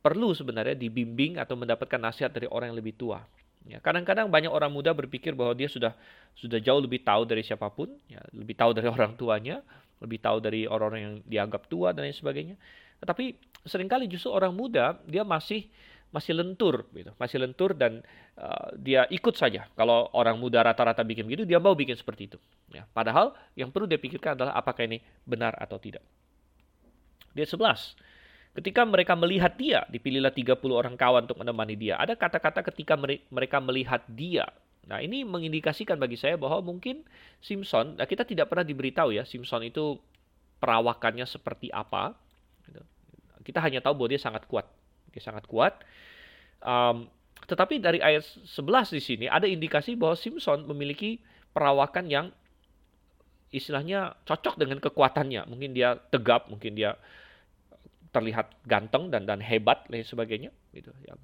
perlu 0.00 0.32
sebenarnya 0.32 0.76
dibimbing 0.76 1.36
atau 1.36 1.56
mendapatkan 1.56 2.00
nasihat 2.00 2.32
dari 2.32 2.48
orang 2.48 2.72
yang 2.72 2.78
lebih 2.80 2.96
tua. 2.96 3.20
Ya, 3.68 3.76
kadang-kadang 3.80 4.32
banyak 4.32 4.48
orang 4.48 4.72
muda 4.72 4.96
berpikir 4.96 5.36
bahwa 5.36 5.52
dia 5.52 5.68
sudah 5.68 5.92
sudah 6.32 6.56
jauh 6.56 6.80
lebih 6.80 7.04
tahu 7.04 7.28
dari 7.28 7.44
siapa 7.44 7.68
pun, 7.68 7.92
ya, 8.08 8.20
lebih 8.32 8.56
tahu 8.56 8.72
dari 8.72 8.88
orang 8.96 9.12
tuanya, 9.20 9.60
lebih 10.00 10.20
tahu 10.20 10.40
dari 10.40 10.64
orang-orang 10.64 11.00
yang 11.00 11.16
dianggap 11.28 11.68
tua 11.68 11.92
dan 11.92 12.08
lain 12.08 12.16
sebagainya. 12.16 12.56
Tetapi 13.00 13.36
sering 13.64 13.88
kali 13.88 14.08
justru 14.08 14.32
orang 14.32 14.52
muda 14.52 14.96
dia 15.04 15.24
masih 15.24 15.68
masih 16.10 16.34
lentur 16.34 16.90
gitu, 16.90 17.14
masih 17.22 17.38
lentur 17.38 17.70
dan 17.70 18.02
uh, 18.34 18.74
dia 18.74 19.06
ikut 19.14 19.34
saja. 19.38 19.70
Kalau 19.78 20.10
orang 20.10 20.34
muda 20.42 20.58
rata-rata 20.66 21.06
bikin 21.06 21.22
begitu, 21.26 21.46
dia 21.46 21.62
mau 21.62 21.72
bikin 21.78 21.94
seperti 21.94 22.34
itu. 22.34 22.38
Ya, 22.74 22.82
padahal 22.90 23.34
yang 23.54 23.70
perlu 23.70 23.86
dia 23.86 23.98
pikirkan 23.98 24.34
adalah 24.34 24.58
apakah 24.58 24.90
ini 24.90 24.98
benar 25.22 25.54
atau 25.54 25.78
tidak. 25.78 26.02
Dia 27.30 27.46
11. 27.46 27.94
Ketika 28.50 28.82
mereka 28.82 29.14
melihat 29.14 29.54
dia, 29.54 29.86
dipilihlah 29.86 30.34
30 30.34 30.58
orang 30.74 30.98
kawan 30.98 31.30
untuk 31.30 31.38
menemani 31.38 31.78
dia. 31.78 31.94
Ada 32.02 32.18
kata-kata 32.18 32.66
ketika 32.66 32.98
mereka 33.30 33.62
melihat 33.62 34.02
dia. 34.10 34.50
Nah, 34.90 34.98
ini 34.98 35.22
mengindikasikan 35.22 35.94
bagi 36.02 36.18
saya 36.18 36.34
bahwa 36.34 36.58
mungkin 36.58 37.06
Simpson, 37.38 37.94
nah 37.94 38.10
kita 38.10 38.26
tidak 38.26 38.50
pernah 38.50 38.66
diberitahu 38.66 39.14
ya, 39.14 39.22
Simpson 39.22 39.62
itu 39.62 40.02
perawakannya 40.58 41.30
seperti 41.30 41.70
apa, 41.70 42.18
kita 43.44 43.58
hanya 43.62 43.80
tahu 43.80 43.96
bahwa 43.96 44.10
dia 44.12 44.20
sangat 44.20 44.44
kuat. 44.46 44.66
Dia 45.10 45.22
sangat 45.24 45.44
kuat. 45.48 45.80
Um, 46.60 47.08
tetapi 47.48 47.80
dari 47.80 47.98
ayat 48.04 48.22
11 48.46 48.94
di 48.94 49.00
sini 49.00 49.26
ada 49.26 49.48
indikasi 49.48 49.96
bahwa 49.96 50.14
Simpson 50.14 50.68
memiliki 50.68 51.18
perawakan 51.50 52.06
yang 52.06 52.26
istilahnya 53.50 54.14
cocok 54.28 54.60
dengan 54.60 54.78
kekuatannya. 54.78 55.48
Mungkin 55.50 55.74
dia 55.74 55.98
tegap, 56.14 56.46
mungkin 56.46 56.78
dia 56.78 56.94
terlihat 58.10 58.54
ganteng 58.66 59.10
dan 59.10 59.26
dan 59.26 59.38
hebat 59.42 59.86
dan 59.86 60.02
sebagainya 60.02 60.50
gitu 60.74 60.90
ya. 61.06 61.14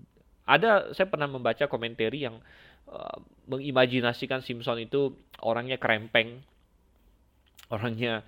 Ada 0.47 0.95
saya 0.95 1.11
pernah 1.11 1.27
membaca 1.27 1.67
komentari 1.67 2.23
yang 2.27 2.39
uh, 2.87 3.19
mengimajinasikan 3.51 4.43
Simpson 4.43 4.79
itu 4.79 5.15
orangnya 5.43 5.79
krempeng, 5.79 6.43
orangnya 7.71 8.23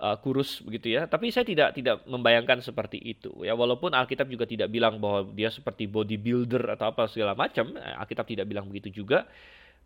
uh, 0.00 0.16
kurus 0.18 0.64
begitu 0.64 0.96
ya. 0.96 1.04
Tapi 1.04 1.28
saya 1.28 1.44
tidak 1.44 1.76
tidak 1.76 2.00
membayangkan 2.08 2.64
seperti 2.64 2.96
itu 2.96 3.30
ya. 3.44 3.52
Walaupun 3.52 3.92
Alkitab 3.92 4.26
juga 4.32 4.48
tidak 4.48 4.72
bilang 4.72 4.96
bahwa 4.96 5.28
dia 5.36 5.52
seperti 5.52 5.84
bodybuilder 5.86 6.74
atau 6.74 6.90
apa 6.90 7.06
segala 7.06 7.36
macam, 7.36 7.76
eh, 7.76 7.94
Alkitab 8.00 8.24
tidak 8.24 8.48
bilang 8.48 8.66
begitu 8.66 9.04
juga. 9.04 9.28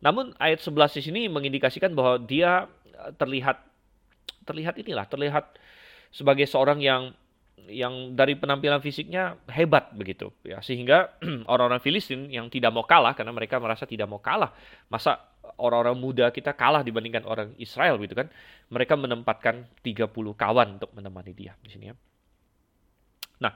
Namun 0.00 0.32
ayat 0.38 0.62
11 0.62 0.94
di 0.96 1.02
sini 1.02 1.20
mengindikasikan 1.26 1.92
bahwa 1.92 2.22
dia 2.22 2.70
eh, 2.94 3.12
terlihat 3.18 3.58
terlihat 4.46 4.78
inilah, 4.78 5.04
terlihat 5.10 5.58
sebagai 6.14 6.46
seorang 6.46 6.78
yang 6.78 7.10
yang 7.64 8.12
dari 8.12 8.36
penampilan 8.36 8.84
fisiknya 8.84 9.40
hebat 9.48 9.88
begitu 9.96 10.28
ya 10.44 10.60
sehingga 10.60 11.16
orang-orang 11.52 11.80
Filistin 11.80 12.28
yang 12.28 12.52
tidak 12.52 12.68
mau 12.76 12.84
kalah 12.84 13.16
karena 13.16 13.32
mereka 13.32 13.56
merasa 13.56 13.88
tidak 13.88 14.04
mau 14.04 14.20
kalah 14.20 14.52
masa 14.92 15.16
orang-orang 15.58 15.96
muda 15.96 16.26
kita 16.34 16.56
kalah 16.56 16.82
dibandingkan 16.82 17.24
orang 17.28 17.54
Israel 17.60 18.00
gitu 18.00 18.16
kan. 18.16 18.28
Mereka 18.72 18.94
menempatkan 18.96 19.68
30 19.84 20.10
kawan 20.12 20.80
untuk 20.80 20.90
menemani 20.96 21.32
dia 21.32 21.52
di 21.60 21.70
sini 21.70 21.92
ya. 21.92 21.94
Nah 23.42 23.52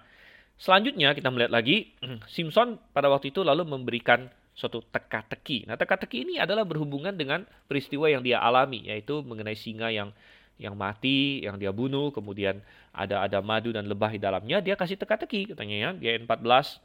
selanjutnya 0.59 1.14
kita 1.14 1.28
melihat 1.32 1.53
lagi 1.53 1.95
Simpson 2.34 2.78
pada 2.93 3.09
waktu 3.09 3.32
itu 3.32 3.41
lalu 3.43 3.66
memberikan 3.66 4.28
suatu 4.59 4.82
teka-teki. 4.82 5.70
Nah 5.70 5.78
teka-teki 5.78 6.26
ini 6.26 6.34
adalah 6.43 6.66
berhubungan 6.66 7.14
dengan 7.14 7.47
peristiwa 7.70 8.11
yang 8.11 8.26
dia 8.26 8.43
alami 8.43 8.91
yaitu 8.91 9.22
mengenai 9.22 9.55
singa 9.55 9.89
yang 9.95 10.11
yang 10.59 10.74
mati, 10.74 11.47
yang 11.47 11.55
dia 11.55 11.70
bunuh, 11.70 12.11
kemudian 12.11 12.59
ada 12.91 13.22
ada 13.22 13.39
madu 13.39 13.70
dan 13.70 13.86
lebah 13.86 14.11
di 14.11 14.18
dalamnya, 14.18 14.59
dia 14.59 14.74
kasih 14.74 14.99
teka-teki 14.99 15.55
katanya 15.55 15.76
ya, 15.78 15.91
dia 15.95 16.18
14. 16.18 16.82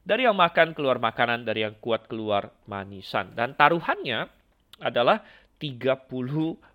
Dari 0.00 0.24
yang 0.24 0.32
makan 0.32 0.72
keluar 0.72 0.96
makanan, 0.96 1.44
dari 1.44 1.68
yang 1.68 1.76
kuat 1.76 2.08
keluar 2.08 2.48
manisan. 2.64 3.36
Dan 3.36 3.52
taruhannya 3.52 4.39
adalah 4.80 5.22
30 5.60 6.08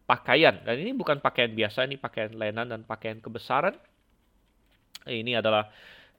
pakaian. 0.05 0.55
Dan 0.61 0.75
ini 0.79 0.93
bukan 0.93 1.17
pakaian 1.17 1.49
biasa, 1.51 1.89
ini 1.89 1.97
pakaian 1.97 2.31
lenan 2.33 2.69
dan 2.69 2.81
pakaian 2.85 3.17
kebesaran. 3.17 3.73
Ini 5.05 5.41
adalah 5.41 5.69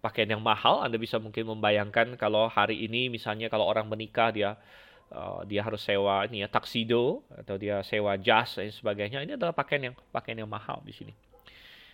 pakaian 0.02 0.38
yang 0.38 0.42
mahal. 0.42 0.82
Anda 0.82 0.98
bisa 0.98 1.18
mungkin 1.18 1.46
membayangkan 1.46 2.18
kalau 2.18 2.50
hari 2.50 2.86
ini 2.86 3.10
misalnya 3.10 3.50
kalau 3.50 3.66
orang 3.66 3.86
menikah 3.86 4.30
dia 4.34 4.58
Uh, 5.06 5.46
dia 5.46 5.62
harus 5.62 5.86
sewa 5.86 6.26
ini 6.26 6.42
ya 6.42 6.50
taksido 6.50 7.22
atau 7.30 7.54
dia 7.54 7.78
sewa 7.86 8.18
jas 8.18 8.58
dan 8.58 8.74
sebagainya. 8.74 9.22
Ini 9.22 9.38
adalah 9.38 9.54
pakaian 9.54 9.86
yang 9.86 9.94
pakaian 10.10 10.42
yang 10.42 10.50
mahal 10.50 10.82
di 10.82 10.90
sini. 10.90 11.14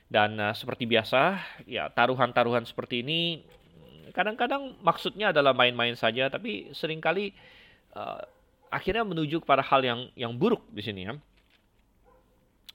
Dan 0.08 0.40
uh, 0.40 0.56
seperti 0.56 0.88
biasa, 0.88 1.36
ya 1.68 1.92
taruhan-taruhan 1.92 2.64
seperti 2.64 3.04
ini 3.04 3.44
kadang-kadang 4.16 4.80
maksudnya 4.80 5.28
adalah 5.28 5.52
main-main 5.52 5.92
saja, 5.92 6.32
tapi 6.32 6.72
sering 6.72 7.04
kali 7.04 7.36
uh, 7.92 8.24
akhirnya 8.72 9.04
menuju 9.04 9.44
kepada 9.44 9.60
hal 9.60 9.84
yang 9.84 10.00
yang 10.16 10.32
buruk 10.32 10.64
di 10.72 10.80
sini 10.80 11.04
ya. 11.04 11.14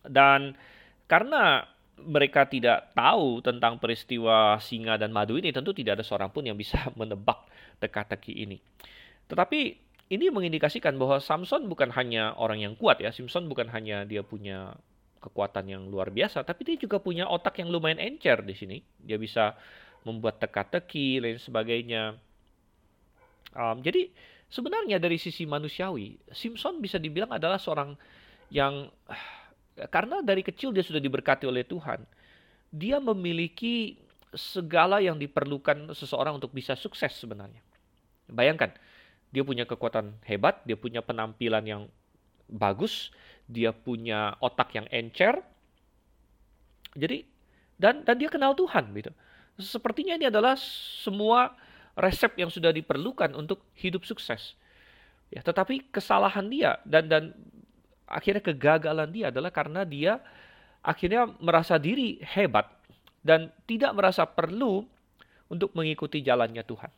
Dan 0.05 0.53
karena 1.09 1.65
mereka 1.97 2.45
tidak 2.45 2.93
tahu 2.93 3.41
tentang 3.41 3.81
peristiwa 3.81 4.61
singa 4.61 5.01
dan 5.01 5.09
madu 5.09 5.41
ini, 5.41 5.49
tentu 5.49 5.73
tidak 5.73 5.97
ada 5.97 6.05
seorang 6.05 6.29
pun 6.29 6.45
yang 6.45 6.53
bisa 6.53 6.77
menebak 6.99 7.49
teka-teki 7.81 8.45
ini. 8.45 8.57
Tetapi 9.25 9.59
ini 10.07 10.31
mengindikasikan 10.31 10.95
bahwa 10.95 11.19
Samson 11.19 11.67
bukan 11.67 11.91
hanya 11.97 12.37
orang 12.37 12.63
yang 12.63 12.73
kuat 12.77 13.01
ya. 13.03 13.11
Simpson 13.11 13.49
bukan 13.49 13.67
hanya 13.73 14.07
dia 14.07 14.23
punya 14.23 14.77
kekuatan 15.19 15.67
yang 15.67 15.83
luar 15.89 16.13
biasa, 16.13 16.45
tapi 16.45 16.63
dia 16.63 16.77
juga 16.79 17.01
punya 17.01 17.27
otak 17.27 17.59
yang 17.59 17.73
lumayan 17.73 17.99
encer 17.99 18.39
di 18.45 18.55
sini. 18.55 18.77
Dia 19.01 19.19
bisa 19.19 19.57
membuat 20.07 20.39
teka-teki 20.39 21.19
dan 21.19 21.35
sebagainya. 21.41 22.03
Um, 23.57 23.81
jadi 23.83 24.07
sebenarnya 24.47 24.97
dari 24.97 25.19
sisi 25.19 25.43
manusiawi, 25.43 26.17
Simpson 26.31 26.79
bisa 26.79 26.97
dibilang 26.97 27.31
adalah 27.35 27.59
seorang 27.59 27.95
yang 28.47 28.87
karena 29.91 30.23
dari 30.23 30.41
kecil 30.41 30.73
dia 30.73 30.81
sudah 30.81 31.01
diberkati 31.03 31.45
oleh 31.45 31.67
Tuhan. 31.67 32.01
Dia 32.73 32.99
memiliki 32.99 33.95
segala 34.35 34.99
yang 34.99 35.15
diperlukan 35.15 35.95
seseorang 35.95 36.41
untuk 36.41 36.51
bisa 36.51 36.75
sukses 36.75 37.15
sebenarnya. 37.15 37.63
Bayangkan, 38.27 38.75
dia 39.31 39.43
punya 39.43 39.63
kekuatan 39.63 40.19
hebat, 40.27 40.59
dia 40.67 40.75
punya 40.75 40.99
penampilan 40.99 41.63
yang 41.63 41.83
bagus, 42.51 43.11
dia 43.47 43.71
punya 43.71 44.35
otak 44.43 44.75
yang 44.75 44.87
encer. 44.91 45.39
Jadi 46.97 47.23
dan 47.77 48.03
dan 48.03 48.15
dia 48.17 48.27
kenal 48.27 48.57
Tuhan 48.57 48.91
gitu. 48.95 49.11
Sepertinya 49.57 50.17
ini 50.17 50.27
adalah 50.29 50.57
semua 51.01 51.55
resep 51.97 52.37
yang 52.37 52.53
sudah 52.53 52.69
diperlukan 52.69 53.33
untuk 53.33 53.65
hidup 53.73 54.05
sukses. 54.05 54.53
Ya, 55.33 55.43
tetapi 55.43 55.91
kesalahan 55.91 56.47
dia 56.47 56.79
dan 56.87 57.09
dan 57.11 57.23
akhirnya 58.07 58.39
kegagalan 58.39 59.11
dia 59.11 59.27
adalah 59.33 59.51
karena 59.51 59.83
dia 59.83 60.23
akhirnya 60.79 61.27
merasa 61.43 61.75
diri 61.75 62.21
hebat 62.23 62.69
dan 63.25 63.51
tidak 63.67 63.91
merasa 63.91 64.23
perlu 64.23 64.87
untuk 65.51 65.75
mengikuti 65.75 66.23
jalannya 66.23 66.63
Tuhan. 66.63 66.91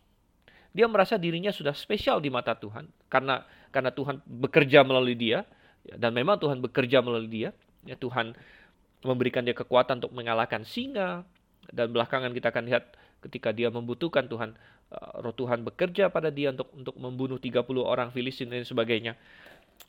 Dia 0.69 0.85
merasa 0.85 1.17
dirinya 1.17 1.49
sudah 1.49 1.73
spesial 1.73 2.21
di 2.21 2.29
mata 2.29 2.53
Tuhan 2.53 2.85
karena 3.09 3.41
karena 3.73 3.89
Tuhan 3.89 4.21
bekerja 4.21 4.85
melalui 4.85 5.17
dia 5.17 5.41
ya, 5.87 5.97
dan 5.97 6.13
memang 6.13 6.37
Tuhan 6.37 6.61
bekerja 6.61 7.01
melalui 7.01 7.31
dia. 7.31 7.49
Ya, 7.87 7.95
Tuhan 7.95 8.35
memberikan 9.01 9.41
dia 9.41 9.55
kekuatan 9.55 10.03
untuk 10.03 10.13
mengalahkan 10.13 10.67
singa 10.67 11.23
dan 11.71 11.89
belakangan 11.89 12.29
kita 12.35 12.51
akan 12.51 12.67
lihat 12.67 12.93
ketika 13.23 13.49
dia 13.55 13.71
membutuhkan 13.71 14.27
Tuhan 14.27 14.55
uh, 14.55 14.78
roh 15.21 15.35
Tuhan 15.37 15.61
bekerja 15.61 16.09
pada 16.09 16.33
dia 16.33 16.49
untuk 16.49 16.73
untuk 16.73 16.95
membunuh 16.97 17.37
30 17.37 17.61
orang 17.81 18.09
Filistin 18.09 18.49
dan 18.49 18.65
sebagainya. 18.65 19.13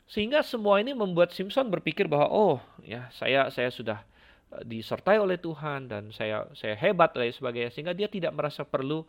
Sehingga 0.05 0.45
semua 0.45 0.79
ini 0.79 0.93
membuat 0.93 1.33
Simpson 1.33 1.73
berpikir 1.73 2.05
bahwa 2.07 2.29
oh 2.29 2.57
ya 2.85 3.09
saya 3.11 3.49
saya 3.49 3.73
sudah 3.73 4.05
uh, 4.53 4.63
disertai 4.63 5.17
oleh 5.17 5.41
Tuhan 5.41 5.89
dan 5.89 6.13
saya 6.13 6.45
saya 6.53 6.77
hebat 6.77 7.17
dan 7.17 7.33
sebagainya 7.33 7.71
sehingga 7.73 7.97
dia 7.97 8.13
tidak 8.13 8.37
merasa 8.37 8.63
perlu 8.63 9.09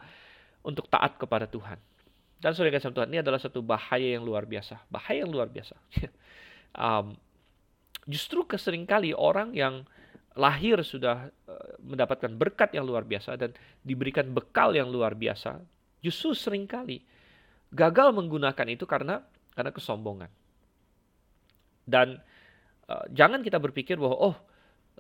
untuk 0.63 0.87
taat 0.87 1.19
kepada 1.19 1.49
Tuhan. 1.49 1.77
Dan 2.41 2.57
saudara 2.57 2.73
kasih 2.73 2.89
Tuhan, 2.89 3.09
ini 3.13 3.21
adalah 3.21 3.37
satu 3.37 3.61
bahaya 3.61 4.17
yang 4.17 4.25
luar 4.25 4.49
biasa. 4.49 4.81
Bahaya 4.89 5.21
yang 5.21 5.29
luar 5.29 5.45
biasa. 5.45 5.77
um, 6.73 7.13
justru 8.09 8.41
keseringkali 8.49 9.13
orang 9.13 9.53
yang 9.53 9.85
lahir 10.33 10.81
sudah 10.81 11.29
uh, 11.45 11.71
mendapatkan 11.85 12.33
berkat 12.33 12.73
yang 12.73 12.89
luar 12.89 13.05
biasa 13.05 13.37
dan 13.37 13.53
diberikan 13.85 14.33
bekal 14.33 14.73
yang 14.73 14.89
luar 14.89 15.13
biasa, 15.13 15.61
justru 16.01 16.33
sering 16.35 16.65
kali 16.65 17.05
gagal 17.71 18.11
menggunakan 18.11 18.67
itu 18.67 18.83
karena 18.83 19.23
karena 19.55 19.71
kesombongan. 19.71 20.31
Dan 21.87 22.19
uh, 22.87 23.05
jangan 23.09 23.41
kita 23.41 23.57
berpikir 23.57 23.97
bahwa 23.97 24.15
oh 24.31 24.35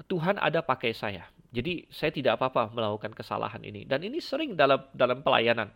Tuhan 0.07 0.39
ada 0.39 0.63
pakai 0.63 0.95
saya. 0.95 1.27
Jadi 1.51 1.91
saya 1.91 2.15
tidak 2.15 2.39
apa-apa 2.39 2.71
melakukan 2.71 3.11
kesalahan 3.11 3.59
ini. 3.61 3.83
Dan 3.83 4.07
ini 4.07 4.23
sering 4.23 4.55
dalam 4.55 4.87
dalam 4.95 5.19
pelayanan. 5.19 5.67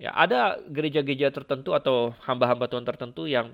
Ya, 0.00 0.16
ada 0.16 0.56
gereja-gereja 0.64 1.28
tertentu 1.28 1.76
atau 1.76 2.16
hamba-hamba 2.24 2.70
Tuhan 2.70 2.88
tertentu 2.88 3.28
yang 3.28 3.52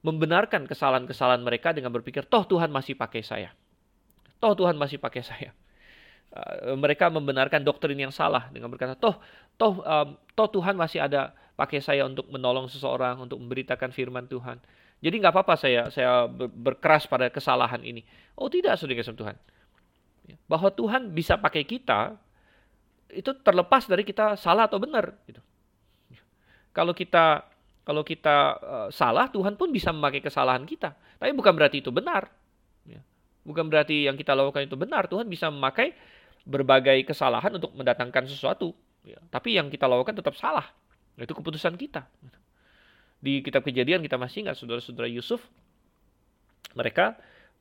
membenarkan 0.00 0.64
kesalahan-kesalahan 0.64 1.44
mereka 1.44 1.76
dengan 1.76 1.92
berpikir, 1.92 2.24
toh 2.24 2.42
Tuhan 2.48 2.72
masih 2.72 2.96
pakai 2.96 3.20
saya. 3.20 3.52
Toh 4.40 4.56
Tuhan 4.56 4.74
masih 4.80 4.96
pakai 4.96 5.22
saya. 5.22 5.52
Uh, 6.32 6.72
mereka 6.80 7.12
membenarkan 7.12 7.60
doktrin 7.60 8.00
yang 8.00 8.08
salah 8.08 8.48
dengan 8.48 8.72
berkata, 8.72 8.96
toh, 8.96 9.20
toh, 9.60 9.84
um, 9.84 10.16
toh 10.32 10.48
Tuhan 10.48 10.72
masih 10.80 11.04
ada 11.04 11.36
pakai 11.60 11.84
saya 11.84 12.08
untuk 12.08 12.24
menolong 12.32 12.72
seseorang, 12.72 13.20
untuk 13.20 13.36
memberitakan 13.36 13.92
firman 13.92 14.24
Tuhan. 14.24 14.56
Jadi 15.04 15.14
nggak 15.20 15.34
apa-apa 15.34 15.60
saya 15.60 15.92
saya 15.92 16.24
berkeras 16.32 17.04
pada 17.04 17.28
kesalahan 17.28 17.84
ini. 17.84 18.00
Oh 18.38 18.48
tidak, 18.48 18.80
saudara 18.80 19.04
Tuhan. 19.04 19.36
Ya, 20.24 20.36
bahwa 20.48 20.72
Tuhan 20.72 21.12
bisa 21.12 21.36
pakai 21.36 21.68
kita 21.68 22.16
itu 23.12 23.28
terlepas 23.44 23.84
dari 23.84 24.06
kita 24.06 24.40
salah 24.40 24.70
atau 24.70 24.80
benar 24.80 25.12
gitu. 25.28 25.42
Kalau 26.72 26.96
kita 26.96 27.44
kalau 27.82 28.06
kita 28.06 28.36
uh, 28.62 28.88
salah, 28.94 29.28
Tuhan 29.28 29.58
pun 29.58 29.68
bisa 29.68 29.90
memakai 29.90 30.22
kesalahan 30.22 30.62
kita. 30.64 30.94
Tapi 31.18 31.34
bukan 31.34 31.52
berarti 31.52 31.82
itu 31.82 31.90
benar. 31.90 32.30
Ya. 32.86 33.02
Bukan 33.42 33.66
berarti 33.66 34.06
yang 34.06 34.14
kita 34.14 34.32
lakukan 34.38 34.64
itu 34.64 34.78
benar. 34.78 35.10
Tuhan 35.10 35.26
bisa 35.26 35.50
memakai 35.50 35.92
berbagai 36.44 37.06
kesalahan 37.06 37.54
untuk 37.54 37.74
mendatangkan 37.74 38.26
sesuatu. 38.26 38.74
Ya. 39.02 39.18
Tapi 39.30 39.58
yang 39.58 39.70
kita 39.70 39.86
lakukan 39.86 40.18
tetap 40.18 40.34
salah. 40.38 40.70
Itu 41.18 41.34
keputusan 41.36 41.76
kita. 41.78 42.06
Di 43.22 43.44
kitab 43.44 43.62
kejadian 43.62 44.02
kita 44.02 44.18
masih 44.18 44.48
ingat 44.48 44.58
saudara-saudara 44.58 45.06
Yusuf. 45.06 45.42
Mereka 46.74 47.18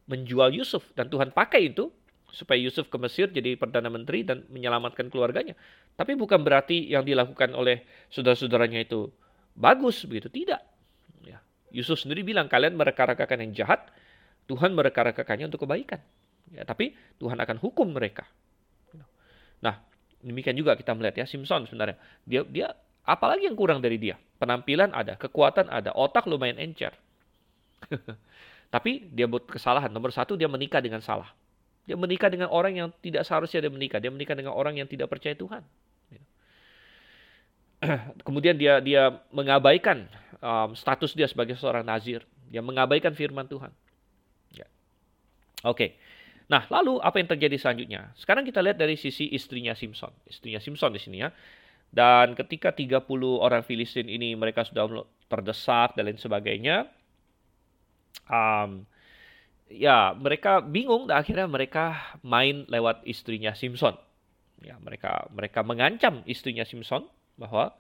menjual 0.10 0.56
Yusuf. 0.56 0.90
Dan 0.98 1.12
Tuhan 1.12 1.30
pakai 1.36 1.74
itu 1.74 1.94
supaya 2.32 2.58
Yusuf 2.58 2.88
ke 2.88 2.98
Mesir 2.98 3.28
jadi 3.28 3.60
perdana 3.60 3.92
menteri 3.92 4.24
dan 4.24 4.48
menyelamatkan 4.48 5.12
keluarganya. 5.12 5.54
Tapi 6.00 6.16
bukan 6.16 6.42
berarti 6.42 6.88
yang 6.88 7.04
dilakukan 7.04 7.52
oleh 7.52 7.84
saudara-saudaranya 8.08 8.88
itu 8.88 9.12
bagus 9.54 10.08
begitu, 10.08 10.32
tidak. 10.32 10.64
Ya. 11.22 11.44
Yusuf 11.70 12.00
sendiri 12.00 12.24
bilang 12.24 12.48
kalian 12.48 12.80
mereka-rekakan 12.80 13.44
yang 13.46 13.52
jahat, 13.52 13.92
Tuhan 14.48 14.72
mereka-rekakannya 14.74 15.52
untuk 15.52 15.68
kebaikan. 15.68 16.00
Ya, 16.52 16.64
tapi 16.68 16.96
Tuhan 17.20 17.40
akan 17.40 17.60
hukum 17.60 17.92
mereka. 17.96 18.28
Nah, 19.62 19.80
demikian 20.22 20.58
juga 20.58 20.74
kita 20.78 20.94
melihat 20.94 21.22
ya 21.22 21.26
Simpson 21.30 21.66
sebenarnya. 21.70 21.98
Dia 22.26 22.42
dia 22.46 22.68
apalagi 23.06 23.46
yang 23.46 23.58
kurang 23.58 23.82
dari 23.82 23.98
dia? 24.02 24.18
Penampilan 24.42 24.94
ada, 24.94 25.18
kekuatan 25.18 25.70
ada, 25.70 25.94
otak 25.94 26.26
lumayan 26.26 26.58
encer. 26.58 26.94
tapi 28.74 29.06
dia 29.14 29.30
buat 29.30 29.46
kesalahan. 29.46 29.94
Nomor 29.94 30.10
satu 30.10 30.34
dia 30.34 30.50
menikah 30.50 30.82
dengan 30.82 31.04
salah. 31.04 31.30
Dia 31.86 31.98
menikah 31.98 32.30
dengan 32.30 32.50
orang 32.50 32.74
yang 32.78 32.90
tidak 33.02 33.26
seharusnya 33.26 33.68
dia 33.68 33.72
menikah. 33.74 34.00
Dia 34.02 34.10
menikah 34.14 34.34
dengan 34.38 34.54
orang 34.54 34.78
yang 34.78 34.88
tidak 34.90 35.10
percaya 35.10 35.34
Tuhan. 35.38 35.62
Kemudian 38.26 38.56
dia 38.56 38.78
dia 38.78 39.10
mengabaikan 39.34 40.06
um, 40.40 40.78
status 40.78 41.18
dia 41.18 41.26
sebagai 41.26 41.58
seorang 41.58 41.82
nazir. 41.82 42.22
Dia 42.50 42.62
mengabaikan 42.62 43.12
firman 43.18 43.50
Tuhan. 43.50 43.74
Ya. 44.54 44.66
Oke. 45.66 45.76
Okay. 45.76 45.90
Nah, 46.52 46.68
lalu 46.68 47.00
apa 47.00 47.16
yang 47.16 47.32
terjadi 47.32 47.56
selanjutnya? 47.56 48.12
Sekarang 48.20 48.44
kita 48.44 48.60
lihat 48.60 48.76
dari 48.76 49.00
sisi 49.00 49.32
istrinya 49.32 49.72
Simpson. 49.72 50.12
Istrinya 50.28 50.60
Simpson 50.60 50.92
di 50.92 51.00
sini 51.00 51.24
ya. 51.24 51.32
Dan 51.88 52.36
ketika 52.36 52.76
30 52.76 53.08
orang 53.40 53.64
Filistin 53.64 54.12
ini 54.12 54.36
mereka 54.36 54.68
sudah 54.68 55.08
terdesak 55.32 55.96
dan 55.96 56.12
lain 56.12 56.20
sebagainya, 56.20 56.92
um, 58.28 58.84
ya 59.72 60.12
mereka 60.16 60.60
bingung 60.60 61.08
dan 61.08 61.24
akhirnya 61.24 61.48
mereka 61.48 62.20
main 62.20 62.68
lewat 62.68 63.08
istrinya 63.08 63.56
Simpson. 63.56 63.96
Ya, 64.60 64.76
mereka 64.84 65.32
mereka 65.32 65.64
mengancam 65.64 66.20
istrinya 66.28 66.68
Simpson 66.68 67.08
bahwa 67.40 67.76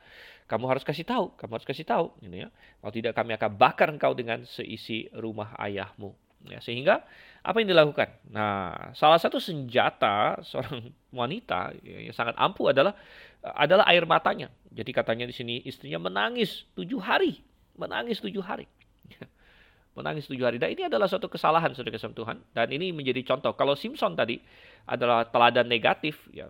kamu 0.48 0.66
harus 0.68 0.84
kasih 0.84 1.08
tahu, 1.08 1.36
kamu 1.40 1.60
harus 1.60 1.68
kasih 1.68 1.88
tahu, 1.88 2.12
gitu 2.24 2.48
ya. 2.48 2.50
Kalau 2.80 2.92
tidak 2.92 3.14
kami 3.16 3.32
akan 3.36 3.52
bakar 3.56 3.88
engkau 3.92 4.12
dengan 4.12 4.44
seisi 4.44 5.08
rumah 5.16 5.56
ayahmu. 5.60 6.12
Ya, 6.50 6.58
sehingga 6.58 7.06
apa 7.42 7.58
yang 7.62 7.70
dilakukan? 7.74 8.10
Nah, 8.30 8.94
salah 8.94 9.18
satu 9.18 9.38
senjata 9.42 10.42
seorang 10.46 10.94
wanita 11.14 11.74
yang 11.82 12.14
sangat 12.14 12.38
ampuh 12.38 12.74
adalah 12.74 12.94
adalah 13.42 13.86
air 13.90 14.06
matanya. 14.06 14.54
Jadi 14.70 14.92
katanya 14.94 15.26
di 15.26 15.34
sini 15.34 15.62
istrinya 15.66 15.98
menangis 16.02 16.70
tujuh 16.78 17.02
hari, 17.02 17.42
menangis 17.78 18.22
tujuh 18.22 18.42
hari, 18.42 18.70
menangis 19.98 20.30
tujuh 20.30 20.46
hari. 20.46 20.58
Dan 20.62 20.74
ini 20.74 20.86
adalah 20.86 21.10
suatu 21.10 21.30
kesalahan 21.30 21.74
saudara 21.74 21.98
kesem 21.98 22.14
Tuhan. 22.14 22.42
Dan 22.54 22.70
ini 22.74 22.94
menjadi 22.94 23.26
contoh. 23.26 23.58
Kalau 23.58 23.74
Simpson 23.74 24.14
tadi 24.14 24.38
adalah 24.86 25.26
teladan 25.30 25.66
negatif 25.66 26.30
ya 26.34 26.50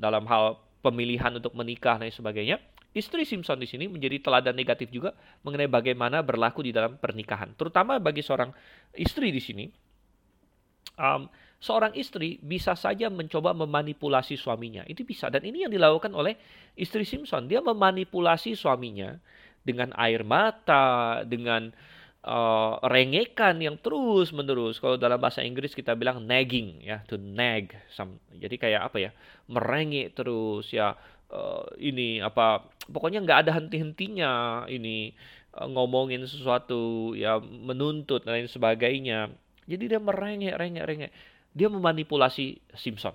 dalam 0.00 0.24
hal 0.28 0.60
pemilihan 0.84 1.32
untuk 1.36 1.56
menikah 1.56 1.96
dan 1.96 2.12
sebagainya. 2.12 2.60
Istri 2.94 3.26
Simpson 3.26 3.58
di 3.58 3.66
sini 3.66 3.90
menjadi 3.90 4.22
teladan 4.22 4.54
negatif 4.54 4.86
juga 4.94 5.10
mengenai 5.42 5.66
bagaimana 5.66 6.22
berlaku 6.22 6.62
di 6.62 6.70
dalam 6.70 6.94
pernikahan, 6.94 7.50
terutama 7.58 7.98
bagi 7.98 8.22
seorang 8.22 8.54
istri 8.94 9.34
di 9.34 9.42
sini. 9.42 9.66
Um, 10.94 11.26
seorang 11.58 11.90
istri 11.98 12.38
bisa 12.38 12.78
saja 12.78 13.10
mencoba 13.10 13.50
memanipulasi 13.50 14.38
suaminya, 14.38 14.86
itu 14.86 15.02
bisa, 15.02 15.26
dan 15.26 15.42
ini 15.42 15.66
yang 15.66 15.74
dilakukan 15.74 16.14
oleh 16.14 16.38
istri 16.78 17.02
Simpson. 17.02 17.50
Dia 17.50 17.58
memanipulasi 17.58 18.54
suaminya 18.54 19.18
dengan 19.66 19.90
air 19.98 20.22
mata, 20.22 21.26
dengan 21.26 21.74
uh, 22.22 22.78
rengekan 22.84 23.58
yang 23.58 23.74
terus 23.80 24.30
menerus. 24.30 24.78
Kalau 24.78 24.94
dalam 24.94 25.18
bahasa 25.18 25.42
Inggris 25.42 25.74
kita 25.74 25.98
bilang 25.98 26.22
nagging, 26.22 26.84
ya, 26.84 27.02
to 27.10 27.18
nag. 27.18 27.74
Jadi 28.38 28.54
kayak 28.54 28.92
apa 28.92 28.96
ya, 29.02 29.10
merengek 29.50 30.14
terus 30.14 30.70
ya 30.70 30.94
uh, 31.34 31.66
ini 31.82 32.22
apa 32.22 32.62
pokoknya 32.86 33.26
nggak 33.26 33.38
ada 33.46 33.52
henti-hentinya 33.58 34.64
ini 34.70 35.10
uh, 35.58 35.66
ngomongin 35.66 36.22
sesuatu 36.22 37.12
ya 37.18 37.42
menuntut 37.42 38.22
dan 38.22 38.38
lain 38.38 38.48
sebagainya. 38.48 39.34
Jadi 39.66 39.84
dia 39.90 39.98
merengek 39.98 40.54
rengek 40.54 40.84
rengek. 40.86 41.10
Dia 41.50 41.66
memanipulasi 41.66 42.62
Simpson. 42.78 43.14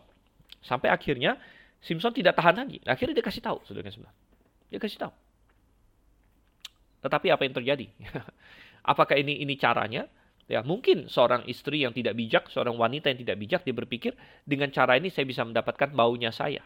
Sampai 0.59 0.91
akhirnya 0.91 1.39
Simpson 1.79 2.11
tidak 2.11 2.35
tahan 2.35 2.59
lagi. 2.59 2.83
Akhirnya 2.83 3.15
dia 3.15 3.25
kasih 3.25 3.43
tahu 3.43 3.63
sebelah 3.63 4.11
dia 4.69 4.77
kasih 4.77 4.99
tahu. 5.01 5.13
Tetapi 6.99 7.27
apa 7.31 7.41
yang 7.47 7.55
terjadi? 7.55 7.87
Apakah 8.91 9.15
ini 9.17 9.41
ini 9.41 9.55
caranya? 9.55 10.05
Ya, 10.49 10.65
mungkin 10.65 11.05
seorang 11.05 11.45
istri 11.45 11.85
yang 11.85 11.93
tidak 11.93 12.17
bijak, 12.17 12.49
seorang 12.49 12.73
wanita 12.73 13.13
yang 13.13 13.21
tidak 13.21 13.37
bijak, 13.37 13.61
dia 13.61 13.75
berpikir 13.77 14.17
dengan 14.49 14.73
cara 14.73 14.97
ini 14.97 15.13
saya 15.13 15.29
bisa 15.29 15.45
mendapatkan 15.45 15.93
baunya 15.93 16.33
saya. 16.33 16.65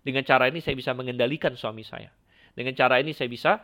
Dengan 0.00 0.24
cara 0.24 0.48
ini 0.48 0.64
saya 0.64 0.76
bisa 0.76 0.96
mengendalikan 0.96 1.52
suami 1.54 1.84
saya. 1.84 2.08
Dengan 2.56 2.72
cara 2.74 2.98
ini 2.98 3.12
saya 3.12 3.28
bisa 3.28 3.60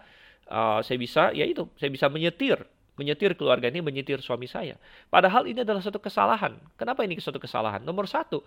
uh, 0.50 0.80
saya 0.82 0.98
bisa 1.00 1.32
ya 1.34 1.44
itu, 1.48 1.66
saya 1.76 1.90
bisa 1.90 2.06
menyetir, 2.06 2.60
menyetir 2.96 3.34
keluarga 3.34 3.68
ini, 3.68 3.82
menyetir 3.82 4.22
suami 4.22 4.46
saya. 4.48 4.78
Padahal 5.08 5.48
ini 5.48 5.62
adalah 5.62 5.82
satu 5.82 6.00
kesalahan. 6.00 6.56
Kenapa 6.78 7.02
ini 7.04 7.18
satu 7.18 7.40
kesalahan? 7.40 7.82
Nomor 7.82 8.08
satu, 8.08 8.42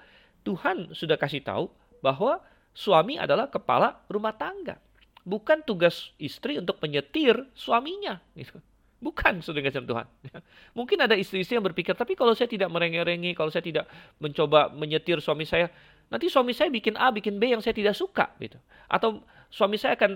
Tuhan 0.45 0.93
sudah 0.95 1.19
kasih 1.19 1.43
tahu 1.43 1.69
bahwa 1.99 2.39
suami 2.71 3.19
adalah 3.19 3.51
kepala 3.51 3.99
rumah 4.07 4.33
tangga. 4.33 4.79
Bukan 5.27 5.61
tugas 5.67 6.15
istri 6.17 6.57
untuk 6.57 6.79
menyetir 6.81 7.37
suaminya. 7.53 8.17
Gitu. 8.33 8.57
Bukan 8.99 9.39
sudah 9.39 9.63
kasih 9.63 9.85
Tuhan. 9.85 10.07
Mungkin 10.77 10.97
ada 10.99 11.15
istri-istri 11.15 11.55
yang 11.55 11.63
berpikir, 11.63 11.95
tapi 11.95 12.19
kalau 12.19 12.35
saya 12.35 12.51
tidak 12.51 12.67
merengek-rengek, 12.67 13.35
kalau 13.35 13.47
saya 13.47 13.63
tidak 13.63 13.85
mencoba 14.19 14.71
menyetir 14.75 15.23
suami 15.23 15.47
saya, 15.47 15.71
nanti 16.09 16.27
suami 16.27 16.51
saya 16.57 16.73
bikin 16.73 16.97
A, 16.97 17.13
bikin 17.13 17.37
B 17.37 17.53
yang 17.53 17.61
saya 17.61 17.73
tidak 17.73 17.93
suka 17.95 18.33
gitu. 18.41 18.57
Atau 18.89 19.21
suami 19.49 19.77
saya 19.77 19.97
akan 19.97 20.11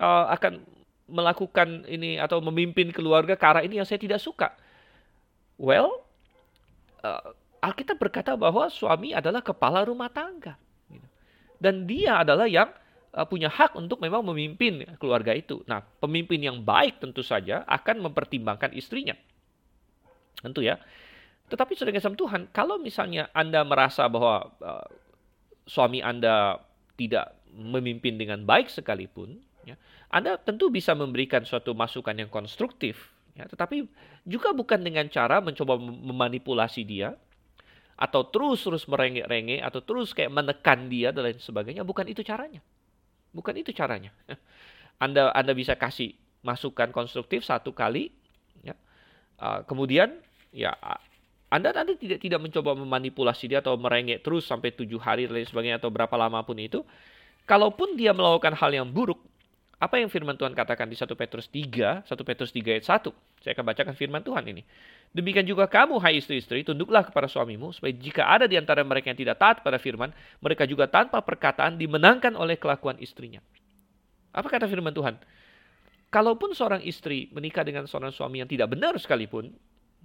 uh, 0.00 0.26
akan 0.36 0.60
melakukan 1.10 1.84
ini 1.90 2.16
atau 2.16 2.38
memimpin 2.38 2.94
keluarga 2.94 3.34
ke 3.34 3.44
arah 3.44 3.62
ini 3.66 3.82
yang 3.82 3.88
saya 3.88 3.98
tidak 3.98 4.22
suka. 4.22 4.54
Well, 5.60 6.06
uh, 7.02 7.34
Alkitab 7.60 8.00
berkata 8.00 8.32
bahwa 8.38 8.70
suami 8.72 9.12
adalah 9.12 9.44
kepala 9.44 9.84
rumah 9.84 10.08
tangga. 10.08 10.56
Gitu. 10.88 11.08
Dan 11.60 11.84
dia 11.84 12.24
adalah 12.24 12.48
yang 12.48 12.72
uh, 13.12 13.26
punya 13.26 13.52
hak 13.52 13.76
untuk 13.76 14.00
memang 14.00 14.24
memimpin 14.24 14.86
keluarga 14.96 15.36
itu. 15.36 15.60
Nah, 15.68 15.84
pemimpin 16.00 16.40
yang 16.40 16.62
baik 16.64 17.02
tentu 17.02 17.20
saja 17.20 17.66
akan 17.68 18.08
mempertimbangkan 18.08 18.72
istrinya. 18.72 19.18
Tentu 20.40 20.64
ya. 20.64 20.80
Tetapi 21.50 21.74
sudah 21.74 21.90
kasih 21.90 22.14
Tuhan, 22.14 22.48
kalau 22.54 22.78
misalnya 22.78 23.28
Anda 23.34 23.66
merasa 23.66 24.06
bahwa 24.06 24.54
uh, 24.62 24.86
suami 25.70 26.02
Anda 26.02 26.58
tidak 26.98 27.38
memimpin 27.54 28.18
dengan 28.18 28.42
baik 28.42 28.66
sekalipun, 28.66 29.38
ya, 29.62 29.78
Anda 30.10 30.34
tentu 30.34 30.66
bisa 30.66 30.98
memberikan 30.98 31.46
suatu 31.46 31.70
masukan 31.78 32.18
yang 32.18 32.26
konstruktif, 32.26 32.98
ya, 33.38 33.46
tetapi 33.46 33.86
juga 34.26 34.50
bukan 34.50 34.82
dengan 34.82 35.06
cara 35.06 35.38
mencoba 35.38 35.78
memanipulasi 35.78 36.82
dia, 36.82 37.14
atau 37.94 38.26
terus-terus 38.26 38.90
merengek-rengek, 38.90 39.62
atau 39.62 39.78
terus 39.78 40.10
kayak 40.10 40.34
menekan 40.34 40.90
dia 40.90 41.14
dan 41.14 41.30
lain 41.30 41.38
sebagainya. 41.38 41.86
Bukan 41.86 42.08
itu 42.10 42.26
caranya. 42.26 42.58
Bukan 43.30 43.54
itu 43.54 43.70
caranya. 43.70 44.10
Anda 45.04 45.30
Anda 45.30 45.54
bisa 45.54 45.78
kasih 45.78 46.18
masukan 46.42 46.90
konstruktif 46.90 47.46
satu 47.46 47.70
kali, 47.70 48.10
ya. 48.64 48.74
Uh, 49.40 49.62
kemudian 49.68 50.20
ya 50.50 50.74
anda 51.50 51.74
nanti 51.74 51.98
tidak 51.98 52.22
tidak 52.22 52.40
mencoba 52.40 52.78
memanipulasi 52.78 53.50
dia 53.50 53.58
atau 53.58 53.74
merengek 53.74 54.22
terus 54.22 54.46
sampai 54.46 54.70
tujuh 54.70 55.02
hari 55.02 55.26
dan 55.26 55.34
lain 55.34 55.48
sebagainya 55.50 55.82
atau 55.82 55.90
berapa 55.90 56.14
lama 56.14 56.38
pun 56.46 56.54
itu. 56.62 56.86
Kalaupun 57.42 57.98
dia 57.98 58.14
melakukan 58.14 58.54
hal 58.54 58.70
yang 58.70 58.86
buruk, 58.86 59.18
apa 59.82 59.98
yang 59.98 60.06
firman 60.06 60.38
Tuhan 60.38 60.54
katakan 60.54 60.86
di 60.86 60.94
1 60.94 61.08
Petrus 61.18 61.50
3, 61.50 62.06
1 62.06 62.06
Petrus 62.22 62.54
3 62.54 62.78
ayat 62.78 62.86
1. 62.86 63.10
Saya 63.42 63.52
akan 63.58 63.64
bacakan 63.66 63.94
firman 63.98 64.22
Tuhan 64.22 64.44
ini. 64.46 64.62
Demikian 65.10 65.42
juga 65.42 65.66
kamu, 65.66 65.98
hai 65.98 66.22
istri-istri, 66.22 66.62
tunduklah 66.62 67.02
kepada 67.02 67.26
suamimu, 67.26 67.74
supaya 67.74 67.90
jika 67.90 68.30
ada 68.30 68.46
di 68.46 68.54
antara 68.54 68.86
mereka 68.86 69.10
yang 69.10 69.18
tidak 69.18 69.42
taat 69.42 69.56
pada 69.66 69.82
firman, 69.82 70.14
mereka 70.38 70.68
juga 70.70 70.86
tanpa 70.86 71.18
perkataan 71.18 71.74
dimenangkan 71.74 72.38
oleh 72.38 72.54
kelakuan 72.54 72.94
istrinya. 73.02 73.42
Apa 74.30 74.46
kata 74.46 74.70
firman 74.70 74.94
Tuhan? 74.94 75.18
Kalaupun 76.14 76.54
seorang 76.54 76.84
istri 76.86 77.26
menikah 77.34 77.66
dengan 77.66 77.90
seorang 77.90 78.14
suami 78.14 78.38
yang 78.38 78.46
tidak 78.46 78.70
benar 78.70 78.94
sekalipun, 79.00 79.50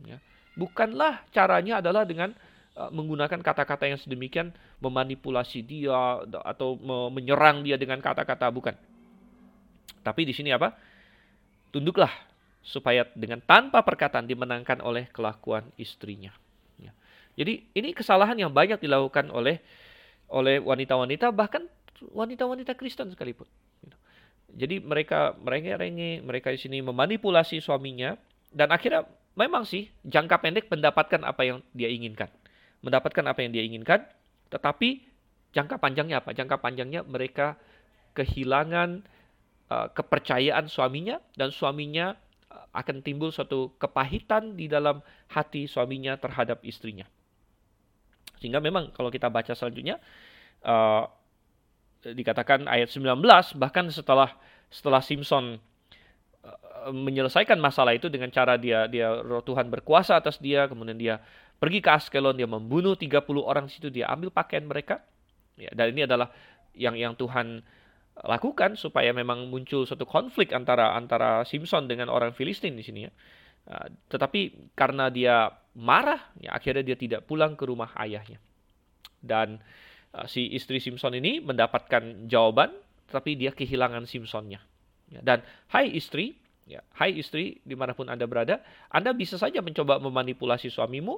ya, 0.07 0.17
bukanlah 0.55 1.23
caranya 1.31 1.83
adalah 1.83 2.07
dengan 2.07 2.31
uh, 2.75 2.91
menggunakan 2.91 3.39
kata-kata 3.39 3.91
yang 3.91 3.99
sedemikian 3.99 4.51
memanipulasi 4.79 5.63
dia 5.63 6.23
atau 6.43 6.79
menyerang 7.11 7.63
dia 7.63 7.79
dengan 7.79 7.99
kata-kata 8.03 8.47
bukan. 8.51 8.75
Tapi 10.03 10.21
di 10.27 10.33
sini 10.35 10.51
apa? 10.51 10.75
Tunduklah 11.71 12.11
supaya 12.65 13.05
dengan 13.13 13.39
tanpa 13.45 13.85
perkataan 13.85 14.25
dimenangkan 14.25 14.81
oleh 14.81 15.05
kelakuan 15.13 15.69
istrinya. 15.77 16.33
Ya. 16.81 16.91
Jadi 17.37 17.67
ini 17.77 17.93
kesalahan 17.93 18.37
yang 18.37 18.49
banyak 18.49 18.81
dilakukan 18.81 19.29
oleh 19.29 19.61
oleh 20.29 20.57
wanita-wanita 20.57 21.29
bahkan 21.29 21.69
wanita-wanita 22.01 22.73
Kristen 22.73 23.13
sekalipun. 23.13 23.45
Jadi 24.55 24.79
mereka 24.79 25.35
renge, 25.43 26.23
mereka 26.23 26.47
di 26.47 26.59
sini 26.59 26.79
memanipulasi 26.79 27.59
suaminya 27.59 28.15
dan 28.55 28.71
akhirnya 28.71 29.03
memang 29.35 29.67
sih 29.67 29.91
jangka 30.07 30.41
pendek 30.41 30.65
mendapatkan 30.71 31.21
apa 31.23 31.41
yang 31.43 31.59
dia 31.75 31.91
inginkan. 31.91 32.31
Mendapatkan 32.81 33.25
apa 33.27 33.39
yang 33.43 33.51
dia 33.51 33.63
inginkan, 33.63 34.03
tetapi 34.49 35.03
jangka 35.51 35.79
panjangnya 35.79 36.23
apa? 36.23 36.31
Jangka 36.31 36.59
panjangnya 36.59 37.03
mereka 37.03 37.59
kehilangan 38.15 39.03
uh, 39.69 39.87
kepercayaan 39.91 40.71
suaminya 40.71 41.19
dan 41.35 41.51
suaminya 41.51 42.15
uh, 42.51 42.65
akan 42.71 43.03
timbul 43.03 43.29
suatu 43.29 43.75
kepahitan 43.75 44.55
di 44.55 44.71
dalam 44.71 45.03
hati 45.31 45.67
suaminya 45.67 46.15
terhadap 46.15 46.63
istrinya. 46.63 47.05
Sehingga 48.39 48.63
memang 48.63 48.91
kalau 48.95 49.11
kita 49.11 49.27
baca 49.27 49.51
selanjutnya 49.55 49.99
uh, 50.63 51.07
dikatakan 52.05 52.69
ayat 52.69 52.93
19 52.93 53.17
bahkan 53.57 53.89
setelah 53.89 54.29
setelah 54.69 55.01
Simpson 55.01 55.57
menyelesaikan 56.91 57.57
masalah 57.57 57.97
itu 57.97 58.11
dengan 58.11 58.29
cara 58.29 58.59
dia 58.59 58.85
dia 58.85 59.09
roh 59.21 59.41
Tuhan 59.41 59.69
berkuasa 59.69 60.17
atas 60.19 60.37
dia, 60.37 60.69
kemudian 60.69 60.97
dia 60.97 61.21
pergi 61.57 61.79
ke 61.81 61.89
Askelon, 61.89 62.35
dia 62.35 62.45
membunuh 62.45 62.93
30 62.93 63.25
orang 63.41 63.65
situ, 63.71 63.89
dia 63.89 64.11
ambil 64.11 64.29
pakaian 64.29 64.67
mereka. 64.67 65.01
Ya, 65.55 65.71
dan 65.71 65.95
ini 65.95 66.03
adalah 66.03 66.29
yang 66.75 66.99
yang 66.99 67.15
Tuhan 67.15 67.63
lakukan 68.23 68.79
supaya 68.79 69.11
memang 69.11 69.51
muncul 69.51 69.83
suatu 69.83 70.07
konflik 70.07 70.55
antara 70.55 70.95
antara 70.95 71.43
Simpson 71.43 71.87
dengan 71.87 72.07
orang 72.07 72.31
Filistin 72.31 72.75
di 72.75 72.83
sini 72.83 73.07
ya. 73.07 73.11
Uh, 73.65 73.87
tetapi 74.13 74.71
karena 74.77 75.09
dia 75.09 75.49
marah, 75.73 76.31
ya 76.37 76.53
akhirnya 76.53 76.85
dia 76.85 76.97
tidak 76.99 77.25
pulang 77.25 77.57
ke 77.57 77.65
rumah 77.65 77.91
ayahnya. 77.97 78.37
Dan 79.19 79.57
uh, 80.13 80.27
si 80.29 80.53
istri 80.53 80.77
Simpson 80.77 81.17
ini 81.17 81.41
mendapatkan 81.41 82.29
jawaban, 82.29 82.71
tapi 83.09 83.33
dia 83.35 83.51
kehilangan 83.51 84.05
Simpsonnya. 84.05 84.61
Ya, 85.09 85.19
dan 85.25 85.41
hai 85.73 85.91
istri, 85.91 86.37
ya, 86.65 86.81
hai 86.97 87.15
istri 87.17 87.61
di 87.63 87.73
mana 87.77 87.93
pun 87.93 88.09
anda 88.09 88.25
berada, 88.25 88.61
anda 88.89 89.13
bisa 89.13 89.37
saja 89.37 89.61
mencoba 89.61 90.01
memanipulasi 90.01 90.69
suamimu, 90.69 91.17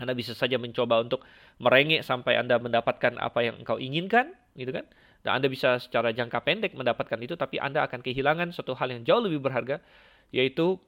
anda 0.00 0.16
bisa 0.16 0.32
saja 0.32 0.56
mencoba 0.56 1.04
untuk 1.04 1.20
merengek 1.60 2.00
sampai 2.00 2.40
Anda 2.40 2.56
mendapatkan 2.56 3.20
apa 3.20 3.44
yang 3.44 3.60
engkau 3.60 3.76
inginkan, 3.76 4.32
gitu 4.56 4.72
kan? 4.72 4.88
Dan 5.22 5.38
Anda 5.38 5.46
bisa 5.52 5.76
secara 5.78 6.10
jangka 6.16 6.40
pendek 6.42 6.72
mendapatkan 6.72 7.18
itu, 7.20 7.36
tapi 7.36 7.60
Anda 7.60 7.84
akan 7.84 8.00
kehilangan 8.00 8.56
satu 8.56 8.72
hal 8.72 8.88
yang 8.88 9.02
jauh 9.04 9.20
lebih 9.20 9.44
berharga, 9.44 9.84
yaitu 10.32 10.80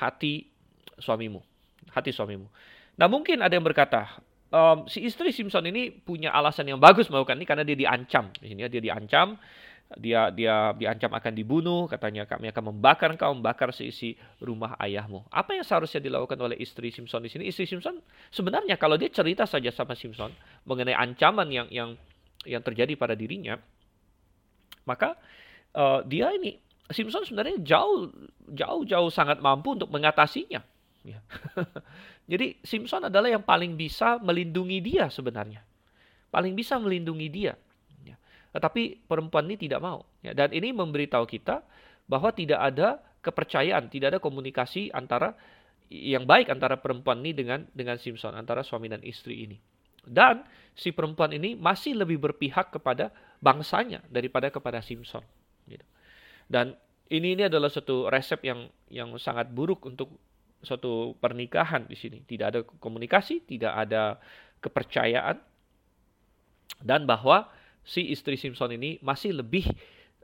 hati 0.00 0.48
suamimu. 0.96 1.44
Hati 1.92 2.10
suamimu. 2.10 2.48
Nah 2.96 3.06
mungkin 3.06 3.44
ada 3.44 3.52
yang 3.52 3.62
berkata, 3.62 4.18
um, 4.48 4.88
si 4.88 5.04
istri 5.04 5.30
Simpson 5.30 5.68
ini 5.68 5.92
punya 5.92 6.32
alasan 6.32 6.66
yang 6.66 6.80
bagus 6.80 7.12
melakukan 7.12 7.36
ini 7.36 7.46
karena 7.46 7.62
dia 7.62 7.76
diancam. 7.76 8.32
Di 8.40 8.50
sini 8.50 8.64
ya, 8.64 8.68
dia 8.72 8.80
diancam, 8.80 9.36
dia 9.94 10.34
dia 10.34 10.74
diancam 10.74 11.14
akan 11.14 11.32
dibunuh, 11.32 11.86
katanya 11.86 12.26
kami 12.26 12.50
akan 12.50 12.74
membakar 12.74 13.14
engkau, 13.14 13.30
membakar 13.30 13.70
seisi 13.70 14.18
rumah 14.42 14.74
ayahmu. 14.82 15.22
Apa 15.30 15.54
yang 15.54 15.62
seharusnya 15.62 16.02
dilakukan 16.02 16.34
oleh 16.42 16.58
istri 16.58 16.90
Simpson 16.90 17.22
di 17.22 17.30
sini? 17.30 17.46
Istri 17.46 17.70
Simpson 17.70 18.02
sebenarnya 18.34 18.74
kalau 18.74 18.98
dia 18.98 19.06
cerita 19.14 19.46
saja 19.46 19.70
sama 19.70 19.94
Simpson 19.94 20.34
mengenai 20.66 20.98
ancaman 20.98 21.46
yang 21.54 21.68
yang 21.70 21.90
yang 22.42 22.66
terjadi 22.66 22.98
pada 22.98 23.14
dirinya, 23.14 23.54
maka 24.82 25.14
uh, 25.78 26.02
dia 26.02 26.34
ini 26.34 26.58
Simpson 26.90 27.22
sebenarnya 27.22 27.62
jauh 27.62 28.10
jauh 28.50 28.82
jauh 28.82 29.10
sangat 29.14 29.38
mampu 29.38 29.78
untuk 29.78 29.90
mengatasinya. 29.94 30.66
Ya. 31.06 31.22
Jadi 32.30 32.58
Simpson 32.66 33.06
adalah 33.06 33.30
yang 33.30 33.46
paling 33.46 33.78
bisa 33.78 34.18
melindungi 34.18 34.82
dia 34.82 35.06
sebenarnya, 35.06 35.62
paling 36.34 36.58
bisa 36.58 36.74
melindungi 36.74 37.30
dia. 37.30 37.54
Tetapi 38.56 39.04
perempuan 39.04 39.44
ini 39.44 39.60
tidak 39.60 39.84
mau. 39.84 40.00
Ya. 40.24 40.32
Dan 40.32 40.56
ini 40.56 40.72
memberitahu 40.72 41.28
kita 41.28 41.60
bahwa 42.08 42.32
tidak 42.32 42.56
ada 42.56 43.04
kepercayaan, 43.20 43.92
tidak 43.92 44.16
ada 44.16 44.20
komunikasi 44.22 44.88
antara 44.96 45.36
yang 45.92 46.24
baik 46.24 46.48
antara 46.48 46.80
perempuan 46.80 47.20
ini 47.20 47.36
dengan 47.36 47.68
dengan 47.76 48.00
Simpson, 48.00 48.32
antara 48.32 48.64
suami 48.64 48.88
dan 48.88 49.04
istri 49.04 49.44
ini. 49.44 49.60
Dan 50.06 50.40
si 50.72 50.94
perempuan 50.96 51.36
ini 51.36 51.52
masih 51.52 51.98
lebih 51.98 52.16
berpihak 52.16 52.72
kepada 52.72 53.12
bangsanya 53.44 54.00
daripada 54.08 54.48
kepada 54.48 54.80
Simpson. 54.80 55.20
Gitu. 55.68 55.84
Dan 56.48 56.72
ini 57.12 57.36
ini 57.36 57.44
adalah 57.44 57.68
satu 57.68 58.08
resep 58.08 58.40
yang 58.46 58.70
yang 58.88 59.12
sangat 59.20 59.52
buruk 59.52 59.84
untuk 59.84 60.16
suatu 60.64 61.12
pernikahan 61.20 61.84
di 61.84 61.98
sini. 61.98 62.24
Tidak 62.24 62.46
ada 62.46 62.60
komunikasi, 62.64 63.44
tidak 63.44 63.74
ada 63.74 64.16
kepercayaan, 64.62 65.36
dan 66.82 67.06
bahwa 67.06 67.50
si 67.86 68.10
istri 68.10 68.34
Simpson 68.34 68.74
ini 68.74 68.98
masih 68.98 69.38
lebih 69.38 69.70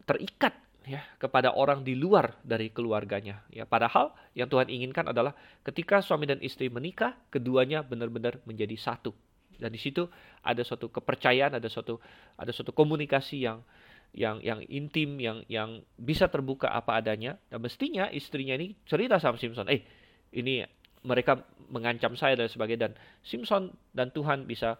terikat 0.02 0.58
ya 0.82 0.98
kepada 1.22 1.54
orang 1.54 1.86
di 1.86 1.94
luar 1.94 2.34
dari 2.42 2.74
keluarganya. 2.74 3.46
Ya, 3.54 3.62
padahal 3.62 4.10
yang 4.34 4.50
Tuhan 4.50 4.66
inginkan 4.66 5.06
adalah 5.06 5.32
ketika 5.62 6.02
suami 6.02 6.26
dan 6.26 6.42
istri 6.42 6.66
menikah, 6.66 7.14
keduanya 7.30 7.86
benar-benar 7.86 8.42
menjadi 8.42 8.74
satu. 8.74 9.14
Dan 9.62 9.70
di 9.70 9.78
situ 9.78 10.10
ada 10.42 10.66
suatu 10.66 10.90
kepercayaan, 10.90 11.54
ada 11.54 11.70
suatu 11.70 12.02
ada 12.34 12.50
suatu 12.50 12.74
komunikasi 12.74 13.46
yang 13.46 13.62
yang 14.10 14.42
yang 14.42 14.60
intim, 14.66 15.22
yang 15.22 15.46
yang 15.46 15.86
bisa 15.94 16.26
terbuka 16.26 16.66
apa 16.74 16.98
adanya. 16.98 17.38
Dan 17.46 17.62
mestinya 17.62 18.10
istrinya 18.10 18.58
ini 18.58 18.74
cerita 18.84 19.22
sama 19.22 19.38
Simpson, 19.38 19.70
eh 19.70 19.86
ini 20.34 20.66
mereka 21.06 21.46
mengancam 21.70 22.18
saya 22.18 22.34
dan 22.34 22.50
sebagainya. 22.50 22.90
Dan 22.90 22.92
Simpson 23.22 23.70
dan 23.94 24.10
Tuhan 24.10 24.50
bisa 24.50 24.74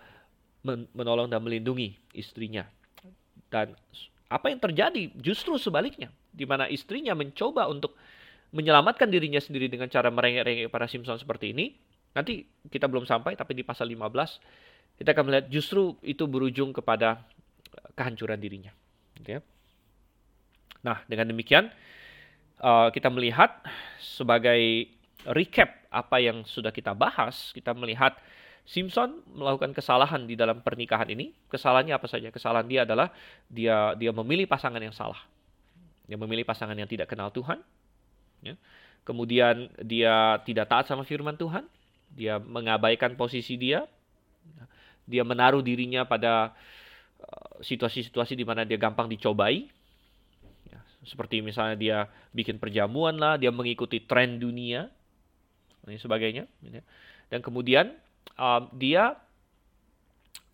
menolong 0.67 1.29
dan 1.29 1.43
melindungi 1.43 1.95
istrinya. 2.15 2.67
Dan 3.51 3.75
apa 4.33 4.47
yang 4.49 4.63
terjadi 4.63 5.13
justru 5.21 5.59
sebaliknya, 5.61 6.09
di 6.33 6.49
mana 6.49 6.71
istrinya 6.71 7.13
mencoba 7.13 7.69
untuk 7.69 7.99
menyelamatkan 8.53 9.09
dirinya 9.09 9.41
sendiri 9.41 9.69
dengan 9.69 9.89
cara 9.89 10.09
merengek-rengek 10.09 10.69
para 10.73 10.89
Simpson 10.89 11.21
seperti 11.21 11.53
ini. 11.53 11.77
Nanti 12.13 12.45
kita 12.69 12.89
belum 12.89 13.09
sampai, 13.09 13.37
tapi 13.37 13.57
di 13.57 13.65
pasal 13.65 13.89
15 13.89 15.01
kita 15.01 15.17
akan 15.17 15.25
melihat 15.29 15.47
justru 15.49 15.97
itu 16.05 16.29
berujung 16.29 16.71
kepada 16.71 17.25
kehancuran 17.97 18.37
dirinya. 18.37 18.73
Gitu 19.17 19.37
ya. 19.37 19.41
Nah, 20.85 21.01
dengan 21.09 21.33
demikian 21.33 21.73
uh, 22.61 22.89
kita 22.93 23.09
melihat 23.09 23.63
sebagai 23.99 24.93
recap 25.25 25.87
apa 25.89 26.17
yang 26.21 26.45
sudah 26.45 26.75
kita 26.75 26.93
bahas, 26.93 27.55
kita 27.57 27.73
melihat 27.73 28.19
Simpson 28.63 29.21
melakukan 29.35 29.75
kesalahan 29.75 30.23
di 30.25 30.39
dalam 30.39 30.63
pernikahan 30.63 31.11
ini. 31.11 31.35
Kesalahannya 31.51 31.99
apa 31.99 32.07
saja? 32.07 32.31
Kesalahan 32.31 32.67
dia 32.67 32.87
adalah 32.87 33.11
dia 33.51 33.93
dia 33.99 34.15
memilih 34.15 34.47
pasangan 34.47 34.79
yang 34.79 34.95
salah. 34.95 35.19
Dia 36.07 36.15
memilih 36.15 36.47
pasangan 36.47 36.75
yang 36.79 36.87
tidak 36.87 37.11
kenal 37.11 37.35
Tuhan. 37.35 37.59
Ya. 38.43 38.55
Kemudian 39.03 39.67
dia 39.83 40.39
tidak 40.47 40.71
taat 40.71 40.87
sama 40.87 41.03
firman 41.03 41.35
Tuhan. 41.35 41.67
Dia 42.15 42.39
mengabaikan 42.39 43.19
posisi 43.19 43.59
dia. 43.59 43.87
Dia 45.03 45.27
menaruh 45.27 45.61
dirinya 45.61 46.07
pada 46.07 46.55
Eh, 47.23 47.63
situasi-situasi 47.63 48.35
di 48.35 48.43
mana 48.43 48.67
dia 48.67 48.75
gampang 48.75 49.07
dicobai. 49.07 49.71
Ya, 50.67 50.81
seperti 51.07 51.39
misalnya 51.39 51.77
dia 51.79 51.99
bikin 52.35 52.59
perjamuan 52.59 53.15
lah, 53.15 53.39
dia 53.39 53.55
mengikuti 53.55 54.03
tren 54.03 54.43
dunia, 54.43 54.91
dan 55.87 55.99
sebagainya. 55.99 56.45
Ya. 56.67 56.83
Dan 57.31 57.41
kemudian 57.41 57.95
um, 58.37 58.69
dia 58.77 59.17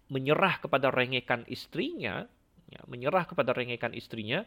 menyerah 0.09 0.57
kepada 0.61 0.89
rengekan 0.89 1.45
istrinya, 1.49 2.25
ya, 2.73 2.81
menyerah 2.89 3.29
kepada 3.29 3.53
rengekan 3.53 3.93
istrinya, 3.93 4.45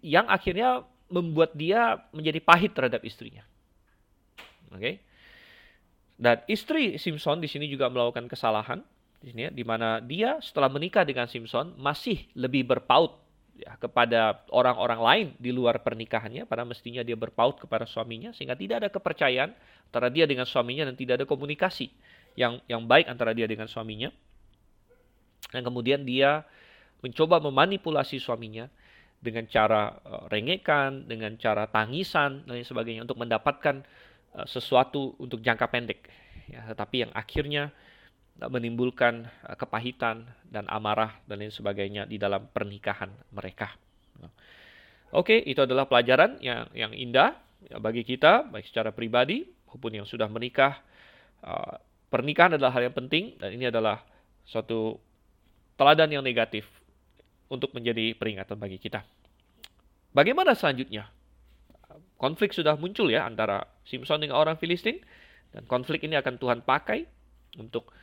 yang 0.00 0.24
akhirnya 0.30 0.86
membuat 1.10 1.52
dia 1.52 2.00
menjadi 2.14 2.40
pahit 2.40 2.72
terhadap 2.72 3.02
istrinya. 3.04 3.44
Oke. 4.72 4.80
Okay? 4.80 4.94
Dan 6.14 6.46
istri 6.46 6.94
Simpson 6.96 7.42
di 7.42 7.50
sini 7.50 7.66
juga 7.66 7.90
melakukan 7.90 8.30
kesalahan 8.30 8.80
di 9.18 9.34
sini 9.34 9.42
ya, 9.48 9.50
di 9.50 9.64
mana 9.66 9.98
dia 9.98 10.38
setelah 10.38 10.70
menikah 10.70 11.02
dengan 11.02 11.26
Simpson 11.26 11.74
masih 11.74 12.22
lebih 12.38 12.62
berpaut 12.68 13.23
ya, 13.58 13.78
kepada 13.78 14.44
orang-orang 14.50 15.00
lain 15.00 15.26
di 15.38 15.50
luar 15.54 15.80
pernikahannya, 15.80 16.46
pada 16.46 16.66
mestinya 16.66 17.00
dia 17.06 17.14
berpaut 17.14 17.58
kepada 17.58 17.86
suaminya 17.86 18.34
sehingga 18.34 18.58
tidak 18.58 18.84
ada 18.84 18.88
kepercayaan 18.90 19.50
antara 19.90 20.08
dia 20.10 20.26
dengan 20.26 20.44
suaminya 20.44 20.90
dan 20.90 20.94
tidak 20.98 21.22
ada 21.22 21.26
komunikasi 21.26 21.90
yang 22.34 22.58
yang 22.66 22.82
baik 22.84 23.06
antara 23.06 23.30
dia 23.30 23.46
dengan 23.46 23.70
suaminya. 23.70 24.10
Dan 25.54 25.62
kemudian 25.62 26.02
dia 26.02 26.42
mencoba 27.04 27.38
memanipulasi 27.38 28.18
suaminya 28.18 28.66
dengan 29.24 29.48
cara 29.48 29.94
uh, 30.04 30.26
rengekan, 30.28 31.08
dengan 31.08 31.36
cara 31.40 31.64
tangisan 31.70 32.44
dan 32.44 32.60
sebagainya 32.60 33.08
untuk 33.08 33.16
mendapatkan 33.16 33.80
uh, 34.36 34.46
sesuatu 34.48 35.16
untuk 35.16 35.40
jangka 35.40 35.70
pendek. 35.70 36.00
Ya, 36.44 36.60
tetapi 36.68 37.08
yang 37.08 37.12
akhirnya 37.16 37.72
menimbulkan 38.38 39.30
eh, 39.46 39.56
kepahitan 39.56 40.26
dan 40.50 40.66
amarah 40.66 41.14
dan 41.30 41.42
lain 41.42 41.54
sebagainya 41.54 42.06
di 42.10 42.18
dalam 42.18 42.46
pernikahan 42.50 43.10
mereka. 43.30 43.70
Oke, 45.14 45.38
itu 45.46 45.62
adalah 45.62 45.86
pelajaran 45.86 46.42
yang 46.42 46.66
yang 46.74 46.90
indah 46.90 47.38
ya, 47.70 47.78
bagi 47.78 48.02
kita 48.02 48.50
baik 48.50 48.66
secara 48.66 48.90
pribadi 48.90 49.46
maupun 49.70 49.94
yang 49.94 50.06
sudah 50.06 50.26
menikah. 50.26 50.82
Uh, 51.38 51.78
pernikahan 52.10 52.58
adalah 52.58 52.74
hal 52.74 52.90
yang 52.90 52.96
penting 52.96 53.38
dan 53.38 53.54
ini 53.54 53.70
adalah 53.70 54.02
suatu 54.42 54.98
teladan 55.78 56.10
yang 56.18 56.24
negatif 56.26 56.66
untuk 57.46 57.70
menjadi 57.78 58.10
peringatan 58.18 58.58
bagi 58.58 58.82
kita. 58.82 59.06
Bagaimana 60.10 60.58
selanjutnya? 60.58 61.10
Konflik 62.18 62.50
sudah 62.50 62.74
muncul 62.74 63.10
ya 63.10 63.26
antara 63.26 63.66
Simpson 63.86 64.18
dengan 64.18 64.38
orang 64.38 64.58
Filistin 64.58 64.98
dan 65.54 65.62
konflik 65.70 66.02
ini 66.06 66.18
akan 66.18 66.42
Tuhan 66.42 66.58
pakai 66.66 67.06
untuk 67.62 67.94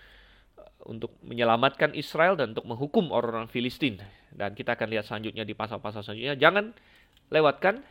untuk 0.88 1.14
menyelamatkan 1.26 1.94
Israel 1.94 2.38
dan 2.40 2.54
untuk 2.56 2.66
menghukum 2.66 3.10
orang-orang 3.14 3.50
Filistin. 3.50 4.00
Dan 4.32 4.56
kita 4.56 4.80
akan 4.80 4.88
lihat 4.90 5.06
selanjutnya 5.06 5.44
di 5.44 5.54
pasal-pasal 5.54 6.06
selanjutnya. 6.06 6.40
Jangan 6.40 6.72
lewatkan 7.32 7.84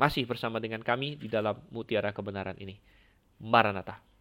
masih 0.00 0.26
bersama 0.26 0.58
dengan 0.58 0.82
kami 0.82 1.20
di 1.20 1.30
dalam 1.30 1.58
mutiara 1.70 2.10
kebenaran 2.10 2.58
ini. 2.58 2.78
Maranatha. 3.42 4.13